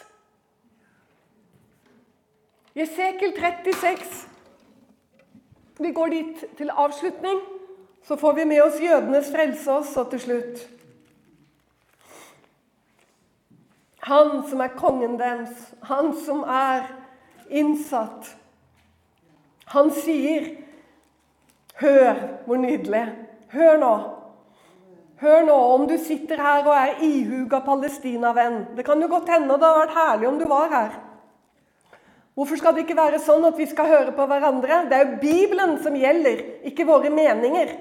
Jesekel 2.77 3.33
36. 3.39 4.13
Vi 5.81 5.91
går 5.91 6.13
dit 6.13 6.45
til 6.61 6.69
avslutning. 6.69 7.41
Så 8.05 8.15
får 8.15 8.37
vi 8.37 8.45
med 8.53 8.61
oss 8.61 8.77
jødenes 8.81 9.33
frelse 9.33 9.73
også 9.73 10.05
til 10.13 10.23
slutt. 10.27 10.61
Han 14.07 14.41
som 14.49 14.61
er 14.63 14.73
kongen 14.77 15.17
deres, 15.19 15.73
han 15.85 16.13
som 16.25 16.41
er 16.47 16.87
innsatt. 17.49 18.33
Han 19.75 19.91
sier 19.93 20.57
Hør, 21.81 22.17
hvor 22.45 22.59
nydelig. 22.61 23.07
Hør 23.49 23.77
nå. 23.81 23.93
Hør 25.21 25.45
nå, 25.47 25.55
om 25.75 25.87
du 25.89 25.95
sitter 25.97 26.37
her 26.41 26.65
og 26.65 26.75
er 26.75 26.99
ihuga 27.05 27.61
palestinavenn. 27.65 28.59
Det 28.77 28.85
kan 28.85 29.01
jo 29.01 29.09
godt 29.09 29.29
hende 29.33 29.49
det 29.49 29.65
hadde 29.65 29.79
vært 29.79 29.95
herlig 29.97 30.27
om 30.29 30.37
du 30.37 30.45
var 30.49 30.69
her. 30.69 30.99
Hvorfor 32.37 32.57
skal 32.57 32.75
det 32.75 32.85
ikke 32.85 32.99
være 32.99 33.21
sånn 33.21 33.43
at 33.49 33.57
vi 33.57 33.67
skal 33.69 33.89
høre 33.89 34.13
på 34.17 34.25
hverandre? 34.29 34.83
Det 34.89 34.97
er 34.97 35.07
jo 35.07 35.21
Bibelen 35.23 35.75
som 35.83 35.97
gjelder, 35.97 36.43
ikke 36.69 36.87
våre 36.89 37.09
meninger. 37.13 37.73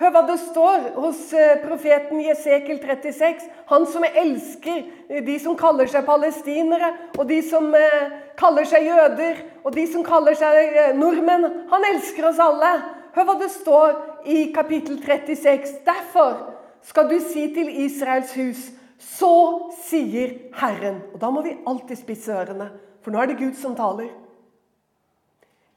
Hør 0.00 0.14
hva 0.14 0.20
det 0.24 0.38
står 0.40 0.84
hos 0.94 1.18
eh, 1.36 1.58
profeten 1.60 2.22
Jesekel 2.24 2.78
36. 2.80 3.42
Han 3.68 3.82
som 3.84 4.06
elsker 4.08 4.86
de 5.26 5.34
som 5.42 5.58
kaller 5.60 5.90
seg 5.92 6.06
palestinere, 6.06 6.88
og 7.18 7.26
de 7.28 7.42
som 7.44 7.66
eh, 7.76 8.14
kaller 8.40 8.64
seg 8.68 8.86
jøder, 8.88 9.42
og 9.60 9.74
de 9.76 9.84
som 9.92 10.06
kaller 10.06 10.38
seg 10.40 10.56
eh, 10.70 10.94
nordmenn. 10.96 11.44
Han 11.68 11.84
elsker 11.90 12.30
oss 12.30 12.40
alle. 12.40 12.70
Hør 13.12 13.28
hva 13.28 13.34
det 13.42 13.50
står 13.52 13.92
i 14.24 14.46
kapittel 14.56 14.96
36. 15.04 15.76
Derfor 15.84 16.40
skal 16.88 17.12
du 17.12 17.18
si 17.20 17.44
til 17.52 17.68
Israels 17.84 18.32
hus, 18.40 18.64
så 19.04 19.34
sier 19.82 20.32
Herren. 20.62 21.02
Og 21.12 21.20
da 21.20 21.28
må 21.28 21.44
vi 21.44 21.58
alltid 21.68 22.00
spisse 22.00 22.32
ørene, 22.32 22.70
for 23.04 23.12
nå 23.12 23.20
er 23.20 23.34
det 23.34 23.40
Gud 23.42 23.52
som 23.60 23.76
taler. 23.76 24.08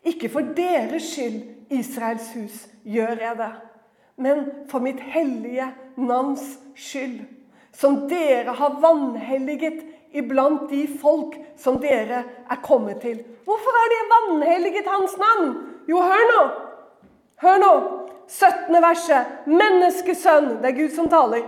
Ikke 0.07 0.32
for 0.32 0.55
deres 0.55 1.11
skyld, 1.11 1.43
Israels 1.76 2.32
hus, 2.38 2.63
gjør 2.88 3.19
jeg 3.19 3.39
det 3.43 3.51
men 4.16 4.45
for 4.70 4.80
mitt 4.80 4.99
hellige 4.99 5.68
navns 5.95 6.59
skyld, 6.76 7.24
som 7.74 8.03
dere 8.09 8.53
har 8.57 8.80
vanhelliget 8.82 9.82
iblant 10.14 10.70
de 10.70 10.86
folk 11.01 11.36
som 11.57 11.80
dere 11.82 12.24
er 12.49 12.61
kommet 12.64 13.01
til. 13.01 13.24
Hvorfor 13.43 13.80
har 13.80 13.91
de 13.91 14.01
vanhelliget 14.14 14.88
hans 14.88 15.18
navn? 15.18 15.55
Jo, 15.89 15.97
hør 15.97 16.30
nå! 16.32 16.43
Hør 17.41 17.57
nå! 17.59 17.74
17. 18.28 18.82
verset. 18.82 19.26
Menneskesønn. 19.45 20.57
Det 20.61 20.70
er 20.72 20.78
Gud 20.78 20.93
som 20.95 21.09
taler. 21.11 21.43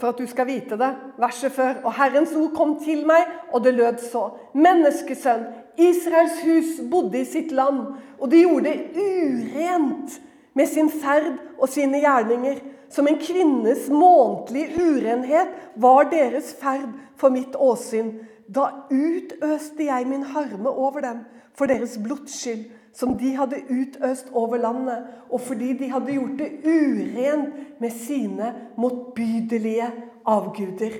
For 0.00 0.08
at 0.10 0.18
du 0.18 0.26
skal 0.26 0.48
vite 0.48 0.78
det. 0.80 0.90
Verset 1.20 1.52
før. 1.52 1.76
Og 1.84 1.94
Herrens 1.94 2.34
ord 2.36 2.50
kom 2.56 2.74
til 2.82 3.04
meg, 3.06 3.28
og 3.52 3.64
det 3.64 3.74
lød 3.76 4.02
så. 4.02 4.26
Menneskesønn. 4.54 5.46
Israels 5.80 6.38
hus 6.44 6.78
bodde 6.90 7.20
i 7.20 7.26
sitt 7.28 7.52
land, 7.52 7.96
og 8.18 8.30
de 8.30 8.44
gjorde 8.44 8.70
det 8.70 8.76
urent 8.94 10.20
med 10.54 10.70
sin 10.70 10.90
ferd 10.90 11.34
og 11.58 11.68
sine 11.68 12.00
gjerninger. 12.02 12.60
Som 12.94 13.08
en 13.10 13.18
kvinnes 13.18 13.88
månedlige 13.90 14.78
urenhet 14.78 15.50
var 15.82 16.06
deres 16.12 16.52
ferd 16.60 16.92
for 17.18 17.34
mitt 17.34 17.56
åsyn. 17.58 18.12
Da 18.46 18.68
utøste 18.92 19.88
jeg 19.88 20.06
min 20.06 20.22
harme 20.30 20.70
over 20.70 21.02
dem 21.02 21.24
for 21.58 21.70
deres 21.70 21.96
blods 21.98 22.36
skyld, 22.38 22.68
som 22.94 23.16
de 23.18 23.32
hadde 23.34 23.64
utøst 23.66 24.28
over 24.32 24.60
landet, 24.62 25.08
og 25.30 25.40
fordi 25.42 25.72
de 25.80 25.90
hadde 25.90 26.14
gjort 26.14 26.38
det 26.38 26.50
urent 26.62 27.80
med 27.82 27.90
sine 27.90 28.52
motbydelige 28.78 29.90
avguder. 30.26 30.94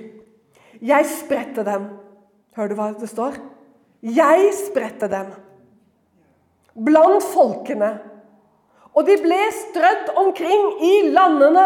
Jeg 0.81 1.05
spredte 1.07 1.63
dem. 1.63 1.87
Hører 2.55 2.71
du 2.71 2.75
hva 2.75 2.91
det 2.99 3.09
står? 3.11 3.39
Jeg 4.05 4.51
spredte 4.53 5.09
dem 5.09 5.31
blant 6.75 7.23
folkene, 7.23 7.95
og 8.93 9.07
de 9.07 9.15
ble 9.23 9.39
strødd 9.55 10.11
omkring 10.19 10.65
i 10.83 10.93
landene. 11.15 11.65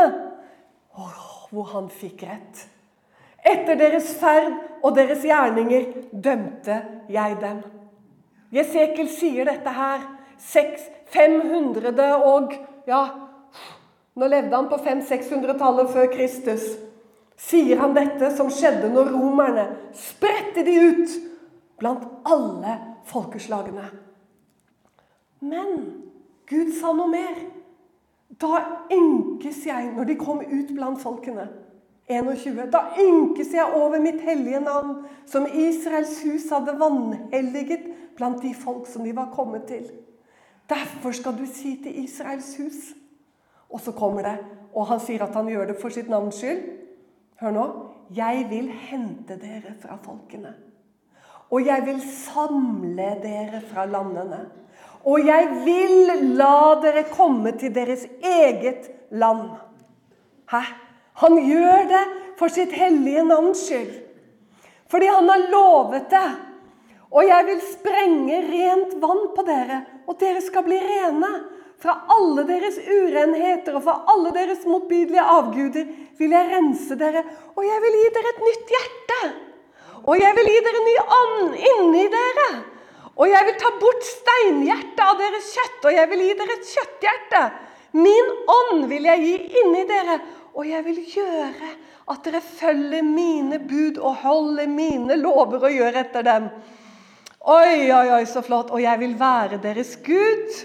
Oh, 0.95 1.49
hvor 1.51 1.71
han 1.73 1.89
fikk 1.91 2.23
rett. 2.29 2.61
Etter 3.45 3.75
deres 3.79 4.11
ferd 4.21 4.53
og 4.83 4.95
deres 4.95 5.23
gjerninger 5.25 5.89
dømte 6.11 6.77
jeg 7.11 7.37
dem. 7.41 7.63
Jesekel 8.53 9.09
sier 9.11 9.49
dette 9.49 9.73
her. 9.75 10.05
500 10.39 11.91
og 12.23 12.53
Ja, 12.87 13.01
nå 14.15 14.27
levde 14.31 14.55
han 14.55 14.69
på 14.71 14.77
500-600-tallet 14.79 15.89
før 15.91 16.07
Kristus. 16.13 16.63
Sier 17.39 17.81
han 17.81 17.93
dette 17.97 18.31
som 18.37 18.49
skjedde 18.51 18.89
når 18.93 19.11
romerne 19.13 19.65
spredte 19.95 20.63
de 20.65 20.77
ut 20.87 21.17
blant 21.79 22.05
alle 22.27 22.75
folkeslagene. 23.09 23.87
Men 25.39 25.75
Gud 26.49 26.73
sa 26.75 26.93
noe 26.95 27.09
mer. 27.11 27.39
Da 28.39 28.59
ynkes 28.93 29.63
jeg 29.67 29.89
når 29.95 30.11
de 30.11 30.19
kom 30.19 30.43
ut 30.43 30.71
blant 30.75 31.01
folkene. 31.01 31.47
21. 32.09 32.69
Da 32.73 32.87
ynkes 32.97 33.51
jeg 33.53 33.75
over 33.77 34.01
mitt 34.01 34.21
hellige 34.25 34.61
navn, 34.63 35.03
som 35.29 35.45
Israels 35.45 36.15
hus 36.25 36.47
hadde 36.49 36.73
vanhelliget 36.79 37.85
blant 38.17 38.41
de 38.41 38.53
folk 38.57 38.87
som 38.89 39.05
de 39.05 39.13
var 39.15 39.29
kommet 39.33 39.67
til. 39.69 39.85
Derfor 40.69 41.13
skal 41.13 41.37
du 41.37 41.45
si 41.49 41.75
til 41.83 42.03
Israels 42.03 42.55
hus 42.57 42.93
Og 43.69 43.79
så 43.81 43.91
kommer 43.91 44.21
det, 44.25 44.37
og 44.73 44.87
han 44.89 44.99
sier 44.99 45.21
at 45.21 45.35
han 45.37 45.45
gjør 45.45 45.67
det 45.69 45.75
for 45.77 45.93
sitt 45.93 46.09
navns 46.09 46.39
skyld. 46.41 46.63
Hør 47.37 47.53
nå. 47.53 47.65
Jeg 48.17 48.47
vil 48.49 48.71
hente 48.89 49.37
dere 49.37 49.75
fra 49.77 49.99
folkene 50.01 50.55
og 51.49 51.65
jeg 51.65 51.85
vil 51.85 52.01
samle 52.01 53.09
dere 53.23 53.61
fra 53.71 53.85
landene. 53.89 54.43
Og 55.09 55.25
jeg 55.25 55.47
vil 55.65 56.11
la 56.37 56.75
dere 56.83 57.05
komme 57.09 57.55
til 57.57 57.73
deres 57.73 58.05
eget 58.21 58.89
land. 59.09 59.47
Hæ? 60.51 60.61
Han 61.23 61.39
gjør 61.43 61.87
det 61.89 62.03
for 62.39 62.51
sitt 62.53 62.71
hellige 62.75 63.23
navns 63.27 63.65
skyld. 63.65 63.95
Fordi 64.89 65.09
han 65.09 65.29
har 65.29 65.49
lovet 65.51 66.09
det. 66.11 66.29
Og 67.09 67.25
jeg 67.25 67.45
vil 67.47 67.61
sprenge 67.65 68.41
rent 68.45 68.93
vann 69.01 69.23
på 69.33 69.45
dere, 69.45 69.81
og 70.05 70.19
dere 70.21 70.41
skal 70.45 70.65
bli 70.67 70.77
rene. 70.77 71.31
Fra 71.79 71.95
alle 72.11 72.43
deres 72.43 72.75
urenheter 72.83 73.77
og 73.79 73.85
fra 73.85 74.01
alle 74.11 74.33
deres 74.35 74.65
motbydelige 74.67 75.23
avguder 75.23 75.85
vil 76.19 76.33
jeg 76.35 76.49
rense 76.51 76.97
dere, 76.99 77.23
og 77.55 77.63
jeg 77.63 77.83
vil 77.85 77.95
gi 78.01 78.09
dere 78.17 78.33
et 78.33 78.41
nytt 78.47 78.73
hjerte. 78.75 79.19
Og 80.05 80.15
jeg 80.19 80.35
vil 80.37 80.51
gi 80.51 80.59
dere 80.65 80.83
ny 80.85 80.95
ånd 81.19 81.55
inni 81.71 82.05
dere. 82.13 82.49
Og 83.19 83.27
jeg 83.27 83.47
vil 83.49 83.57
ta 83.59 83.71
bort 83.81 84.05
steinhjertet 84.07 85.01
av 85.03 85.17
deres 85.19 85.51
kjøtt, 85.51 85.79
og 85.89 85.95
jeg 85.95 86.09
vil 86.11 86.21
gi 86.23 86.35
dere 86.39 86.55
et 86.55 86.69
kjøtthjerte. 86.73 87.41
Min 87.99 88.29
ånd 88.53 88.85
vil 88.87 89.07
jeg 89.09 89.23
gi 89.25 89.61
inni 89.63 89.83
dere, 89.89 90.19
og 90.53 90.67
jeg 90.69 90.85
vil 90.85 90.99
gjøre 91.15 91.71
at 92.09 92.25
dere 92.25 92.41
følger 92.41 93.03
mine 93.05 93.59
bud 93.59 93.99
og 93.99 94.21
holder 94.23 94.69
mine 94.71 95.17
lover 95.19 95.67
og 95.67 95.75
gjør 95.75 95.99
etter 96.03 96.25
dem. 96.25 96.47
Oi, 97.39 97.89
oi, 97.91 98.07
oi, 98.17 98.23
så 98.27 98.41
flott. 98.45 98.71
Og 98.71 98.81
jeg 98.83 98.99
vil 99.03 99.13
være 99.19 99.59
deres 99.63 99.97
Gud, 100.05 100.63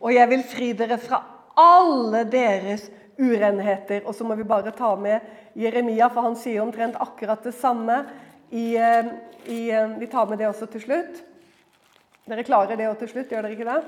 og 0.00 0.12
jeg 0.14 0.30
vil 0.30 0.44
fri 0.46 0.70
dere 0.76 1.00
fra 1.00 1.22
alle 1.56 2.26
deres 2.28 2.86
urenheter. 3.18 4.04
Og 4.04 4.14
så 4.14 4.24
må 4.24 4.36
vi 4.36 4.46
bare 4.46 4.74
ta 4.76 4.92
med 5.00 5.24
Jeremia, 5.56 6.08
for 6.12 6.28
han 6.28 6.36
sier 6.38 6.64
omtrent 6.64 7.00
akkurat 7.00 7.44
det 7.44 7.54
samme. 7.56 8.02
I, 8.50 8.76
eh, 8.76 9.06
i, 9.44 9.70
eh, 9.70 9.88
vi 9.88 10.06
tar 10.06 10.26
med 10.26 10.38
det 10.38 10.48
også 10.48 10.66
til 10.70 10.80
slutt. 10.80 11.22
Dere 12.26 12.44
klarer 12.46 12.78
det 12.78 12.88
òg 12.88 12.98
til 12.98 13.10
slutt, 13.10 13.30
gjør 13.30 13.46
dere 13.46 13.54
ikke 13.54 13.68
det? 13.68 13.80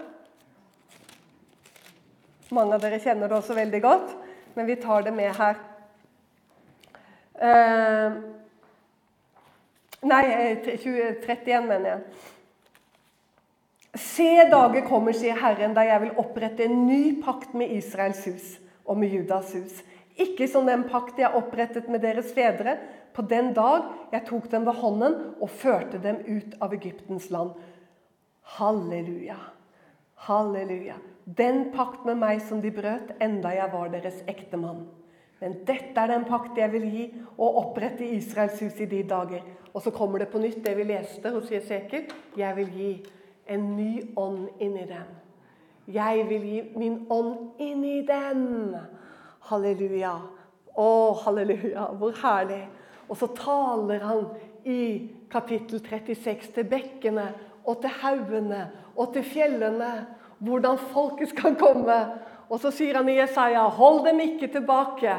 Mange 2.54 2.74
av 2.74 2.82
dere 2.82 3.00
kjenner 3.02 3.28
det 3.28 3.36
også 3.38 3.54
veldig 3.58 3.80
godt, 3.82 4.14
men 4.54 4.66
vi 4.66 4.76
tar 4.80 5.02
det 5.06 5.12
med 5.14 5.34
her. 5.36 5.58
Uh, 7.38 8.16
nei, 10.02 10.22
31, 10.64 11.66
mener 11.68 11.90
jeg. 11.90 12.00
Se, 13.98 14.30
dager 14.50 14.86
kommer, 14.86 15.14
sier 15.14 15.38
Herren, 15.38 15.74
da 15.76 15.84
jeg 15.86 16.02
vil 16.02 16.18
opprette 16.22 16.66
en 16.66 16.86
ny 16.86 17.18
pakt 17.22 17.54
med 17.58 17.74
Israels 17.76 18.24
hus 18.26 18.48
og 18.86 18.98
med 18.98 19.14
Judas 19.14 19.52
hus. 19.54 19.82
Ikke 20.18 20.48
som 20.50 20.66
den 20.66 20.86
pakt 20.90 21.20
jeg 21.20 21.34
opprettet 21.34 21.90
med 21.90 22.02
deres 22.02 22.32
fedre 22.34 22.78
på 23.18 23.26
den 23.26 23.50
dag 23.56 23.88
jeg 24.12 24.26
tok 24.28 24.46
dem 24.52 24.66
ved 24.68 24.78
hånden 24.78 25.16
og 25.42 25.50
førte 25.50 25.98
dem 26.02 26.20
ut 26.28 26.54
av 26.62 26.74
Egyptens 26.76 27.28
land. 27.34 27.56
Halleluja. 28.58 29.38
Halleluja. 30.28 31.00
Den 31.26 31.66
pakt 31.74 32.06
med 32.06 32.20
meg 32.22 32.40
som 32.46 32.62
de 32.62 32.70
brøt, 32.72 33.10
enda 33.20 33.50
jeg 33.52 33.72
var 33.74 33.90
deres 33.92 34.22
ektemann. 34.30 34.86
Men 35.42 35.58
dette 35.66 35.98
er 35.98 36.10
den 36.10 36.24
pakt 36.30 36.56
jeg 36.58 36.70
vil 36.72 36.86
gi 36.88 37.04
og 37.36 37.58
opprette 37.60 38.06
Israels 38.06 38.62
hus 38.62 38.78
i 38.80 38.88
de 38.90 39.02
dager. 39.06 39.42
Og 39.74 39.82
så 39.82 39.92
kommer 39.94 40.22
det 40.22 40.30
på 40.32 40.40
nytt 40.42 40.62
det 40.64 40.76
vi 40.78 40.86
leste 40.88 41.34
hos 41.34 41.50
Jesekel. 41.52 42.08
Jeg 42.38 42.56
vil 42.56 42.72
gi 42.74 42.92
en 43.50 43.68
ny 43.76 43.92
ånd 44.18 44.48
inni 44.62 44.86
dem. 44.88 45.12
Jeg 45.90 46.24
vil 46.30 46.48
gi 46.48 46.64
min 46.78 47.04
ånd 47.10 47.62
inni 47.62 48.00
dem. 48.06 48.74
Halleluja. 49.50 50.16
Å, 50.78 50.90
halleluja. 51.26 51.90
Hvor 51.98 52.14
herlig. 52.22 52.64
Og 53.08 53.16
så 53.16 53.28
taler 53.36 54.04
han 54.04 54.24
i 54.68 55.08
kapittel 55.32 55.80
36 55.80 56.52
til 56.54 56.68
bekkene 56.68 57.26
og 57.64 57.80
til 57.82 57.92
haugene 58.02 58.62
og 58.96 59.12
til 59.14 59.24
fjellene 59.24 59.92
hvordan 60.44 60.78
folket 60.92 61.32
skal 61.32 61.56
komme 61.58 61.98
og 62.48 62.60
så 62.62 62.72
sier 62.72 62.98
han 62.98 63.08
i 63.08 63.18
Jesaja.: 63.18 63.66
Hold 63.76 64.04
dem 64.06 64.20
ikke 64.24 64.48
tilbake. 64.52 65.18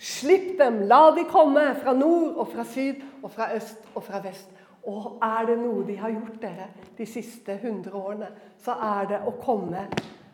Slipp 0.00 0.54
dem, 0.58 0.82
la 0.88 1.10
de 1.16 1.26
komme 1.28 1.74
fra 1.82 1.92
nord 1.92 2.38
og 2.40 2.48
fra 2.54 2.64
syd 2.64 3.02
og 3.22 3.30
fra 3.34 3.50
øst 3.56 3.90
og 3.94 4.04
fra 4.06 4.22
vest. 4.24 4.48
Og 4.88 5.18
er 5.22 5.50
det 5.50 5.58
noe 5.60 5.84
de 5.84 5.98
har 6.00 6.14
gjort 6.14 6.38
dere 6.40 6.70
de 6.96 7.06
siste 7.06 7.58
hundre 7.60 7.92
årene, 7.92 8.30
så 8.64 8.78
er 8.80 9.10
det 9.10 9.18
å 9.28 9.34
komme 9.42 9.82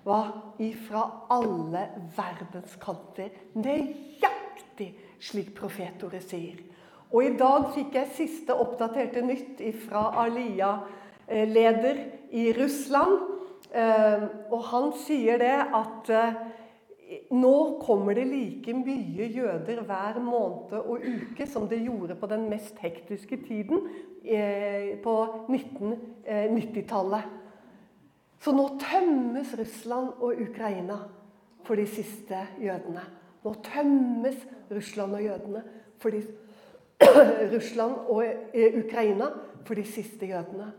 hva, 0.06 0.20
ifra 0.62 1.02
alle 1.34 1.82
verdens 2.14 2.76
kanter. 2.78 3.32
Nøyaktig 3.58 4.92
slik 5.18 5.50
profetordet 5.56 6.22
sier. 6.28 6.62
Og 7.12 7.22
i 7.24 7.36
dag 7.38 7.70
fikk 7.74 7.94
jeg 7.94 8.14
siste 8.16 8.54
oppdaterte 8.54 9.22
nytt 9.22 9.62
fra 9.86 10.10
Alia, 10.24 10.72
eh, 11.28 11.46
i 12.30 12.52
Russland. 12.52 13.36
Ehm, 13.74 14.28
og 14.50 14.62
han 14.70 14.92
sier 15.04 15.40
det 15.42 15.56
at 15.74 16.10
eh, 16.14 16.34
nå 17.34 17.78
kommer 17.82 18.14
det 18.16 18.26
like 18.30 18.74
mye 18.74 19.28
jøder 19.34 19.82
hver 19.86 20.20
måned 20.22 20.72
og 20.78 21.04
uke 21.04 21.46
som 21.50 21.68
det 21.70 21.82
gjorde 21.84 22.16
på 22.18 22.26
den 22.30 22.48
mest 22.50 22.78
hektiske 22.82 23.36
tiden 23.46 23.88
eh, 24.24 24.96
på 25.02 25.46
1990-tallet. 25.50 27.26
Eh, 27.26 27.32
Så 28.40 28.52
nå 28.52 28.68
tømmes 28.78 29.54
Russland 29.58 30.08
og 30.20 30.40
Ukraina 30.40 30.98
for 31.64 31.74
de 31.74 31.86
siste 31.88 32.46
jødene. 32.62 33.02
Nå 33.42 33.54
tømmes 33.64 34.36
Russland 34.70 35.14
og 35.16 35.22
jødene 35.24 35.62
for 35.98 36.10
de, 36.14 36.20
Russland 37.54 37.94
og 38.08 38.24
Ukraina 38.54 39.30
for 39.66 39.74
de 39.74 39.84
siste 39.84 40.26
jødene. 40.26 40.72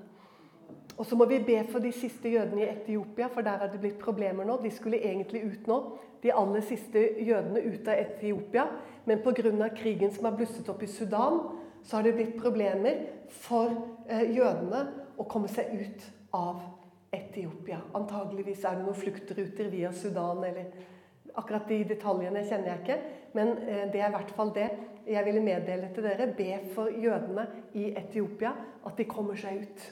Og 0.98 1.06
så 1.06 1.16
må 1.16 1.26
vi 1.30 1.38
be 1.46 1.60
for 1.70 1.80
de 1.80 1.92
siste 1.94 2.30
jødene 2.30 2.64
i 2.64 2.70
Etiopia, 2.70 3.28
for 3.28 3.42
der 3.46 3.62
er 3.62 3.72
det 3.72 3.80
blitt 3.80 4.00
problemer 4.02 4.46
nå. 4.46 4.58
De 4.64 4.72
skulle 4.74 4.98
egentlig 4.98 5.44
ut 5.46 5.68
nå, 5.70 5.78
de 6.24 6.34
aller 6.34 6.62
siste 6.66 7.04
jødene 7.22 7.62
ut 7.62 7.88
av 7.88 8.00
Etiopia. 8.02 8.66
Men 9.06 9.22
pga. 9.22 9.70
krigen 9.76 10.12
som 10.12 10.26
har 10.26 10.36
blusset 10.36 10.70
opp 10.70 10.84
i 10.84 10.88
Sudan, 10.88 11.40
så 11.84 11.96
har 11.96 12.04
det 12.04 12.16
blitt 12.16 12.42
problemer 12.42 13.06
for 13.30 13.70
eh, 14.10 14.36
jødene 14.36 14.88
å 15.18 15.24
komme 15.24 15.48
seg 15.48 15.70
ut 15.74 16.10
av 16.34 16.62
Etiopia. 17.14 17.80
Antageligvis 17.94 18.66
er 18.66 18.76
det 18.76 18.84
noen 18.84 18.98
fluktruter 18.98 19.70
via 19.72 19.92
Sudan 19.92 20.44
eller 20.44 20.96
Akkurat 21.38 21.68
de 21.70 21.84
detaljene 21.86 22.42
kjenner 22.50 22.72
jeg 22.72 22.80
ikke, 22.82 22.96
men 23.38 23.52
eh, 23.70 23.84
det 23.94 24.00
er 24.02 24.08
i 24.10 24.16
hvert 24.16 24.32
fall 24.34 24.50
det 24.56 24.72
jeg 25.08 25.26
ville 25.26 25.44
meddele 25.44 25.90
til 25.96 26.04
dere. 26.04 26.28
Be 26.38 26.60
for 26.74 26.90
jødene 27.04 27.48
i 27.74 27.92
Etiopia 27.98 28.52
at 28.86 28.98
de 28.98 29.06
kommer 29.06 29.36
seg 29.40 29.64
ut. 29.64 29.86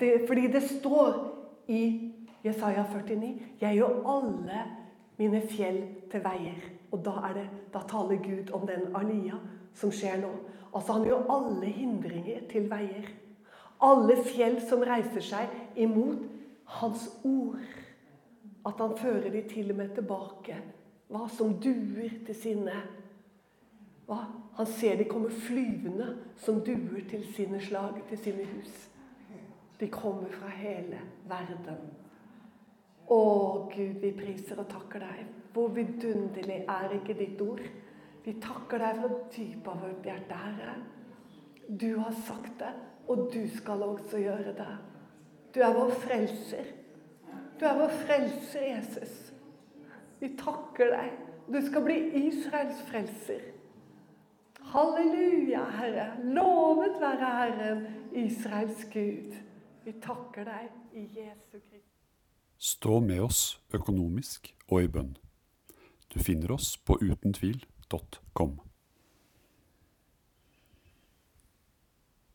De, 0.00 0.10
fordi 0.26 0.46
det 0.52 0.62
står 0.62 1.16
i 1.68 2.12
Jesaja 2.44 2.84
49 2.92 3.40
Jeg 3.60 3.74
gjør 3.74 4.02
alle 4.06 4.62
mine 5.18 5.42
fjell 5.50 5.82
til 6.10 6.24
veier. 6.24 6.70
Og 6.92 7.04
da, 7.04 7.30
det, 7.34 7.48
da 7.74 7.82
taler 7.90 8.22
Gud 8.22 8.52
om 8.54 8.66
den 8.66 8.94
alia 8.94 9.38
som 9.74 9.92
skjer 9.92 10.20
nå. 10.22 10.30
Altså 10.74 10.98
Han 10.98 11.06
gjør 11.08 11.30
alle 11.30 11.70
hindringer 11.74 12.46
til 12.50 12.68
veier. 12.70 13.08
Alle 13.82 14.16
fjell 14.22 14.60
som 14.68 14.84
reiser 14.86 15.24
seg 15.24 15.56
imot 15.76 16.22
hans 16.78 17.08
ord. 17.24 17.62
At 18.64 18.78
han 18.80 18.94
fører 18.96 19.30
de 19.30 19.42
til 19.48 19.72
og 19.74 19.80
med 19.80 19.94
tilbake. 19.96 20.60
Hva 21.10 21.26
som 21.28 21.58
duer 21.60 22.20
til 22.26 22.36
sine 22.38 22.78
hva? 24.06 24.24
Han 24.54 24.66
ser 24.66 24.96
de 24.96 25.04
kommer 25.10 25.30
flyvende 25.30 26.10
som 26.38 26.60
duer 26.64 27.02
til 27.10 27.24
sine 27.34 27.60
slag, 27.60 28.02
til 28.08 28.18
sine 28.18 28.44
hus. 28.52 28.74
De 29.80 29.88
kommer 29.90 30.30
fra 30.30 30.50
hele 30.54 31.00
verden. 31.28 31.80
Å, 33.10 33.22
Gud, 33.72 33.96
vi 34.00 34.12
priser 34.16 34.60
og 34.62 34.68
takker 34.70 35.02
deg. 35.02 35.24
Hvor 35.54 35.72
vidunderlig 35.74 36.60
er 36.70 36.94
ikke 36.96 37.16
ditt 37.18 37.40
ord? 37.42 37.64
Vi 38.24 38.36
takker 38.40 38.80
deg 38.80 39.00
fra 39.00 39.10
dypet 39.34 39.68
av 39.72 39.82
vårt 39.82 40.06
hjerte, 40.08 40.38
Herre. 40.44 40.76
Du 41.68 41.90
har 41.98 42.14
sagt 42.24 42.54
det, 42.60 42.70
og 43.08 43.26
du 43.34 43.42
skal 43.56 43.82
også 43.84 44.20
gjøre 44.22 44.54
det. 44.56 44.70
Du 45.54 45.60
er 45.62 45.74
vår 45.74 45.92
frelser. 46.04 46.70
Du 47.60 47.66
er 47.66 47.76
vår 47.78 47.92
frelser, 48.04 48.64
Jesus. 48.70 49.18
Vi 50.20 50.32
takker 50.38 50.94
deg. 50.94 51.18
Du 51.50 51.60
skal 51.66 51.84
bli 51.84 51.98
Israels 52.24 52.80
frelser. 52.88 53.53
Halleluja, 54.74 55.64
Herre. 55.70 56.06
Lovet 56.24 57.00
være 57.00 57.26
Herren, 57.38 57.86
Israels 58.12 58.84
Gud. 58.92 59.34
Vi 59.84 59.92
takker 60.02 60.48
deg 60.48 60.72
i 60.98 61.04
Jesu 61.14 61.60
Kristus. 61.60 61.92
Stå 62.58 62.98
med 63.00 63.20
oss 63.22 63.60
økonomisk 63.74 64.50
og 64.66 64.82
i 64.82 64.88
bønn. 64.90 65.12
Du 66.10 66.18
finner 66.18 66.56
oss 66.56 66.74
på 66.78 66.98
utentvil.com. 66.98 68.58